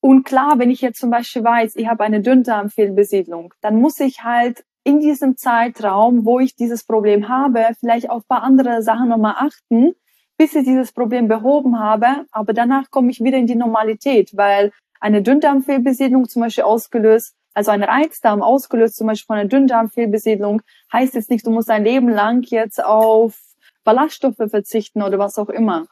Und 0.04 0.24
klar, 0.24 0.58
wenn 0.58 0.68
ich 0.68 0.82
jetzt 0.82 1.00
zum 1.00 1.08
Beispiel 1.08 1.42
weiß, 1.42 1.76
ich 1.76 1.88
habe 1.88 2.04
eine 2.04 2.20
Dünndarmfehlbesiedlung, 2.20 3.54
dann 3.62 3.80
muss 3.80 3.98
ich 4.00 4.22
halt 4.22 4.62
in 4.82 5.00
diesem 5.00 5.38
Zeitraum, 5.38 6.26
wo 6.26 6.40
ich 6.40 6.54
dieses 6.56 6.84
Problem 6.84 7.30
habe, 7.30 7.68
vielleicht 7.80 8.10
auf 8.10 8.24
ein 8.24 8.28
paar 8.28 8.42
andere 8.42 8.82
Sachen 8.82 9.08
nochmal 9.08 9.36
achten, 9.38 9.94
bis 10.36 10.54
ich 10.54 10.64
dieses 10.64 10.92
Problem 10.92 11.26
behoben 11.26 11.80
habe. 11.80 12.26
Aber 12.32 12.52
danach 12.52 12.90
komme 12.90 13.10
ich 13.10 13.24
wieder 13.24 13.38
in 13.38 13.46
die 13.46 13.54
Normalität, 13.54 14.36
weil 14.36 14.72
eine 15.00 15.22
Dünndarmfehlbesiedlung 15.22 16.28
zum 16.28 16.42
Beispiel 16.42 16.64
ausgelöst, 16.64 17.34
also 17.54 17.70
ein 17.70 17.82
Reizdarm 17.82 18.42
ausgelöst 18.42 18.96
zum 18.96 19.06
Beispiel 19.06 19.28
von 19.28 19.36
einer 19.36 19.48
Dünndarmfehlbesiedlung, 19.48 20.60
heißt 20.92 21.14
jetzt 21.14 21.30
nicht, 21.30 21.46
du 21.46 21.50
musst 21.50 21.70
dein 21.70 21.82
Leben 21.82 22.10
lang 22.10 22.42
jetzt 22.42 22.84
auf 22.84 23.40
Ballaststoffe 23.84 24.50
verzichten 24.50 25.00
oder 25.00 25.18
was 25.18 25.38
auch 25.38 25.48
immer, 25.48 25.86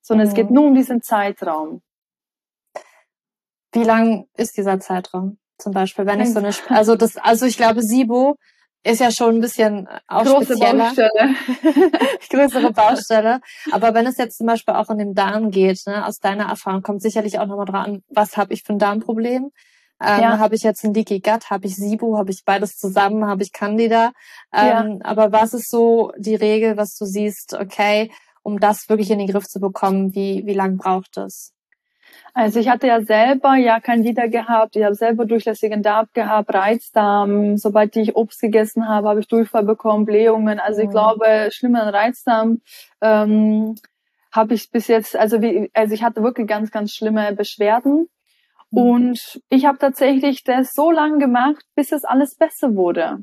sondern 0.00 0.28
mhm. 0.28 0.30
es 0.30 0.34
geht 0.34 0.48
mhm. 0.48 0.54
nur 0.54 0.64
um 0.68 0.74
diesen 0.74 1.02
Zeitraum. 1.02 1.82
Wie 3.72 3.84
lang 3.84 4.26
ist 4.36 4.56
dieser 4.56 4.80
Zeitraum? 4.80 5.38
Zum 5.58 5.72
Beispiel, 5.72 6.06
wenn 6.06 6.20
ich 6.20 6.32
so 6.32 6.38
eine, 6.38 6.50
also 6.68 6.94
das, 6.94 7.16
also 7.16 7.44
ich 7.44 7.56
glaube, 7.56 7.82
Sibo 7.82 8.36
ist 8.84 9.00
ja 9.00 9.10
schon 9.10 9.36
ein 9.36 9.40
bisschen 9.40 9.88
auch 10.06 10.24
Große 10.24 10.56
spezieller. 10.56 10.84
Baustelle. 10.84 11.34
Größere 12.30 12.72
Baustelle. 12.72 13.40
Aber 13.72 13.92
wenn 13.92 14.06
es 14.06 14.16
jetzt 14.18 14.38
zum 14.38 14.46
Beispiel 14.46 14.74
auch 14.74 14.88
in 14.90 14.98
den 14.98 15.14
Darm 15.14 15.50
geht, 15.50 15.82
ne, 15.86 16.06
aus 16.06 16.18
deiner 16.18 16.48
Erfahrung, 16.48 16.82
kommt 16.82 17.02
sicherlich 17.02 17.38
auch 17.38 17.46
nochmal 17.46 17.66
dran, 17.66 18.02
was 18.08 18.36
habe 18.36 18.54
ich 18.54 18.62
für 18.62 18.72
ein 18.72 18.78
Darmproblem? 18.78 19.50
Ähm, 20.00 20.22
ja. 20.22 20.38
Habe 20.38 20.54
ich 20.54 20.62
jetzt 20.62 20.84
ein 20.84 20.94
Leaky 20.94 21.18
Gut? 21.20 21.50
Habe 21.50 21.66
ich 21.66 21.74
Sibo? 21.74 22.16
Habe 22.18 22.30
ich 22.30 22.44
beides 22.44 22.76
zusammen? 22.76 23.26
Habe 23.26 23.42
ich 23.42 23.52
Candida? 23.52 24.12
Ähm, 24.52 25.00
ja. 25.00 25.04
Aber 25.04 25.32
was 25.32 25.54
ist 25.54 25.70
so 25.70 26.12
die 26.16 26.36
Regel, 26.36 26.76
was 26.76 26.94
du 26.96 27.04
siehst, 27.04 27.54
okay, 27.54 28.12
um 28.42 28.60
das 28.60 28.88
wirklich 28.88 29.10
in 29.10 29.18
den 29.18 29.28
Griff 29.28 29.48
zu 29.48 29.58
bekommen, 29.58 30.14
wie, 30.14 30.46
wie 30.46 30.54
lang 30.54 30.76
braucht 30.76 31.16
es? 31.16 31.52
Also 32.38 32.60
ich 32.60 32.68
hatte 32.68 32.86
ja 32.86 33.02
selber 33.02 33.56
ja 33.56 33.80
Candida 33.80 34.28
gehabt, 34.28 34.76
ich 34.76 34.84
habe 34.84 34.94
selber 34.94 35.24
durchlässigen 35.24 35.82
Darm 35.82 36.06
gehabt, 36.14 36.54
Reizdarm. 36.54 37.56
Sobald 37.56 37.96
ich 37.96 38.14
Obst 38.14 38.40
gegessen 38.40 38.86
habe, 38.86 39.08
habe 39.08 39.18
ich 39.18 39.26
Durchfall 39.26 39.64
bekommen, 39.64 40.04
Blähungen. 40.04 40.60
Also 40.60 40.82
ich 40.82 40.86
mhm. 40.86 40.92
glaube, 40.92 41.48
schlimmer 41.50 41.92
Reizdarm 41.92 42.60
ähm, 43.00 43.74
habe 44.30 44.54
ich 44.54 44.70
bis 44.70 44.86
jetzt, 44.86 45.16
also 45.16 45.42
wie, 45.42 45.68
also 45.74 45.92
ich 45.92 46.04
hatte 46.04 46.22
wirklich 46.22 46.46
ganz, 46.46 46.70
ganz 46.70 46.92
schlimme 46.92 47.34
Beschwerden. 47.34 48.08
Mhm. 48.70 48.78
Und 48.78 49.40
ich 49.48 49.66
habe 49.66 49.78
tatsächlich 49.78 50.44
das 50.44 50.74
so 50.74 50.92
lange 50.92 51.18
gemacht, 51.18 51.64
bis 51.74 51.90
es 51.90 52.04
alles 52.04 52.36
besser 52.36 52.76
wurde. 52.76 53.18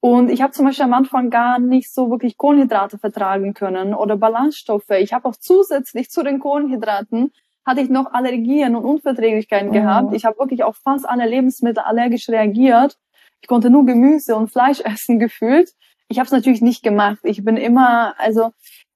Und 0.00 0.28
ich 0.28 0.42
habe 0.42 0.52
zum 0.52 0.66
Beispiel 0.66 0.84
am 0.84 0.92
Anfang 0.92 1.30
gar 1.30 1.58
nicht 1.58 1.90
so 1.90 2.10
wirklich 2.10 2.36
Kohlenhydrate 2.36 2.98
vertragen 2.98 3.54
können 3.54 3.94
oder 3.94 4.18
Ballaststoffe. 4.18 4.90
Ich 4.90 5.14
habe 5.14 5.26
auch 5.26 5.36
zusätzlich 5.36 6.10
zu 6.10 6.22
den 6.22 6.38
Kohlenhydraten 6.38 7.32
hatte 7.66 7.80
ich 7.80 7.90
noch 7.90 8.12
Allergien 8.12 8.76
und 8.76 8.84
Unverträglichkeiten 8.84 9.68
mhm. 9.68 9.72
gehabt. 9.72 10.14
Ich 10.14 10.24
habe 10.24 10.38
wirklich 10.38 10.62
auf 10.62 10.76
fast 10.76 11.06
alle 11.06 11.28
Lebensmittel 11.28 11.82
allergisch 11.82 12.28
reagiert. 12.28 12.96
Ich 13.42 13.48
konnte 13.48 13.68
nur 13.68 13.84
Gemüse 13.84 14.36
und 14.36 14.48
Fleisch 14.48 14.80
essen 14.84 15.18
gefühlt. 15.18 15.72
Ich 16.08 16.18
habe 16.18 16.26
es 16.26 16.32
natürlich 16.32 16.62
nicht 16.62 16.84
gemacht. 16.84 17.18
Ich 17.24 17.44
bin 17.44 17.56
immer, 17.56 18.14
also 18.18 18.52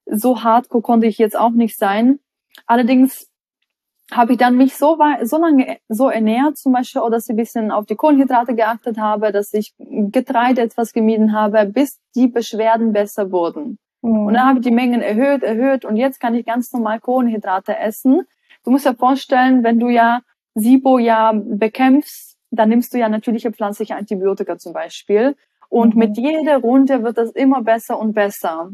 so 0.06 0.42
hardcore 0.42 0.82
konnte 0.82 1.06
ich 1.08 1.18
jetzt 1.18 1.36
auch 1.36 1.50
nicht 1.50 1.76
sein. 1.76 2.20
Allerdings 2.66 3.28
habe 4.12 4.32
ich 4.32 4.38
dann 4.38 4.56
mich 4.56 4.76
so, 4.76 4.98
so 5.22 5.38
lange 5.38 5.78
so 5.88 6.08
ernährt, 6.08 6.58
zum 6.58 6.72
Beispiel, 6.72 7.00
oder 7.02 7.12
dass 7.16 7.28
ich 7.28 7.34
ein 7.34 7.36
bisschen 7.36 7.70
auf 7.70 7.86
die 7.86 7.94
Kohlenhydrate 7.94 8.54
geachtet 8.54 8.98
habe, 8.98 9.32
dass 9.32 9.52
ich 9.54 9.74
Getreide 9.78 10.62
etwas 10.62 10.92
gemieden 10.92 11.32
habe, 11.32 11.66
bis 11.66 12.00
die 12.14 12.26
Beschwerden 12.26 12.92
besser 12.92 13.30
wurden. 13.30 13.78
Mhm. 14.02 14.26
Und 14.26 14.34
dann 14.34 14.46
habe 14.46 14.58
ich 14.58 14.64
die 14.64 14.72
Mengen 14.72 15.00
erhöht, 15.00 15.42
erhöht 15.42 15.84
und 15.84 15.96
jetzt 15.96 16.20
kann 16.20 16.34
ich 16.34 16.44
ganz 16.44 16.72
normal 16.72 17.00
Kohlenhydrate 17.00 17.76
essen. 17.76 18.22
Du 18.64 18.70
musst 18.70 18.86
dir 18.86 18.94
vorstellen, 18.94 19.64
wenn 19.64 19.78
du 19.78 19.88
ja 19.88 20.20
SIBO 20.54 20.98
ja 20.98 21.32
bekämpfst, 21.32 22.36
dann 22.50 22.68
nimmst 22.68 22.92
du 22.92 22.98
ja 22.98 23.08
natürliche 23.08 23.52
pflanzliche 23.52 23.96
Antibiotika 23.96 24.58
zum 24.58 24.72
Beispiel. 24.72 25.36
Und 25.68 25.94
mhm. 25.94 25.98
mit 25.98 26.16
jeder 26.18 26.58
Runde 26.58 27.02
wird 27.02 27.16
das 27.16 27.30
immer 27.30 27.62
besser 27.62 27.98
und 27.98 28.12
besser. 28.12 28.70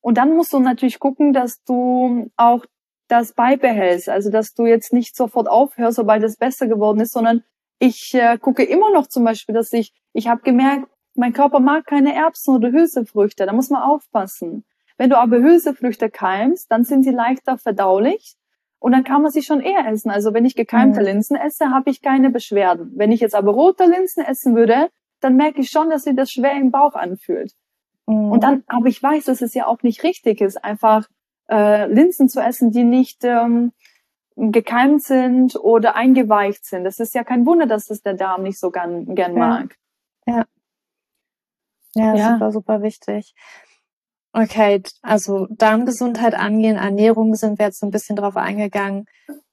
Und 0.00 0.18
dann 0.18 0.34
musst 0.34 0.52
du 0.52 0.58
natürlich 0.58 0.98
gucken, 0.98 1.32
dass 1.32 1.62
du 1.64 2.30
auch 2.36 2.64
das 3.08 3.34
beibehältst. 3.34 4.08
Also, 4.08 4.30
dass 4.30 4.54
du 4.54 4.66
jetzt 4.66 4.92
nicht 4.92 5.16
sofort 5.16 5.48
aufhörst, 5.48 5.96
sobald 5.96 6.22
es 6.22 6.36
besser 6.36 6.66
geworden 6.66 7.00
ist, 7.00 7.12
sondern 7.12 7.42
ich 7.78 8.14
äh, 8.14 8.38
gucke 8.38 8.64
immer 8.64 8.90
noch 8.90 9.06
zum 9.06 9.24
Beispiel, 9.24 9.54
dass 9.54 9.72
ich, 9.72 9.92
ich 10.12 10.28
habe 10.28 10.42
gemerkt, 10.42 10.88
mein 11.14 11.32
Körper 11.32 11.60
mag 11.60 11.86
keine 11.86 12.14
Erbsen 12.14 12.56
oder 12.56 12.72
Hülsefrüchte. 12.72 13.46
Da 13.46 13.52
muss 13.52 13.70
man 13.70 13.82
aufpassen. 13.82 14.64
Wenn 14.96 15.10
du 15.10 15.18
aber 15.18 15.38
Hülsefrüchte 15.38 16.10
keimst, 16.10 16.70
dann 16.70 16.84
sind 16.84 17.02
sie 17.02 17.10
leichter 17.10 17.58
verdaulich 17.58 18.36
und 18.78 18.92
dann 18.92 19.04
kann 19.04 19.22
man 19.22 19.30
sie 19.30 19.42
schon 19.42 19.60
eher 19.60 19.86
essen. 19.86 20.10
Also 20.10 20.34
wenn 20.34 20.44
ich 20.44 20.56
gekeimte 20.56 21.00
mhm. 21.00 21.06
Linsen 21.06 21.36
esse, 21.36 21.70
habe 21.70 21.90
ich 21.90 22.02
keine 22.02 22.30
Beschwerden. 22.30 22.92
Wenn 22.96 23.12
ich 23.12 23.20
jetzt 23.20 23.34
aber 23.34 23.52
rote 23.52 23.84
Linsen 23.84 24.24
essen 24.24 24.54
würde, 24.56 24.90
dann 25.20 25.36
merke 25.36 25.60
ich 25.60 25.70
schon, 25.70 25.90
dass 25.90 26.02
sich 26.02 26.14
das 26.14 26.30
schwer 26.30 26.52
im 26.52 26.70
Bauch 26.70 26.94
anfühlt. 26.94 27.52
Mhm. 28.06 28.32
Und 28.32 28.44
dann, 28.44 28.64
aber 28.66 28.86
ich 28.86 29.02
weiß, 29.02 29.24
dass 29.24 29.40
es 29.40 29.54
ja 29.54 29.66
auch 29.66 29.82
nicht 29.82 30.02
richtig 30.02 30.40
ist, 30.40 30.62
einfach 30.62 31.08
äh, 31.50 31.86
Linsen 31.86 32.28
zu 32.28 32.40
essen, 32.40 32.70
die 32.70 32.84
nicht 32.84 33.24
ähm, 33.24 33.72
gekeimt 34.36 35.02
sind 35.02 35.56
oder 35.56 35.94
eingeweicht 35.96 36.64
sind. 36.64 36.84
Das 36.84 36.98
ist 36.98 37.14
ja 37.14 37.24
kein 37.24 37.46
Wunder, 37.46 37.66
dass 37.66 37.90
es 37.90 38.02
der 38.02 38.14
Darm 38.14 38.42
nicht 38.42 38.58
so 38.58 38.70
gern, 38.70 39.14
gern 39.14 39.34
mag. 39.34 39.76
Ja. 40.26 40.44
Ja, 41.94 42.14
ja, 42.16 42.32
super, 42.32 42.52
super 42.52 42.82
wichtig. 42.82 43.34
Okay, 44.36 44.82
also 45.00 45.46
Darmgesundheit 45.48 46.34
angehen, 46.34 46.76
Ernährung 46.76 47.36
sind 47.36 47.60
wir 47.60 47.66
jetzt 47.66 47.78
so 47.78 47.86
ein 47.86 47.92
bisschen 47.92 48.16
drauf 48.16 48.36
eingegangen. 48.36 49.06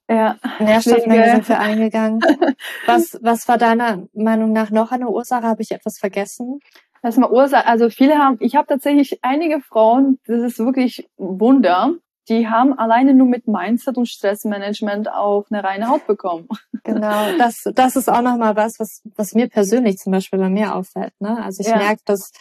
Ja, 0.09 0.37
Nährstoffmenge 0.59 1.31
sind 1.31 1.47
wir 1.47 1.59
eingegangen. 1.59 2.19
Was, 2.87 3.17
was 3.21 3.47
war 3.47 3.57
deiner 3.57 4.07
Meinung 4.13 4.51
nach 4.51 4.71
noch 4.71 4.91
eine 4.91 5.07
Ursache? 5.07 5.43
Habe 5.43 5.61
ich 5.61 5.71
etwas 5.71 5.99
vergessen? 5.99 6.59
Erstmal 7.03 7.31
Ursache, 7.31 7.65
also 7.65 7.89
viele 7.89 8.17
haben, 8.17 8.37
ich 8.41 8.55
habe 8.55 8.67
tatsächlich 8.67 9.23
einige 9.23 9.61
Frauen, 9.61 10.19
das 10.25 10.41
ist 10.41 10.59
wirklich 10.59 11.09
Wunder, 11.15 11.93
die 12.27 12.47
haben 12.47 12.77
alleine 12.77 13.13
nur 13.13 13.27
mit 13.27 13.47
Mindset 13.47 13.97
und 13.97 14.07
Stressmanagement 14.07 15.11
auch 15.11 15.45
eine 15.49 15.63
reine 15.63 15.89
Haut 15.89 16.07
bekommen. 16.07 16.47
Genau, 16.83 17.37
das, 17.37 17.65
das 17.75 17.95
ist 17.95 18.09
auch 18.09 18.23
nochmal 18.23 18.55
was, 18.55 18.79
was, 18.79 19.03
was 19.15 19.35
mir 19.35 19.47
persönlich 19.47 19.99
zum 19.99 20.13
Beispiel 20.13 20.39
bei 20.39 20.49
mir 20.49 20.73
auffällt. 20.73 21.13
Ne? 21.19 21.37
Also 21.39 21.61
ich 21.61 21.67
ja. 21.67 21.77
merke, 21.77 22.01
dass 22.05 22.31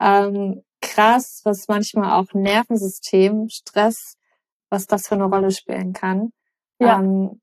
ähm, 0.00 0.62
krass, 0.82 1.40
was 1.44 1.68
manchmal 1.68 2.20
auch 2.20 2.34
Nervensystem, 2.34 3.48
Stress, 3.48 4.18
was 4.68 4.86
das 4.86 5.08
für 5.08 5.14
eine 5.14 5.24
Rolle 5.24 5.50
spielen 5.50 5.94
kann. 5.94 6.32
Ja, 6.78 7.00
ähm, 7.00 7.40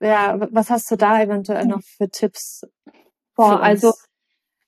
ja 0.00 0.36
was 0.52 0.70
hast 0.70 0.90
du 0.90 0.96
da 0.96 1.20
eventuell 1.20 1.66
noch 1.66 1.82
für 1.82 2.08
Tipps? 2.08 2.64
Boah, 3.34 3.60
also 3.60 3.92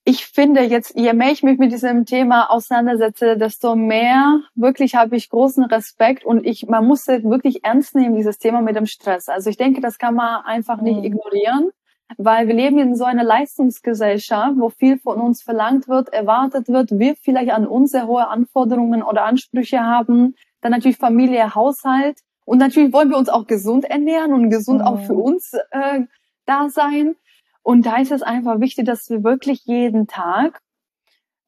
ich 0.04 0.26
finde 0.26 0.62
jetzt, 0.62 0.94
je 0.96 1.12
mehr 1.14 1.30
ich 1.30 1.42
mich 1.42 1.58
mit 1.58 1.72
diesem 1.72 2.04
Thema 2.04 2.50
auseinandersetze, 2.50 3.38
desto 3.38 3.74
mehr 3.74 4.40
wirklich 4.54 4.94
habe 4.94 5.16
ich 5.16 5.30
großen 5.30 5.64
Respekt 5.64 6.24
und 6.24 6.44
ich, 6.44 6.66
man 6.66 6.86
muss 6.86 7.06
wirklich 7.06 7.64
ernst 7.64 7.94
nehmen, 7.94 8.14
dieses 8.14 8.38
Thema 8.38 8.60
mit 8.60 8.76
dem 8.76 8.86
Stress. 8.86 9.28
Also 9.28 9.48
ich 9.48 9.56
denke, 9.56 9.80
das 9.80 9.98
kann 9.98 10.14
man 10.14 10.44
einfach 10.44 10.82
nicht 10.82 10.98
mhm. 10.98 11.04
ignorieren, 11.04 11.70
weil 12.16 12.46
wir 12.46 12.54
leben 12.54 12.78
in 12.78 12.96
so 12.96 13.04
einer 13.04 13.24
Leistungsgesellschaft, 13.24 14.54
wo 14.58 14.68
viel 14.68 14.98
von 14.98 15.20
uns 15.20 15.42
verlangt 15.42 15.88
wird, 15.88 16.10
erwartet 16.10 16.68
wird, 16.68 16.98
wir 16.98 17.16
vielleicht 17.16 17.50
an 17.50 17.66
uns 17.66 17.92
sehr 17.92 18.06
hohe 18.06 18.28
Anforderungen 18.28 19.02
oder 19.02 19.24
Ansprüche 19.24 19.80
haben, 19.80 20.34
dann 20.60 20.72
natürlich 20.72 20.96
Familie, 20.96 21.54
Haushalt 21.54 22.18
und 22.44 22.58
natürlich 22.58 22.92
wollen 22.92 23.10
wir 23.10 23.16
uns 23.16 23.28
auch 23.28 23.46
gesund 23.46 23.84
ernähren 23.84 24.32
und 24.32 24.50
gesund 24.50 24.80
mhm. 24.80 24.86
auch 24.86 25.00
für 25.00 25.14
uns 25.14 25.52
äh, 25.70 26.00
da 26.46 26.68
sein. 26.68 27.16
Und 27.62 27.86
da 27.86 27.96
ist 27.96 28.12
es 28.12 28.22
einfach 28.22 28.60
wichtig, 28.60 28.84
dass 28.84 29.08
wir 29.08 29.24
wirklich 29.24 29.64
jeden 29.64 30.06
Tag 30.06 30.60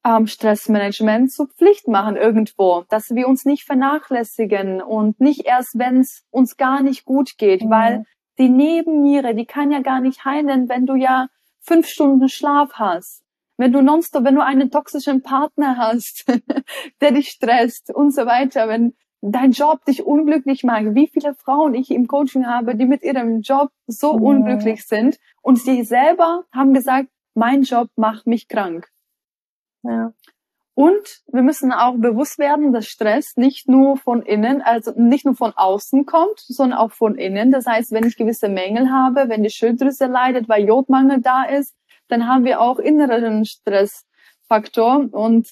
ähm, 0.04 0.26
Stressmanagement 0.26 1.30
zur 1.30 1.48
Pflicht 1.48 1.88
machen 1.88 2.16
irgendwo, 2.16 2.84
dass 2.88 3.14
wir 3.14 3.28
uns 3.28 3.44
nicht 3.44 3.64
vernachlässigen 3.64 4.80
und 4.80 5.20
nicht 5.20 5.44
erst, 5.44 5.78
wenn 5.78 6.00
es 6.00 6.24
uns 6.30 6.57
gar 6.57 6.82
nicht 6.82 7.04
gut 7.04 7.36
geht, 7.36 7.64
mhm. 7.64 7.70
weil 7.70 8.04
die 8.39 8.49
Nebenniere, 8.49 9.34
die 9.34 9.47
kann 9.47 9.70
ja 9.70 9.80
gar 9.80 10.01
nicht 10.01 10.24
heilen, 10.24 10.68
wenn 10.68 10.87
du 10.87 10.95
ja 10.95 11.28
fünf 11.61 11.87
Stunden 11.89 12.28
Schlaf 12.28 12.74
hast. 12.74 13.22
Wenn 13.57 13.72
du 13.72 13.82
nonstop, 13.82 14.24
wenn 14.24 14.34
du 14.34 14.45
einen 14.45 14.70
toxischen 14.70 15.22
Partner 15.22 15.76
hast, 15.78 16.26
der 17.01 17.12
dich 17.12 17.28
stresst 17.28 17.95
und 17.95 18.14
so 18.14 18.26
weiter, 18.26 18.68
wenn 18.68 18.95
dein 19.22 19.53
Job 19.53 19.84
dich 19.84 20.05
unglücklich 20.05 20.62
macht. 20.62 20.95
Wie 20.95 21.09
viele 21.09 21.34
Frauen 21.34 21.74
ich 21.74 21.91
im 21.91 22.07
Coaching 22.07 22.47
habe, 22.47 22.76
die 22.76 22.84
mit 22.84 23.03
ihrem 23.03 23.41
Job 23.41 23.70
so 23.87 24.12
ja. 24.12 24.20
unglücklich 24.20 24.87
sind 24.87 25.18
und 25.43 25.59
sie 25.59 25.84
selber 25.84 26.45
haben 26.53 26.74
gesagt, 26.74 27.09
mein 27.34 27.62
Job 27.62 27.89
macht 27.97 28.26
mich 28.26 28.49
krank. 28.49 28.89
Ja. 29.82 30.12
Und 30.77 31.22
wir 31.33 31.41
müssen 31.41 31.72
auch 31.72 31.95
bewusst 31.97 32.39
werden, 32.39 32.74
dass 32.74 32.87
Stress 32.87 33.39
nicht 33.39 33.66
nur 33.66 33.97
von 33.97 34.20
innen, 34.20 34.61
also 34.61 34.93
nicht 34.95 35.24
nur 35.24 35.35
von 35.35 35.55
außen 35.57 36.05
kommt, 36.05 36.39
sondern 36.39 36.79
auch 36.79 36.93
von 36.93 37.14
innen. 37.14 37.51
Das 37.51 37.64
heißt, 37.64 37.93
wenn 37.93 38.07
ich 38.07 38.18
gewisse 38.18 38.51
Mängel 38.51 38.91
habe, 38.91 39.31
wenn 39.31 39.43
die 39.43 39.49
Schilddrüse 39.49 40.05
leidet, 40.05 40.51
weil 40.51 40.66
Jodmangel 40.66 41.22
da 41.22 41.45
ist, 41.45 41.74
dann 42.09 42.29
haben 42.29 42.45
wir 42.45 42.61
auch 42.61 42.79
inneren 42.79 43.47
Stressfaktor 43.47 45.09
und 45.12 45.49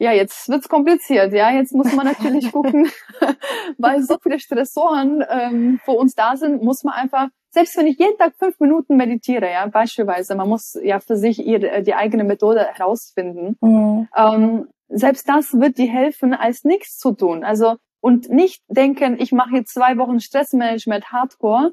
ja, 0.00 0.12
jetzt 0.12 0.48
wird's 0.48 0.68
kompliziert. 0.68 1.32
Ja, 1.34 1.50
jetzt 1.50 1.74
muss 1.74 1.92
man 1.92 2.06
natürlich 2.06 2.50
gucken, 2.52 2.90
weil 3.78 4.02
so 4.02 4.16
viele 4.20 4.40
Stressoren 4.40 5.22
ähm, 5.28 5.80
vor 5.84 5.98
uns 5.98 6.14
da 6.14 6.36
sind, 6.36 6.62
muss 6.62 6.82
man 6.84 6.94
einfach, 6.94 7.28
selbst 7.50 7.76
wenn 7.76 7.86
ich 7.86 7.98
jeden 7.98 8.16
Tag 8.16 8.32
fünf 8.38 8.58
Minuten 8.60 8.96
meditiere, 8.96 9.50
ja, 9.50 9.66
beispielsweise, 9.66 10.34
man 10.34 10.48
muss 10.48 10.78
ja 10.82 11.00
für 11.00 11.16
sich 11.16 11.46
ihre, 11.46 11.82
die 11.82 11.94
eigene 11.94 12.24
Methode 12.24 12.66
herausfinden. 12.72 13.56
Mhm. 13.60 14.08
Ähm, 14.16 14.68
selbst 14.88 15.28
das 15.28 15.52
wird 15.52 15.76
dir 15.76 15.90
helfen, 15.90 16.32
als 16.32 16.64
nichts 16.64 16.98
zu 16.98 17.12
tun. 17.12 17.44
Also 17.44 17.76
und 18.00 18.30
nicht 18.30 18.62
denken, 18.68 19.20
ich 19.20 19.32
mache 19.32 19.56
jetzt 19.56 19.74
zwei 19.74 19.98
Wochen 19.98 20.18
Stressmanagement 20.18 21.12
Hardcore. 21.12 21.72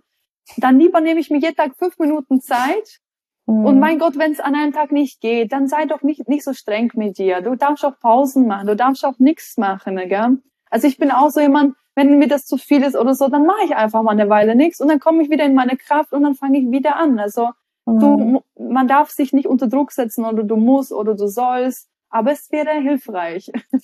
Dann 0.57 0.77
lieber 0.77 0.99
nehme 0.99 1.21
ich 1.21 1.29
mir 1.29 1.39
jeden 1.39 1.55
Tag 1.55 1.77
fünf 1.77 1.97
Minuten 1.97 2.41
Zeit 2.41 2.99
und 3.47 3.75
mhm. 3.75 3.79
mein 3.79 3.97
Gott, 3.97 4.17
wenn 4.17 4.33
es 4.33 4.41
an 4.41 4.55
einem 4.55 4.73
Tag 4.73 4.91
nicht 4.91 5.21
geht, 5.21 5.53
dann 5.53 5.69
sei 5.69 5.85
doch 5.85 6.01
nicht, 6.01 6.27
nicht 6.27 6.43
so 6.43 6.51
streng 6.51 6.91
mit 6.95 7.17
dir. 7.17 7.41
Du 7.41 7.55
darfst 7.55 7.85
auch 7.85 7.97
Pausen 7.97 8.45
machen, 8.45 8.67
du 8.67 8.75
darfst 8.75 9.05
auch 9.05 9.19
nichts 9.19 9.55
machen. 9.55 9.95
Gell? 9.95 10.39
Also 10.69 10.85
ich 10.85 10.97
bin 10.97 11.11
auch 11.11 11.29
so 11.29 11.39
jemand, 11.39 11.75
wenn 11.95 12.19
mir 12.19 12.27
das 12.27 12.45
zu 12.45 12.57
viel 12.57 12.83
ist 12.83 12.97
oder 12.97 13.15
so, 13.15 13.29
dann 13.29 13.45
mache 13.45 13.63
ich 13.63 13.73
einfach 13.73 14.03
mal 14.03 14.11
eine 14.11 14.27
Weile 14.27 14.53
nichts 14.53 14.81
und 14.81 14.89
dann 14.89 14.99
komme 14.99 15.23
ich 15.23 15.29
wieder 15.29 15.45
in 15.45 15.53
meine 15.53 15.77
Kraft 15.77 16.11
und 16.11 16.23
dann 16.23 16.35
fange 16.35 16.59
ich 16.59 16.69
wieder 16.69 16.97
an. 16.97 17.19
Also 17.19 17.51
mhm. 17.85 17.99
du, 17.99 18.43
man 18.59 18.89
darf 18.89 19.11
sich 19.11 19.31
nicht 19.31 19.47
unter 19.47 19.67
Druck 19.67 19.93
setzen 19.93 20.25
oder 20.25 20.43
du 20.43 20.57
musst 20.57 20.91
oder 20.91 21.15
du 21.15 21.27
sollst, 21.27 21.87
aber 22.09 22.33
es 22.33 22.51
wäre 22.51 22.71
hilfreich. 22.81 23.49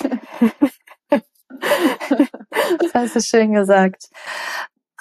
das 2.80 2.94
hast 2.94 3.16
du 3.16 3.22
schön 3.22 3.54
gesagt. 3.54 4.10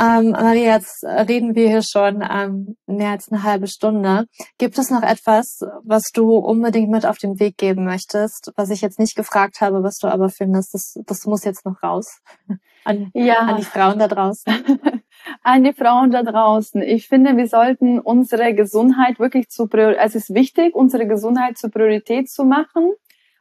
Ähm, 0.01 0.30
Maria, 0.30 0.76
jetzt 0.76 1.05
reden 1.05 1.55
wir 1.55 1.68
hier 1.68 1.82
schon 1.82 2.24
ähm, 2.28 2.76
mehr 2.86 3.11
als 3.11 3.30
eine 3.30 3.43
halbe 3.43 3.66
Stunde. 3.66 4.26
Gibt 4.59 4.78
es 4.78 4.90
noch 4.90 5.03
etwas, 5.03 5.61
was 5.84 6.05
du 6.12 6.36
unbedingt 6.36 6.90
mit 6.90 7.05
auf 7.05 7.18
den 7.18 7.38
Weg 7.38 7.59
geben 7.59 7.84
möchtest, 7.84 8.53
was 8.57 8.70
ich 8.70 8.80
jetzt 8.80 8.99
nicht 8.99 9.16
gefragt 9.16 9.61
habe, 9.61 9.82
was 9.82 9.99
du 9.99 10.09
aber 10.09 10.30
findest, 10.30 10.74
das, 10.74 10.99
das 11.07 11.26
muss 11.26 11.45
jetzt 11.45 11.66
noch 11.66 11.82
raus 11.82 12.22
an, 12.84 13.11
ja. 13.12 13.38
an 13.40 13.57
die 13.57 13.64
Frauen 13.64 13.99
da 13.99 14.09
draußen? 14.09 14.53
an 15.43 15.64
die 15.64 15.74
Frauen 15.74 16.11
da 16.11 16.22
draußen. 16.22 16.80
Ich 16.82 17.09
finde, 17.09 17.36
wir 17.36 17.47
sollten 17.47 17.99
unsere 17.99 18.55
Gesundheit 18.55 19.18
wirklich 19.18 19.49
zu 19.51 19.66
Priorität, 19.66 20.03
es 20.05 20.14
ist 20.14 20.34
wichtig, 20.34 20.74
unsere 20.74 21.07
Gesundheit 21.07 21.59
zur 21.59 21.70
Priorität 21.70 22.30
zu 22.30 22.45
machen 22.45 22.93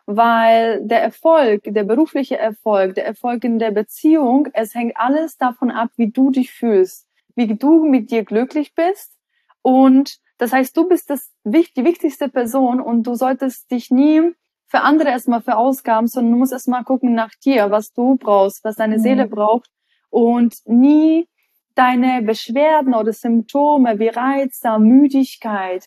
weil 0.05 0.85
der 0.85 1.01
Erfolg, 1.01 1.61
der 1.65 1.83
berufliche 1.83 2.37
Erfolg, 2.37 2.95
der 2.95 3.05
Erfolg 3.05 3.43
in 3.43 3.59
der 3.59 3.71
Beziehung, 3.71 4.47
es 4.53 4.75
hängt 4.75 4.97
alles 4.97 5.37
davon 5.37 5.71
ab, 5.71 5.89
wie 5.97 6.11
du 6.11 6.31
dich 6.31 6.51
fühlst, 6.51 7.07
wie 7.35 7.47
du 7.47 7.83
mit 7.85 8.11
dir 8.11 8.23
glücklich 8.23 8.73
bist. 8.75 9.17
Und 9.61 10.17
das 10.37 10.51
heißt, 10.51 10.75
du 10.75 10.87
bist 10.87 11.09
das, 11.09 11.31
die 11.43 11.85
wichtigste 11.85 12.27
Person 12.27 12.81
und 12.81 13.03
du 13.03 13.13
solltest 13.15 13.69
dich 13.69 13.91
nie 13.91 14.33
für 14.67 14.81
andere 14.81 15.09
erstmal 15.09 15.41
verausgaben, 15.41 16.07
sondern 16.07 16.31
du 16.31 16.39
musst 16.39 16.53
erstmal 16.53 16.83
gucken 16.83 17.13
nach 17.13 17.35
dir, 17.43 17.69
was 17.71 17.91
du 17.91 18.15
brauchst, 18.15 18.63
was 18.63 18.77
deine 18.77 18.97
mhm. 18.97 19.01
Seele 19.01 19.27
braucht 19.27 19.69
und 20.09 20.55
nie 20.65 21.27
deine 21.75 22.21
Beschwerden 22.21 22.93
oder 22.93 23.13
Symptome 23.13 23.99
wie 23.99 24.07
Reiz, 24.07 24.61
Müdigkeit, 24.79 25.85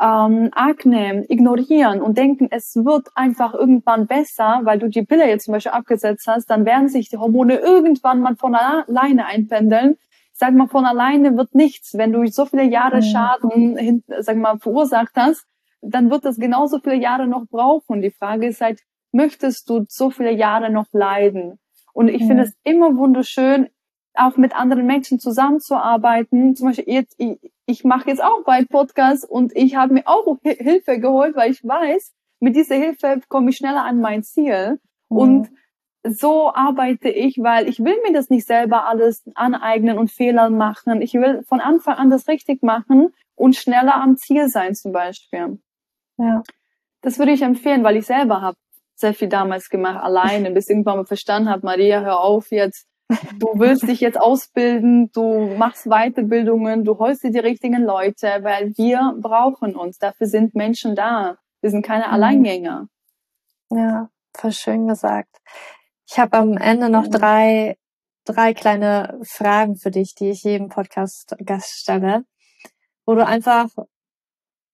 ähm, 0.00 0.50
Akne 0.52 1.24
ignorieren 1.28 2.02
und 2.02 2.18
denken, 2.18 2.48
es 2.50 2.76
wird 2.76 3.08
einfach 3.14 3.54
irgendwann 3.54 4.06
besser, 4.06 4.60
weil 4.64 4.78
du 4.78 4.88
die 4.88 5.02
Pille 5.02 5.26
jetzt 5.28 5.46
zum 5.46 5.52
Beispiel 5.52 5.72
abgesetzt 5.72 6.26
hast, 6.26 6.50
dann 6.50 6.66
werden 6.66 6.88
sich 6.88 7.08
die 7.08 7.16
Hormone 7.16 7.56
irgendwann 7.56 8.20
mal 8.20 8.36
von 8.36 8.54
alleine 8.54 9.26
einpendeln. 9.26 9.96
sag 10.32 10.54
mal, 10.54 10.68
von 10.68 10.84
alleine 10.84 11.36
wird 11.36 11.54
nichts. 11.54 11.94
Wenn 11.94 12.12
du 12.12 12.26
so 12.26 12.44
viele 12.44 12.64
Jahre 12.64 12.98
mhm. 12.98 13.02
Schaden, 13.02 13.76
hin, 13.78 14.04
sag 14.18 14.36
mal, 14.36 14.58
verursacht 14.58 15.12
hast, 15.16 15.46
dann 15.80 16.10
wird 16.10 16.24
das 16.26 16.36
genauso 16.36 16.78
viele 16.78 16.96
Jahre 16.96 17.26
noch 17.26 17.46
brauchen. 17.48 18.02
Die 18.02 18.10
Frage 18.10 18.46
ist 18.48 18.60
halt, 18.60 18.80
möchtest 19.12 19.70
du 19.70 19.86
so 19.88 20.10
viele 20.10 20.32
Jahre 20.32 20.70
noch 20.70 20.86
leiden? 20.92 21.58
Und 21.94 22.08
ich 22.08 22.22
mhm. 22.22 22.26
finde 22.26 22.42
es 22.42 22.52
immer 22.64 22.96
wunderschön, 22.98 23.68
auch 24.18 24.36
mit 24.36 24.54
anderen 24.54 24.86
Menschen 24.86 25.18
zusammenzuarbeiten. 25.18 26.56
Zum 26.56 26.68
Beispiel 26.68 26.92
jetzt, 26.92 27.14
ich, 27.18 27.38
ich 27.66 27.84
mache 27.84 28.08
jetzt 28.10 28.22
auch 28.22 28.44
bei 28.44 28.64
Podcasts 28.64 29.24
und 29.24 29.54
ich 29.54 29.76
habe 29.76 29.94
mir 29.94 30.02
auch 30.06 30.38
Hilfe 30.42 30.98
geholt, 30.98 31.36
weil 31.36 31.50
ich 31.50 31.64
weiß, 31.64 32.12
mit 32.40 32.56
dieser 32.56 32.76
Hilfe 32.76 33.20
komme 33.28 33.50
ich 33.50 33.56
schneller 33.56 33.84
an 33.84 34.00
mein 34.00 34.22
Ziel. 34.22 34.78
Mhm. 35.08 35.16
Und 35.16 35.50
so 36.08 36.54
arbeite 36.54 37.08
ich, 37.08 37.38
weil 37.38 37.68
ich 37.68 37.80
will 37.80 37.96
mir 38.04 38.12
das 38.12 38.30
nicht 38.30 38.46
selber 38.46 38.86
alles 38.86 39.22
aneignen 39.34 39.98
und 39.98 40.10
Fehler 40.10 40.50
machen. 40.50 41.02
Ich 41.02 41.14
will 41.14 41.42
von 41.48 41.60
Anfang 41.60 41.96
an 41.96 42.10
das 42.10 42.28
richtig 42.28 42.62
machen 42.62 43.12
und 43.34 43.56
schneller 43.56 43.96
am 43.96 44.16
Ziel 44.16 44.48
sein 44.48 44.74
zum 44.74 44.92
Beispiel. 44.92 45.58
Ja. 46.18 46.42
Das 47.02 47.18
würde 47.18 47.32
ich 47.32 47.42
empfehlen, 47.42 47.84
weil 47.84 47.96
ich 47.96 48.06
selber 48.06 48.40
habe 48.40 48.56
sehr 48.94 49.14
viel 49.14 49.28
damals 49.28 49.68
gemacht, 49.68 50.02
alleine, 50.02 50.50
bis 50.50 50.68
irgendwann 50.68 50.96
mal 50.96 51.06
verstanden 51.06 51.50
habe, 51.50 51.66
Maria, 51.66 52.00
hör 52.00 52.20
auf 52.20 52.50
jetzt. 52.50 52.86
Du 53.38 53.46
willst 53.54 53.86
dich 53.86 54.00
jetzt 54.00 54.20
ausbilden, 54.20 55.12
du 55.12 55.54
machst 55.56 55.84
Weiterbildungen, 55.84 56.84
du 56.84 56.98
holst 56.98 57.22
dir 57.22 57.30
die 57.30 57.38
richtigen 57.38 57.82
Leute, 57.82 58.38
weil 58.42 58.72
wir 58.76 59.14
brauchen 59.20 59.76
uns. 59.76 59.98
Dafür 59.98 60.26
sind 60.26 60.54
Menschen 60.54 60.96
da. 60.96 61.38
Wir 61.60 61.70
sind 61.70 61.84
keine 61.84 62.08
mhm. 62.08 62.12
Alleingänger. 62.14 62.88
Ja, 63.70 64.08
voll 64.36 64.52
schön 64.52 64.88
gesagt. 64.88 65.36
Ich 66.08 66.18
habe 66.18 66.36
am 66.36 66.56
Ende 66.56 66.88
noch 66.88 67.06
drei, 67.08 67.76
drei 68.24 68.54
kleine 68.54 69.18
Fragen 69.22 69.76
für 69.76 69.90
dich, 69.90 70.14
die 70.14 70.30
ich 70.30 70.42
jedem 70.42 70.68
Podcast-Gast 70.68 71.78
stelle, 71.80 72.24
wo 73.04 73.14
du 73.14 73.24
einfach 73.24 73.68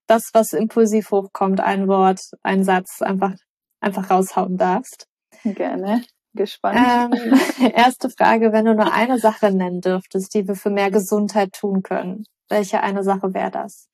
das, 0.06 0.30
was 0.32 0.52
impulsiv 0.52 1.10
hochkommt, 1.10 1.60
ein 1.60 1.88
Wort, 1.88 2.20
ein 2.42 2.64
Satz, 2.64 3.02
einfach, 3.02 3.34
einfach 3.80 4.10
raushauen 4.10 4.56
darfst. 4.56 5.08
Gerne. 5.44 6.02
Gespannt. 6.34 7.14
Ähm, 7.14 7.72
erste 7.74 8.08
Frage, 8.08 8.52
wenn 8.52 8.64
du 8.64 8.74
nur 8.74 8.92
eine 8.92 9.18
Sache 9.18 9.50
nennen 9.50 9.80
dürftest, 9.80 10.34
die 10.34 10.48
wir 10.48 10.54
für 10.54 10.70
mehr 10.70 10.90
Gesundheit 10.90 11.52
tun 11.52 11.82
können, 11.82 12.24
welche 12.48 12.82
eine 12.82 13.02
Sache 13.02 13.34
wäre 13.34 13.50
das? 13.50 13.88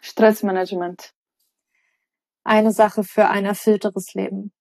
Stressmanagement. 0.00 1.12
Eine 2.44 2.72
Sache 2.72 3.04
für 3.04 3.28
ein 3.28 3.44
erfüllteres 3.44 4.14
Leben. 4.14 4.52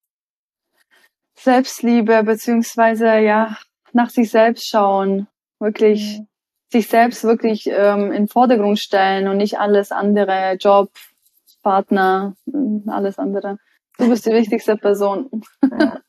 Selbstliebe 1.35 2.23
beziehungsweise 2.23 3.05
ja 3.19 3.57
nach 3.93 4.09
sich 4.09 4.29
selbst 4.29 4.67
schauen, 4.67 5.27
wirklich 5.59 6.19
mhm. 6.19 6.27
sich 6.71 6.87
selbst 6.87 7.23
wirklich 7.23 7.67
ähm, 7.67 8.11
in 8.11 8.27
Vordergrund 8.27 8.79
stellen 8.79 9.27
und 9.27 9.37
nicht 9.37 9.59
alles 9.59 9.91
andere, 9.91 10.55
Job, 10.59 10.91
Partner, 11.63 12.35
alles 12.87 13.17
andere. 13.17 13.57
Du 13.97 14.09
bist 14.09 14.25
die 14.25 14.31
wichtigste 14.31 14.77
Person. 14.77 15.29
Ja. 15.63 15.99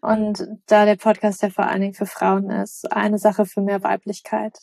Und 0.00 0.46
da 0.66 0.84
der 0.84 0.96
Podcast 0.96 1.42
ja 1.42 1.50
vor 1.50 1.66
allen 1.66 1.80
Dingen 1.80 1.94
für 1.94 2.06
Frauen 2.06 2.50
ist, 2.50 2.90
eine 2.92 3.18
Sache 3.18 3.46
für 3.46 3.60
mehr 3.60 3.82
Weiblichkeit. 3.82 4.58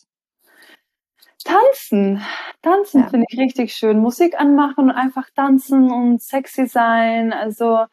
Tanzen. 1.43 2.21
Tanzen 2.61 3.01
ja. 3.01 3.09
finde 3.09 3.25
ich 3.29 3.39
richtig 3.39 3.73
schön. 3.73 3.99
Musik 3.99 4.39
anmachen 4.39 4.85
und 4.85 4.91
einfach 4.91 5.29
tanzen 5.35 5.91
und 5.91 6.21
sexy 6.21 6.67
sein. 6.67 7.31
Also 7.31 7.85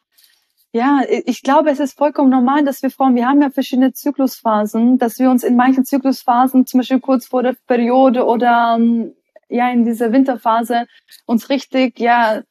ja, 0.72 1.02
ich 1.07 1.42
glaube, 1.42 1.70
es 1.70 1.78
ist 1.78 1.96
vollkommen 1.96 2.30
normal, 2.30 2.64
dass 2.64 2.82
wir 2.82 2.90
Frauen, 2.90 3.14
wir 3.14 3.28
haben 3.28 3.40
ja 3.40 3.50
verschiedene 3.50 3.92
Zyklusphasen, 3.92 4.98
dass 4.98 5.20
wir 5.20 5.30
uns 5.30 5.44
in 5.44 5.55
manchen 5.55 5.84
Zyklusphasen, 5.84 6.66
zum 6.66 6.80
Beispiel 6.80 6.98
kurz 6.98 7.26
vor 7.26 7.44
der 7.44 7.55
Periode 7.68 8.24
oder 8.24 8.74
ähm, 8.76 9.14
ja 9.48 9.70
in 9.70 9.84
dieser 9.84 10.11
Winterphase, 10.11 10.86
uns 11.26 11.48
richtig 11.48 12.00
ja 12.00 12.42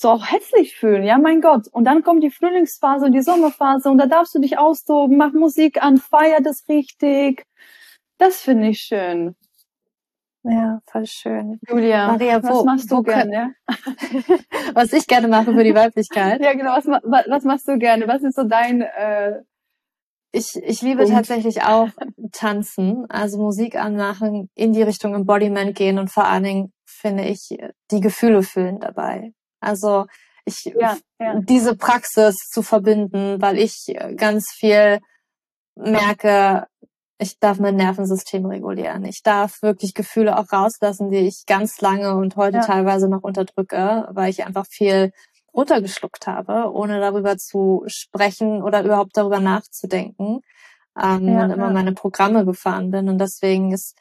so 0.00 0.08
auch 0.10 0.30
hässlich 0.30 0.76
fühlen. 0.76 1.04
Ja, 1.04 1.18
mein 1.18 1.40
Gott. 1.40 1.68
Und 1.68 1.84
dann 1.84 2.02
kommt 2.02 2.22
die 2.22 2.30
Frühlingsphase 2.30 3.04
und 3.06 3.12
die 3.12 3.22
Sommerphase 3.22 3.90
und 3.90 3.98
da 3.98 4.06
darfst 4.06 4.34
du 4.34 4.38
dich 4.38 4.58
austoben, 4.58 5.16
mach 5.16 5.32
Musik 5.32 5.82
an, 5.82 5.98
feier 5.98 6.40
das 6.40 6.68
richtig. 6.68 7.46
Das 8.18 8.40
finde 8.40 8.68
ich 8.68 8.80
schön. 8.80 9.36
Ja, 10.42 10.80
voll 10.90 11.04
schön. 11.04 11.60
Julia, 11.68 12.06
Maria, 12.06 12.42
was 12.42 12.64
machst 12.64 12.90
du 12.90 13.02
gerne? 13.02 13.54
Ja? 13.68 13.76
was 14.74 14.94
ich 14.94 15.06
gerne 15.06 15.28
mache 15.28 15.52
für 15.52 15.64
die 15.64 15.74
Weiblichkeit. 15.74 16.40
ja, 16.40 16.54
genau. 16.54 16.70
Was, 16.70 16.86
was 16.86 17.44
machst 17.44 17.68
du 17.68 17.76
gerne? 17.76 18.08
Was 18.08 18.22
ist 18.22 18.36
so 18.36 18.44
dein 18.44 18.80
äh, 18.80 19.42
ich, 20.32 20.54
ich 20.62 20.80
liebe 20.80 21.02
Punkt. 21.02 21.12
tatsächlich 21.12 21.62
auch 21.62 21.88
tanzen, 22.32 23.04
also 23.10 23.38
Musik 23.38 23.76
anmachen, 23.76 24.48
in 24.54 24.72
die 24.72 24.82
Richtung 24.82 25.14
Embodiment 25.14 25.74
gehen 25.74 25.98
und 25.98 26.08
vor 26.08 26.24
allen 26.24 26.44
Dingen 26.44 26.72
finde 26.86 27.24
ich 27.24 27.48
die 27.90 28.00
Gefühle 28.00 28.42
fühlen 28.42 28.78
dabei. 28.78 29.32
Also 29.60 30.06
ich 30.44 30.64
ja, 30.64 30.96
ja. 31.18 31.40
diese 31.40 31.76
Praxis 31.76 32.36
zu 32.50 32.62
verbinden, 32.62 33.40
weil 33.40 33.58
ich 33.58 33.94
ganz 34.16 34.50
viel 34.50 35.00
merke, 35.76 36.66
ich 37.18 37.38
darf 37.38 37.58
mein 37.58 37.76
Nervensystem 37.76 38.46
regulieren. 38.46 39.04
Ich 39.04 39.22
darf 39.22 39.60
wirklich 39.62 39.94
Gefühle 39.94 40.38
auch 40.38 40.50
rauslassen, 40.52 41.10
die 41.10 41.18
ich 41.18 41.44
ganz 41.46 41.80
lange 41.80 42.14
und 42.16 42.36
heute 42.36 42.58
ja. 42.58 42.64
teilweise 42.64 43.08
noch 43.08 43.22
unterdrücke, 43.22 44.08
weil 44.10 44.30
ich 44.30 44.46
einfach 44.46 44.66
viel 44.66 45.12
runtergeschluckt 45.54 46.26
habe, 46.26 46.72
ohne 46.72 47.00
darüber 47.00 47.36
zu 47.36 47.84
sprechen 47.86 48.62
oder 48.62 48.82
überhaupt 48.84 49.16
darüber 49.16 49.40
nachzudenken. 49.40 50.40
Ähm, 51.00 51.28
ja, 51.28 51.44
und 51.44 51.50
immer 51.50 51.66
ja. 51.66 51.72
meine 51.72 51.92
Programme 51.92 52.44
gefahren 52.44 52.90
bin. 52.90 53.08
Und 53.08 53.18
deswegen 53.18 53.72
ist 53.72 53.96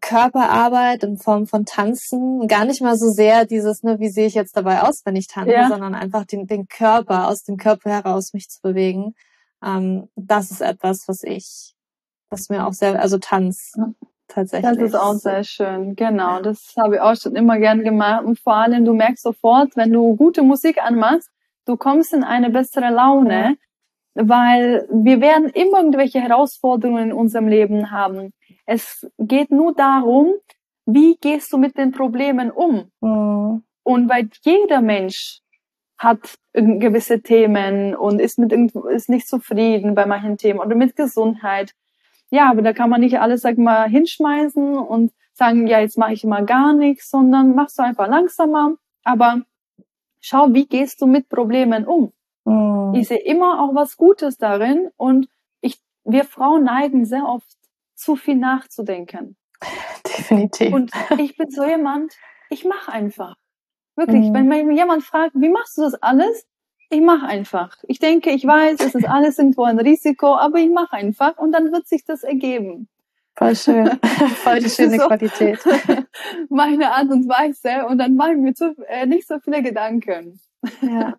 Körperarbeit 0.00 1.02
in 1.02 1.18
Form 1.18 1.46
von 1.46 1.64
Tanzen 1.64 2.46
gar 2.46 2.64
nicht 2.64 2.82
mal 2.82 2.96
so 2.96 3.08
sehr 3.08 3.46
dieses, 3.46 3.82
ne, 3.82 3.98
wie 3.98 4.08
sehe 4.08 4.26
ich 4.26 4.34
jetzt 4.34 4.56
dabei 4.56 4.82
aus, 4.82 5.02
wenn 5.04 5.16
ich 5.16 5.26
tanze, 5.26 5.52
ja. 5.52 5.68
sondern 5.68 5.94
einfach 5.94 6.24
den, 6.24 6.46
den 6.46 6.68
Körper, 6.68 7.28
aus 7.28 7.42
dem 7.42 7.56
Körper 7.56 7.90
heraus 7.90 8.32
mich 8.32 8.48
zu 8.48 8.60
bewegen. 8.62 9.14
Ähm, 9.64 10.08
das 10.14 10.50
ist 10.50 10.60
etwas, 10.60 11.08
was 11.08 11.22
ich 11.24 11.74
was 12.32 12.48
mir 12.48 12.66
auch 12.66 12.72
sehr, 12.72 13.00
also 13.00 13.18
Tanz 13.18 13.74
tatsächlich. 14.26 14.72
Das 14.72 14.82
ist 14.82 14.94
auch 14.94 15.14
sehr 15.14 15.44
schön, 15.44 15.94
genau. 15.94 16.40
Das 16.40 16.74
habe 16.82 16.96
ich 16.96 17.00
auch 17.00 17.14
schon 17.14 17.36
immer 17.36 17.58
gern 17.58 17.84
gemacht. 17.84 18.24
Und 18.24 18.40
vor 18.40 18.54
allem, 18.54 18.84
du 18.84 18.94
merkst 18.94 19.22
sofort, 19.22 19.76
wenn 19.76 19.92
du 19.92 20.16
gute 20.16 20.42
Musik 20.42 20.82
anmachst, 20.82 21.28
du 21.66 21.76
kommst 21.76 22.12
in 22.12 22.24
eine 22.24 22.50
bessere 22.50 22.90
Laune, 22.90 23.56
ja. 24.14 24.28
weil 24.28 24.88
wir 24.90 25.20
werden 25.20 25.50
immer 25.50 25.78
irgendwelche 25.78 26.20
Herausforderungen 26.20 27.10
in 27.10 27.12
unserem 27.12 27.46
Leben 27.46 27.90
haben. 27.90 28.32
Es 28.66 29.06
geht 29.18 29.50
nur 29.50 29.74
darum, 29.74 30.34
wie 30.86 31.16
gehst 31.20 31.52
du 31.52 31.58
mit 31.58 31.76
den 31.76 31.92
Problemen 31.92 32.50
um? 32.50 32.90
Mhm. 33.00 33.64
Und 33.84 34.08
weil 34.08 34.28
jeder 34.42 34.80
Mensch 34.80 35.40
hat 35.98 36.36
gewisse 36.52 37.22
Themen 37.22 37.94
und 37.94 38.20
ist 38.20 38.38
mit 38.38 38.52
ist 38.52 39.08
nicht 39.08 39.28
zufrieden 39.28 39.94
bei 39.94 40.06
manchen 40.06 40.36
Themen 40.36 40.60
oder 40.60 40.74
mit 40.74 40.96
Gesundheit 40.96 41.74
ja, 42.32 42.50
aber 42.50 42.62
da 42.62 42.72
kann 42.72 42.88
man 42.88 43.02
nicht 43.02 43.20
alles, 43.20 43.42
sag 43.42 43.58
mal, 43.58 43.90
hinschmeißen 43.90 44.78
und 44.78 45.12
sagen, 45.34 45.66
ja, 45.66 45.80
jetzt 45.80 45.98
mache 45.98 46.14
ich 46.14 46.24
mal 46.24 46.46
gar 46.46 46.72
nichts, 46.72 47.10
sondern 47.10 47.54
machst 47.54 47.78
du 47.78 47.82
einfach 47.82 48.08
langsamer. 48.08 48.76
Aber 49.04 49.42
schau, 50.18 50.54
wie 50.54 50.66
gehst 50.66 51.02
du 51.02 51.06
mit 51.06 51.28
Problemen 51.28 51.86
um? 51.86 52.14
Mhm. 52.46 52.94
Ich 52.94 53.08
sehe 53.08 53.18
immer 53.18 53.62
auch 53.62 53.74
was 53.74 53.98
Gutes 53.98 54.38
darin 54.38 54.88
und 54.96 55.28
ich, 55.60 55.78
wir 56.04 56.24
Frauen 56.24 56.64
neigen 56.64 57.04
sehr 57.04 57.26
oft 57.28 57.58
zu 58.02 58.16
viel 58.16 58.36
nachzudenken. 58.36 59.36
Definitiv. 60.06 60.72
Und 60.72 60.90
ich 61.18 61.36
bin 61.36 61.50
so 61.50 61.64
jemand, 61.64 62.12
ich 62.50 62.64
mache 62.64 62.92
einfach. 62.92 63.36
Wirklich, 63.94 64.30
mhm. 64.30 64.34
wenn 64.34 64.48
mir 64.48 64.72
jemand 64.72 65.04
fragt, 65.04 65.34
wie 65.34 65.50
machst 65.50 65.76
du 65.78 65.82
das 65.82 65.94
alles? 65.94 66.46
ich 66.92 67.00
mache 67.00 67.26
einfach. 67.26 67.76
Ich 67.88 67.98
denke, 67.98 68.30
ich 68.30 68.46
weiß, 68.46 68.80
es 68.80 68.94
ist 68.94 69.08
alles 69.08 69.38
irgendwo 69.38 69.64
ein 69.64 69.78
Risiko, 69.78 70.36
aber 70.36 70.58
ich 70.58 70.70
mache 70.70 70.92
einfach 70.92 71.38
und 71.38 71.52
dann 71.52 71.72
wird 71.72 71.88
sich 71.88 72.04
das 72.04 72.22
ergeben. 72.22 72.88
Voll 73.34 73.56
schön. 73.56 73.86
Voll 74.42 74.60
die 74.60 74.68
schöne 74.68 74.98
so 74.98 75.06
Qualität. 75.06 75.58
Meine 76.50 76.92
Art 76.92 77.08
und 77.08 77.28
Weise 77.28 77.86
und 77.86 77.96
dann 77.96 78.14
mache 78.14 78.32
ich 78.32 78.38
mir 78.38 78.54
zu, 78.54 78.74
äh, 78.88 79.06
nicht 79.06 79.26
so 79.26 79.38
viele 79.40 79.62
Gedanken. 79.62 80.38
Ja. 80.82 81.14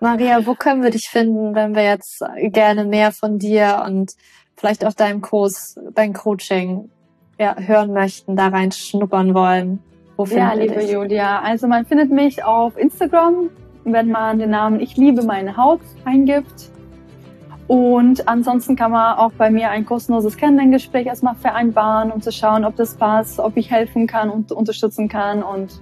Maria, 0.00 0.46
wo 0.46 0.54
können 0.54 0.82
wir 0.82 0.90
dich 0.90 1.08
finden, 1.08 1.54
wenn 1.54 1.74
wir 1.74 1.82
jetzt 1.82 2.22
gerne 2.36 2.84
mehr 2.84 3.10
von 3.10 3.38
dir 3.38 3.82
und 3.84 4.12
vielleicht 4.56 4.84
auch 4.84 4.94
deinem 4.94 5.20
Kurs, 5.20 5.78
dein 5.94 6.12
Coaching 6.12 6.90
ja, 7.38 7.56
hören 7.58 7.92
möchten, 7.92 8.36
da 8.36 8.48
rein 8.48 8.72
schnuppern 8.72 9.34
wollen? 9.34 9.80
Wo 10.16 10.24
ja, 10.24 10.52
liebe 10.54 10.76
dich? 10.76 10.90
Julia, 10.90 11.40
also 11.40 11.68
man 11.68 11.84
findet 11.84 12.10
mich 12.10 12.42
auf 12.42 12.76
Instagram 12.78 13.50
wenn 13.92 14.10
man 14.10 14.38
den 14.38 14.50
Namen 14.50 14.80
Ich 14.80 14.96
liebe 14.96 15.22
meine 15.22 15.56
Haut 15.56 15.80
eingibt. 16.04 16.70
Und 17.68 18.28
ansonsten 18.28 18.76
kann 18.76 18.92
man 18.92 19.18
auch 19.18 19.32
bei 19.32 19.50
mir 19.50 19.70
ein 19.70 19.84
kostenloses 19.84 20.36
Kennenlerngespräch 20.36 21.06
erstmal 21.06 21.34
vereinbaren, 21.34 22.12
um 22.12 22.20
zu 22.20 22.30
schauen, 22.30 22.64
ob 22.64 22.76
das 22.76 22.94
passt, 22.94 23.40
ob 23.40 23.56
ich 23.56 23.70
helfen 23.70 24.06
kann 24.06 24.30
und 24.30 24.52
unterstützen 24.52 25.08
kann. 25.08 25.42
Und 25.42 25.80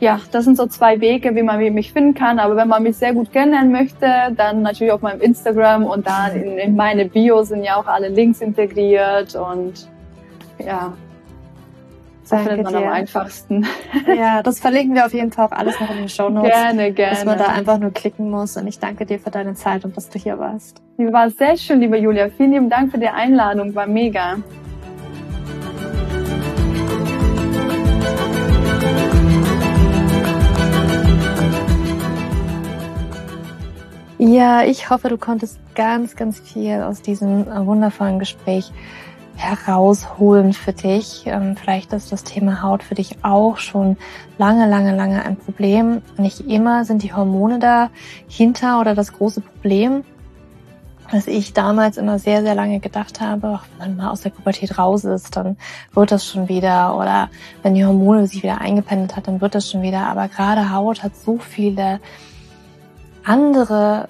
ja, 0.00 0.18
das 0.32 0.44
sind 0.44 0.56
so 0.56 0.66
zwei 0.66 1.00
Wege, 1.00 1.34
wie 1.36 1.42
man 1.42 1.58
mich 1.72 1.92
finden 1.92 2.14
kann. 2.14 2.38
Aber 2.38 2.56
wenn 2.56 2.68
man 2.68 2.82
mich 2.82 2.96
sehr 2.96 3.12
gut 3.12 3.32
kennenlernen 3.32 3.70
möchte, 3.70 4.34
dann 4.36 4.62
natürlich 4.62 4.92
auf 4.92 5.02
meinem 5.02 5.20
Instagram 5.20 5.84
und 5.84 6.06
dann 6.06 6.34
in, 6.34 6.58
in 6.58 6.76
meine 6.76 7.04
Bio 7.04 7.42
sind 7.42 7.62
ja 7.62 7.76
auch 7.76 7.86
alle 7.86 8.08
Links 8.08 8.40
integriert 8.40 9.34
und 9.34 9.88
ja, 10.58 10.94
so 12.30 12.36
Danke 12.36 12.50
findet 12.50 12.72
man 12.72 12.82
dir. 12.82 12.88
am 12.88 12.94
einfachsten. 12.94 13.66
Ja, 14.16 14.42
das 14.42 14.60
verlinken 14.60 14.94
wir 14.94 15.04
auf 15.06 15.12
jeden 15.12 15.32
Fall 15.32 15.46
auch 15.46 15.52
alles 15.52 15.78
noch 15.80 15.90
in 15.90 15.96
den 15.96 16.08
Show 16.08 16.28
Notes. 16.28 16.50
Gerne, 16.50 16.92
gerne. 16.92 17.14
Dass 17.14 17.24
man 17.24 17.38
da 17.38 17.46
einfach 17.46 17.78
nur 17.78 17.90
klicken 17.90 18.30
muss. 18.30 18.56
Und 18.56 18.66
ich 18.66 18.78
danke 18.78 19.04
dir 19.04 19.18
für 19.18 19.30
deine 19.30 19.54
Zeit 19.54 19.84
und 19.84 19.96
dass 19.96 20.08
du 20.08 20.18
hier 20.18 20.38
warst. 20.38 20.80
War 20.96 21.30
sehr 21.30 21.56
schön, 21.56 21.80
liebe 21.80 21.96
Julia. 21.96 22.28
Vielen 22.28 22.52
lieben 22.52 22.70
Dank 22.70 22.92
für 22.92 22.98
die 22.98 23.08
Einladung. 23.08 23.74
War 23.74 23.86
mega. 23.86 24.36
Ja, 34.22 34.64
ich 34.64 34.90
hoffe, 34.90 35.08
du 35.08 35.16
konntest 35.16 35.58
ganz, 35.74 36.14
ganz 36.14 36.38
viel 36.38 36.82
aus 36.82 37.00
diesem 37.00 37.46
wundervollen 37.46 38.18
Gespräch 38.18 38.70
herausholen 39.34 40.52
für 40.52 40.74
dich. 40.74 41.22
Ähm, 41.24 41.56
vielleicht 41.56 41.94
ist 41.94 42.12
das 42.12 42.22
Thema 42.22 42.60
Haut 42.60 42.82
für 42.82 42.94
dich 42.94 43.24
auch 43.24 43.56
schon 43.56 43.96
lange, 44.36 44.68
lange, 44.68 44.94
lange 44.94 45.24
ein 45.24 45.36
Problem. 45.36 46.02
Nicht 46.18 46.40
immer 46.40 46.84
sind 46.84 47.02
die 47.02 47.14
Hormone 47.14 47.60
dahinter 47.60 48.82
oder 48.82 48.94
das 48.94 49.14
große 49.14 49.40
Problem, 49.40 50.04
dass 51.10 51.26
ich 51.26 51.54
damals 51.54 51.96
immer 51.96 52.18
sehr, 52.18 52.42
sehr 52.42 52.54
lange 52.54 52.78
gedacht 52.78 53.22
habe, 53.22 53.60
wenn 53.78 53.88
man 53.88 53.96
mal 53.96 54.10
aus 54.10 54.20
der 54.20 54.30
Pubertät 54.30 54.76
raus 54.76 55.04
ist, 55.04 55.34
dann 55.34 55.56
wird 55.94 56.12
das 56.12 56.26
schon 56.26 56.46
wieder. 56.46 56.94
Oder 56.94 57.30
wenn 57.62 57.74
die 57.74 57.86
Hormone 57.86 58.26
sich 58.26 58.42
wieder 58.42 58.60
eingependelt 58.60 59.16
hat, 59.16 59.28
dann 59.28 59.40
wird 59.40 59.54
das 59.54 59.70
schon 59.70 59.80
wieder. 59.80 60.08
Aber 60.08 60.28
gerade 60.28 60.70
Haut 60.70 61.02
hat 61.02 61.16
so 61.16 61.38
viele 61.38 62.00
andere 63.30 64.08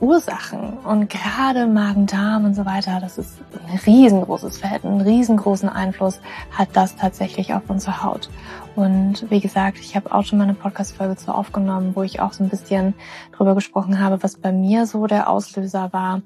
Ursachen 0.00 0.78
und 0.78 1.08
gerade 1.08 1.68
Magen-Darm 1.68 2.44
und 2.44 2.54
so 2.54 2.66
weiter, 2.66 2.98
das 3.00 3.16
ist 3.16 3.38
ein 3.68 3.78
riesengroßes 3.78 4.58
Feld, 4.58 4.84
einen 4.84 5.00
riesengroßen 5.00 5.68
Einfluss 5.68 6.20
hat 6.50 6.70
das 6.72 6.96
tatsächlich 6.96 7.54
auf 7.54 7.62
unsere 7.68 8.02
Haut. 8.02 8.30
Und 8.74 9.30
wie 9.30 9.38
gesagt, 9.38 9.78
ich 9.78 9.94
habe 9.94 10.12
auch 10.12 10.24
schon 10.24 10.38
mal 10.38 10.44
eine 10.44 10.54
Podcast-Folge 10.54 11.14
zu 11.14 11.32
aufgenommen, 11.32 11.92
wo 11.94 12.02
ich 12.02 12.18
auch 12.18 12.32
so 12.32 12.42
ein 12.42 12.50
bisschen 12.50 12.94
drüber 13.30 13.54
gesprochen 13.54 14.00
habe, 14.00 14.20
was 14.24 14.36
bei 14.36 14.50
mir 14.50 14.86
so 14.86 15.06
der 15.06 15.30
Auslöser 15.30 15.92
war, 15.92 16.22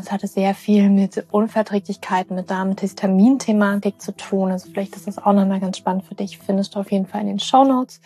es 0.00 0.10
hatte 0.10 0.26
sehr 0.26 0.54
viel 0.54 0.90
mit 0.90 1.26
Unverträglichkeiten, 1.30 2.36
mit 2.36 2.50
Darmhistamin-Thematik 2.50 4.00
zu 4.00 4.16
tun. 4.16 4.50
Also 4.50 4.70
vielleicht 4.70 4.96
ist 4.96 5.06
das 5.06 5.18
auch 5.18 5.32
nochmal 5.32 5.60
ganz 5.60 5.78
spannend 5.78 6.04
für 6.04 6.14
dich. 6.14 6.38
Findest 6.38 6.74
du 6.74 6.80
auf 6.80 6.90
jeden 6.90 7.06
Fall 7.06 7.22
in 7.22 7.26
den 7.28 7.38
Show 7.38 7.64
Notes. 7.64 8.00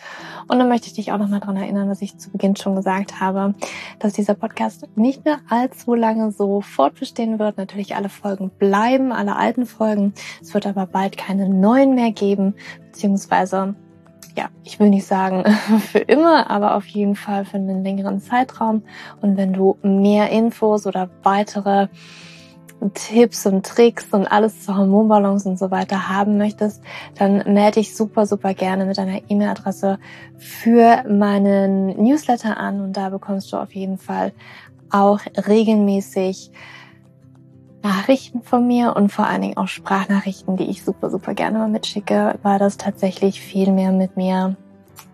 Und 0.47 0.59
dann 0.59 0.69
möchte 0.69 0.87
ich 0.87 0.93
dich 0.93 1.11
auch 1.11 1.17
nochmal 1.17 1.39
daran 1.39 1.57
erinnern, 1.57 1.89
was 1.89 2.01
ich 2.01 2.17
zu 2.17 2.31
Beginn 2.31 2.55
schon 2.55 2.75
gesagt 2.75 3.19
habe, 3.19 3.55
dass 3.99 4.13
dieser 4.13 4.33
Podcast 4.33 4.87
nicht 4.95 5.25
mehr 5.25 5.39
allzu 5.49 5.93
lange 5.93 6.31
so 6.31 6.61
fortbestehen 6.61 7.39
wird. 7.39 7.57
Natürlich 7.57 7.95
alle 7.95 8.09
Folgen 8.09 8.49
bleiben, 8.49 9.11
alle 9.11 9.35
alten 9.35 9.65
Folgen. 9.65 10.13
Es 10.41 10.53
wird 10.53 10.65
aber 10.65 10.85
bald 10.85 11.17
keine 11.17 11.49
neuen 11.49 11.95
mehr 11.95 12.11
geben, 12.11 12.55
beziehungsweise 12.87 13.75
ja, 14.35 14.49
ich 14.63 14.79
will 14.79 14.89
nicht 14.89 15.05
sagen 15.05 15.43
für 15.91 15.99
immer, 15.99 16.49
aber 16.49 16.75
auf 16.75 16.85
jeden 16.87 17.15
Fall 17.15 17.45
für 17.45 17.57
einen 17.57 17.83
längeren 17.83 18.21
Zeitraum. 18.21 18.83
Und 19.21 19.37
wenn 19.37 19.53
du 19.53 19.77
mehr 19.81 20.29
Infos 20.29 20.87
oder 20.87 21.09
weitere 21.23 21.87
Tipps 22.93 23.45
und 23.45 23.65
Tricks 23.65 24.07
und 24.11 24.25
alles 24.25 24.65
zur 24.65 24.77
Hormonbalance 24.77 25.47
und 25.47 25.59
so 25.59 25.69
weiter 25.69 26.09
haben 26.09 26.37
möchtest, 26.37 26.81
dann 27.15 27.43
melde 27.53 27.79
dich 27.79 27.95
super, 27.95 28.25
super 28.25 28.53
gerne 28.53 28.85
mit 28.85 28.97
deiner 28.97 29.21
E-Mail-Adresse 29.29 29.99
für 30.37 31.03
meinen 31.07 32.01
Newsletter 32.01 32.57
an 32.57 32.81
und 32.81 32.97
da 32.97 33.09
bekommst 33.09 33.53
du 33.53 33.57
auf 33.57 33.73
jeden 33.75 33.97
Fall 33.97 34.33
auch 34.89 35.19
regelmäßig 35.47 36.51
Nachrichten 37.83 38.43
von 38.43 38.67
mir 38.67 38.95
und 38.95 39.11
vor 39.11 39.27
allen 39.27 39.41
Dingen 39.41 39.57
auch 39.57 39.67
Sprachnachrichten, 39.67 40.57
die 40.57 40.69
ich 40.69 40.83
super, 40.83 41.09
super 41.09 41.33
gerne 41.33 41.57
mal 41.57 41.69
mitschicke, 41.69 42.39
weil 42.43 42.59
das 42.59 42.77
tatsächlich 42.77 43.41
viel 43.41 43.71
mehr 43.71 43.91
mit 43.91 44.17
mir 44.17 44.55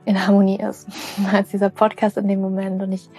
in 0.08 0.26
Harmonie 0.26 0.58
ist 0.58 0.88
als 1.34 1.50
dieser 1.50 1.70
Podcast 1.70 2.18
in 2.18 2.28
dem 2.28 2.42
Moment. 2.42 2.82
Und 2.82 2.94
ich 2.94 3.10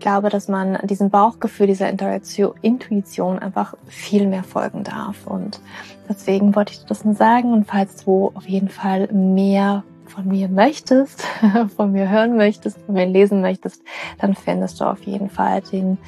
glaube, 0.00 0.30
dass 0.30 0.48
man 0.48 0.78
diesem 0.84 1.10
Bauchgefühl, 1.10 1.66
dieser 1.66 1.90
Intuition 1.90 3.38
einfach 3.38 3.74
viel 3.86 4.26
mehr 4.26 4.42
folgen 4.42 4.82
darf. 4.82 5.26
Und 5.26 5.60
deswegen 6.08 6.56
wollte 6.56 6.72
ich 6.72 6.84
das 6.86 7.04
nur 7.04 7.14
sagen. 7.14 7.52
Und 7.52 7.66
falls 7.66 8.04
du 8.04 8.32
auf 8.34 8.48
jeden 8.48 8.70
Fall 8.70 9.08
mehr 9.12 9.84
von 10.06 10.26
mir 10.26 10.48
möchtest, 10.48 11.22
von 11.76 11.92
mir 11.92 12.08
hören 12.08 12.36
möchtest, 12.36 12.78
von 12.86 12.94
mir 12.94 13.06
lesen 13.06 13.42
möchtest, 13.42 13.82
dann 14.18 14.34
findest 14.34 14.80
du 14.80 14.84
auf 14.84 15.02
jeden 15.02 15.28
Fall 15.28 15.60
den, 15.60 15.98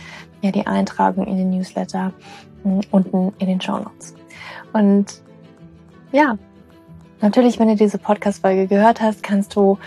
ja, 0.41 0.51
die 0.51 0.67
Eintragung 0.67 1.27
in 1.27 1.37
den 1.37 1.51
Newsletter 1.51 2.15
unten 2.91 3.33
in 3.39 3.47
den 3.47 3.61
Show 3.61 3.79
Notes. 3.79 4.15
Und 4.73 5.07
ja, 6.13 6.39
natürlich, 7.21 7.59
wenn 7.59 7.69
du 7.69 7.77
diese 7.77 7.99
Podcast-Folge 7.99 8.67
gehört 8.67 9.01
hast, 9.01 9.23
kannst 9.23 9.55
du 9.57 9.79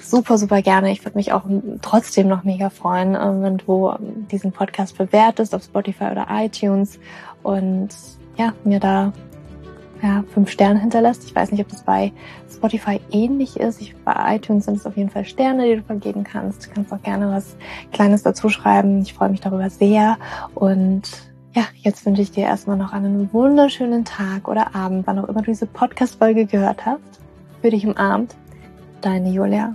super, 0.00 0.38
super 0.38 0.62
gerne. 0.62 0.90
Ich 0.90 1.04
würde 1.04 1.18
mich 1.18 1.32
auch 1.32 1.44
trotzdem 1.82 2.28
noch 2.28 2.44
mega 2.44 2.70
freuen, 2.70 3.14
äh, 3.14 3.42
wenn 3.42 3.58
du 3.58 3.90
ähm, 3.90 4.26
diesen 4.30 4.52
Podcast 4.52 4.96
bewertest 4.96 5.54
auf 5.54 5.62
Spotify 5.62 6.04
oder 6.04 6.26
iTunes 6.30 6.98
und 7.42 7.90
ja, 8.36 8.52
mir 8.64 8.80
da 8.80 9.12
ja, 10.02 10.24
fünf 10.32 10.50
Sterne 10.50 10.80
hinterlässt. 10.80 11.24
Ich 11.24 11.34
weiß 11.34 11.50
nicht, 11.50 11.60
ob 11.60 11.68
das 11.68 11.82
bei 11.82 12.12
Spotify 12.50 13.00
ähnlich 13.10 13.56
ist. 13.58 13.80
Ich, 13.80 13.96
bei 14.04 14.36
iTunes 14.36 14.66
sind 14.66 14.76
es 14.76 14.86
auf 14.86 14.96
jeden 14.96 15.10
Fall 15.10 15.24
Sterne, 15.24 15.66
die 15.66 15.76
du 15.76 15.82
vergeben 15.82 16.24
kannst. 16.24 16.66
Du 16.66 16.70
kannst 16.70 16.92
auch 16.92 17.02
gerne 17.02 17.30
was 17.30 17.56
Kleines 17.92 18.22
dazu 18.22 18.48
schreiben. 18.48 19.02
Ich 19.02 19.14
freue 19.14 19.30
mich 19.30 19.40
darüber 19.40 19.68
sehr 19.70 20.16
und 20.54 21.27
ja, 21.54 21.64
jetzt 21.76 22.04
wünsche 22.04 22.22
ich 22.22 22.30
dir 22.30 22.44
erstmal 22.44 22.76
noch 22.76 22.92
einen 22.92 23.32
wunderschönen 23.32 24.04
Tag 24.04 24.48
oder 24.48 24.74
Abend, 24.74 25.06
wann 25.06 25.18
auch 25.18 25.28
immer 25.28 25.40
du 25.40 25.50
diese 25.50 25.66
Podcast-Folge 25.66 26.46
gehört 26.46 26.84
hast. 26.84 27.00
Für 27.62 27.70
dich 27.70 27.86
umarmt, 27.86 28.34
deine 29.00 29.30
Julia. 29.30 29.74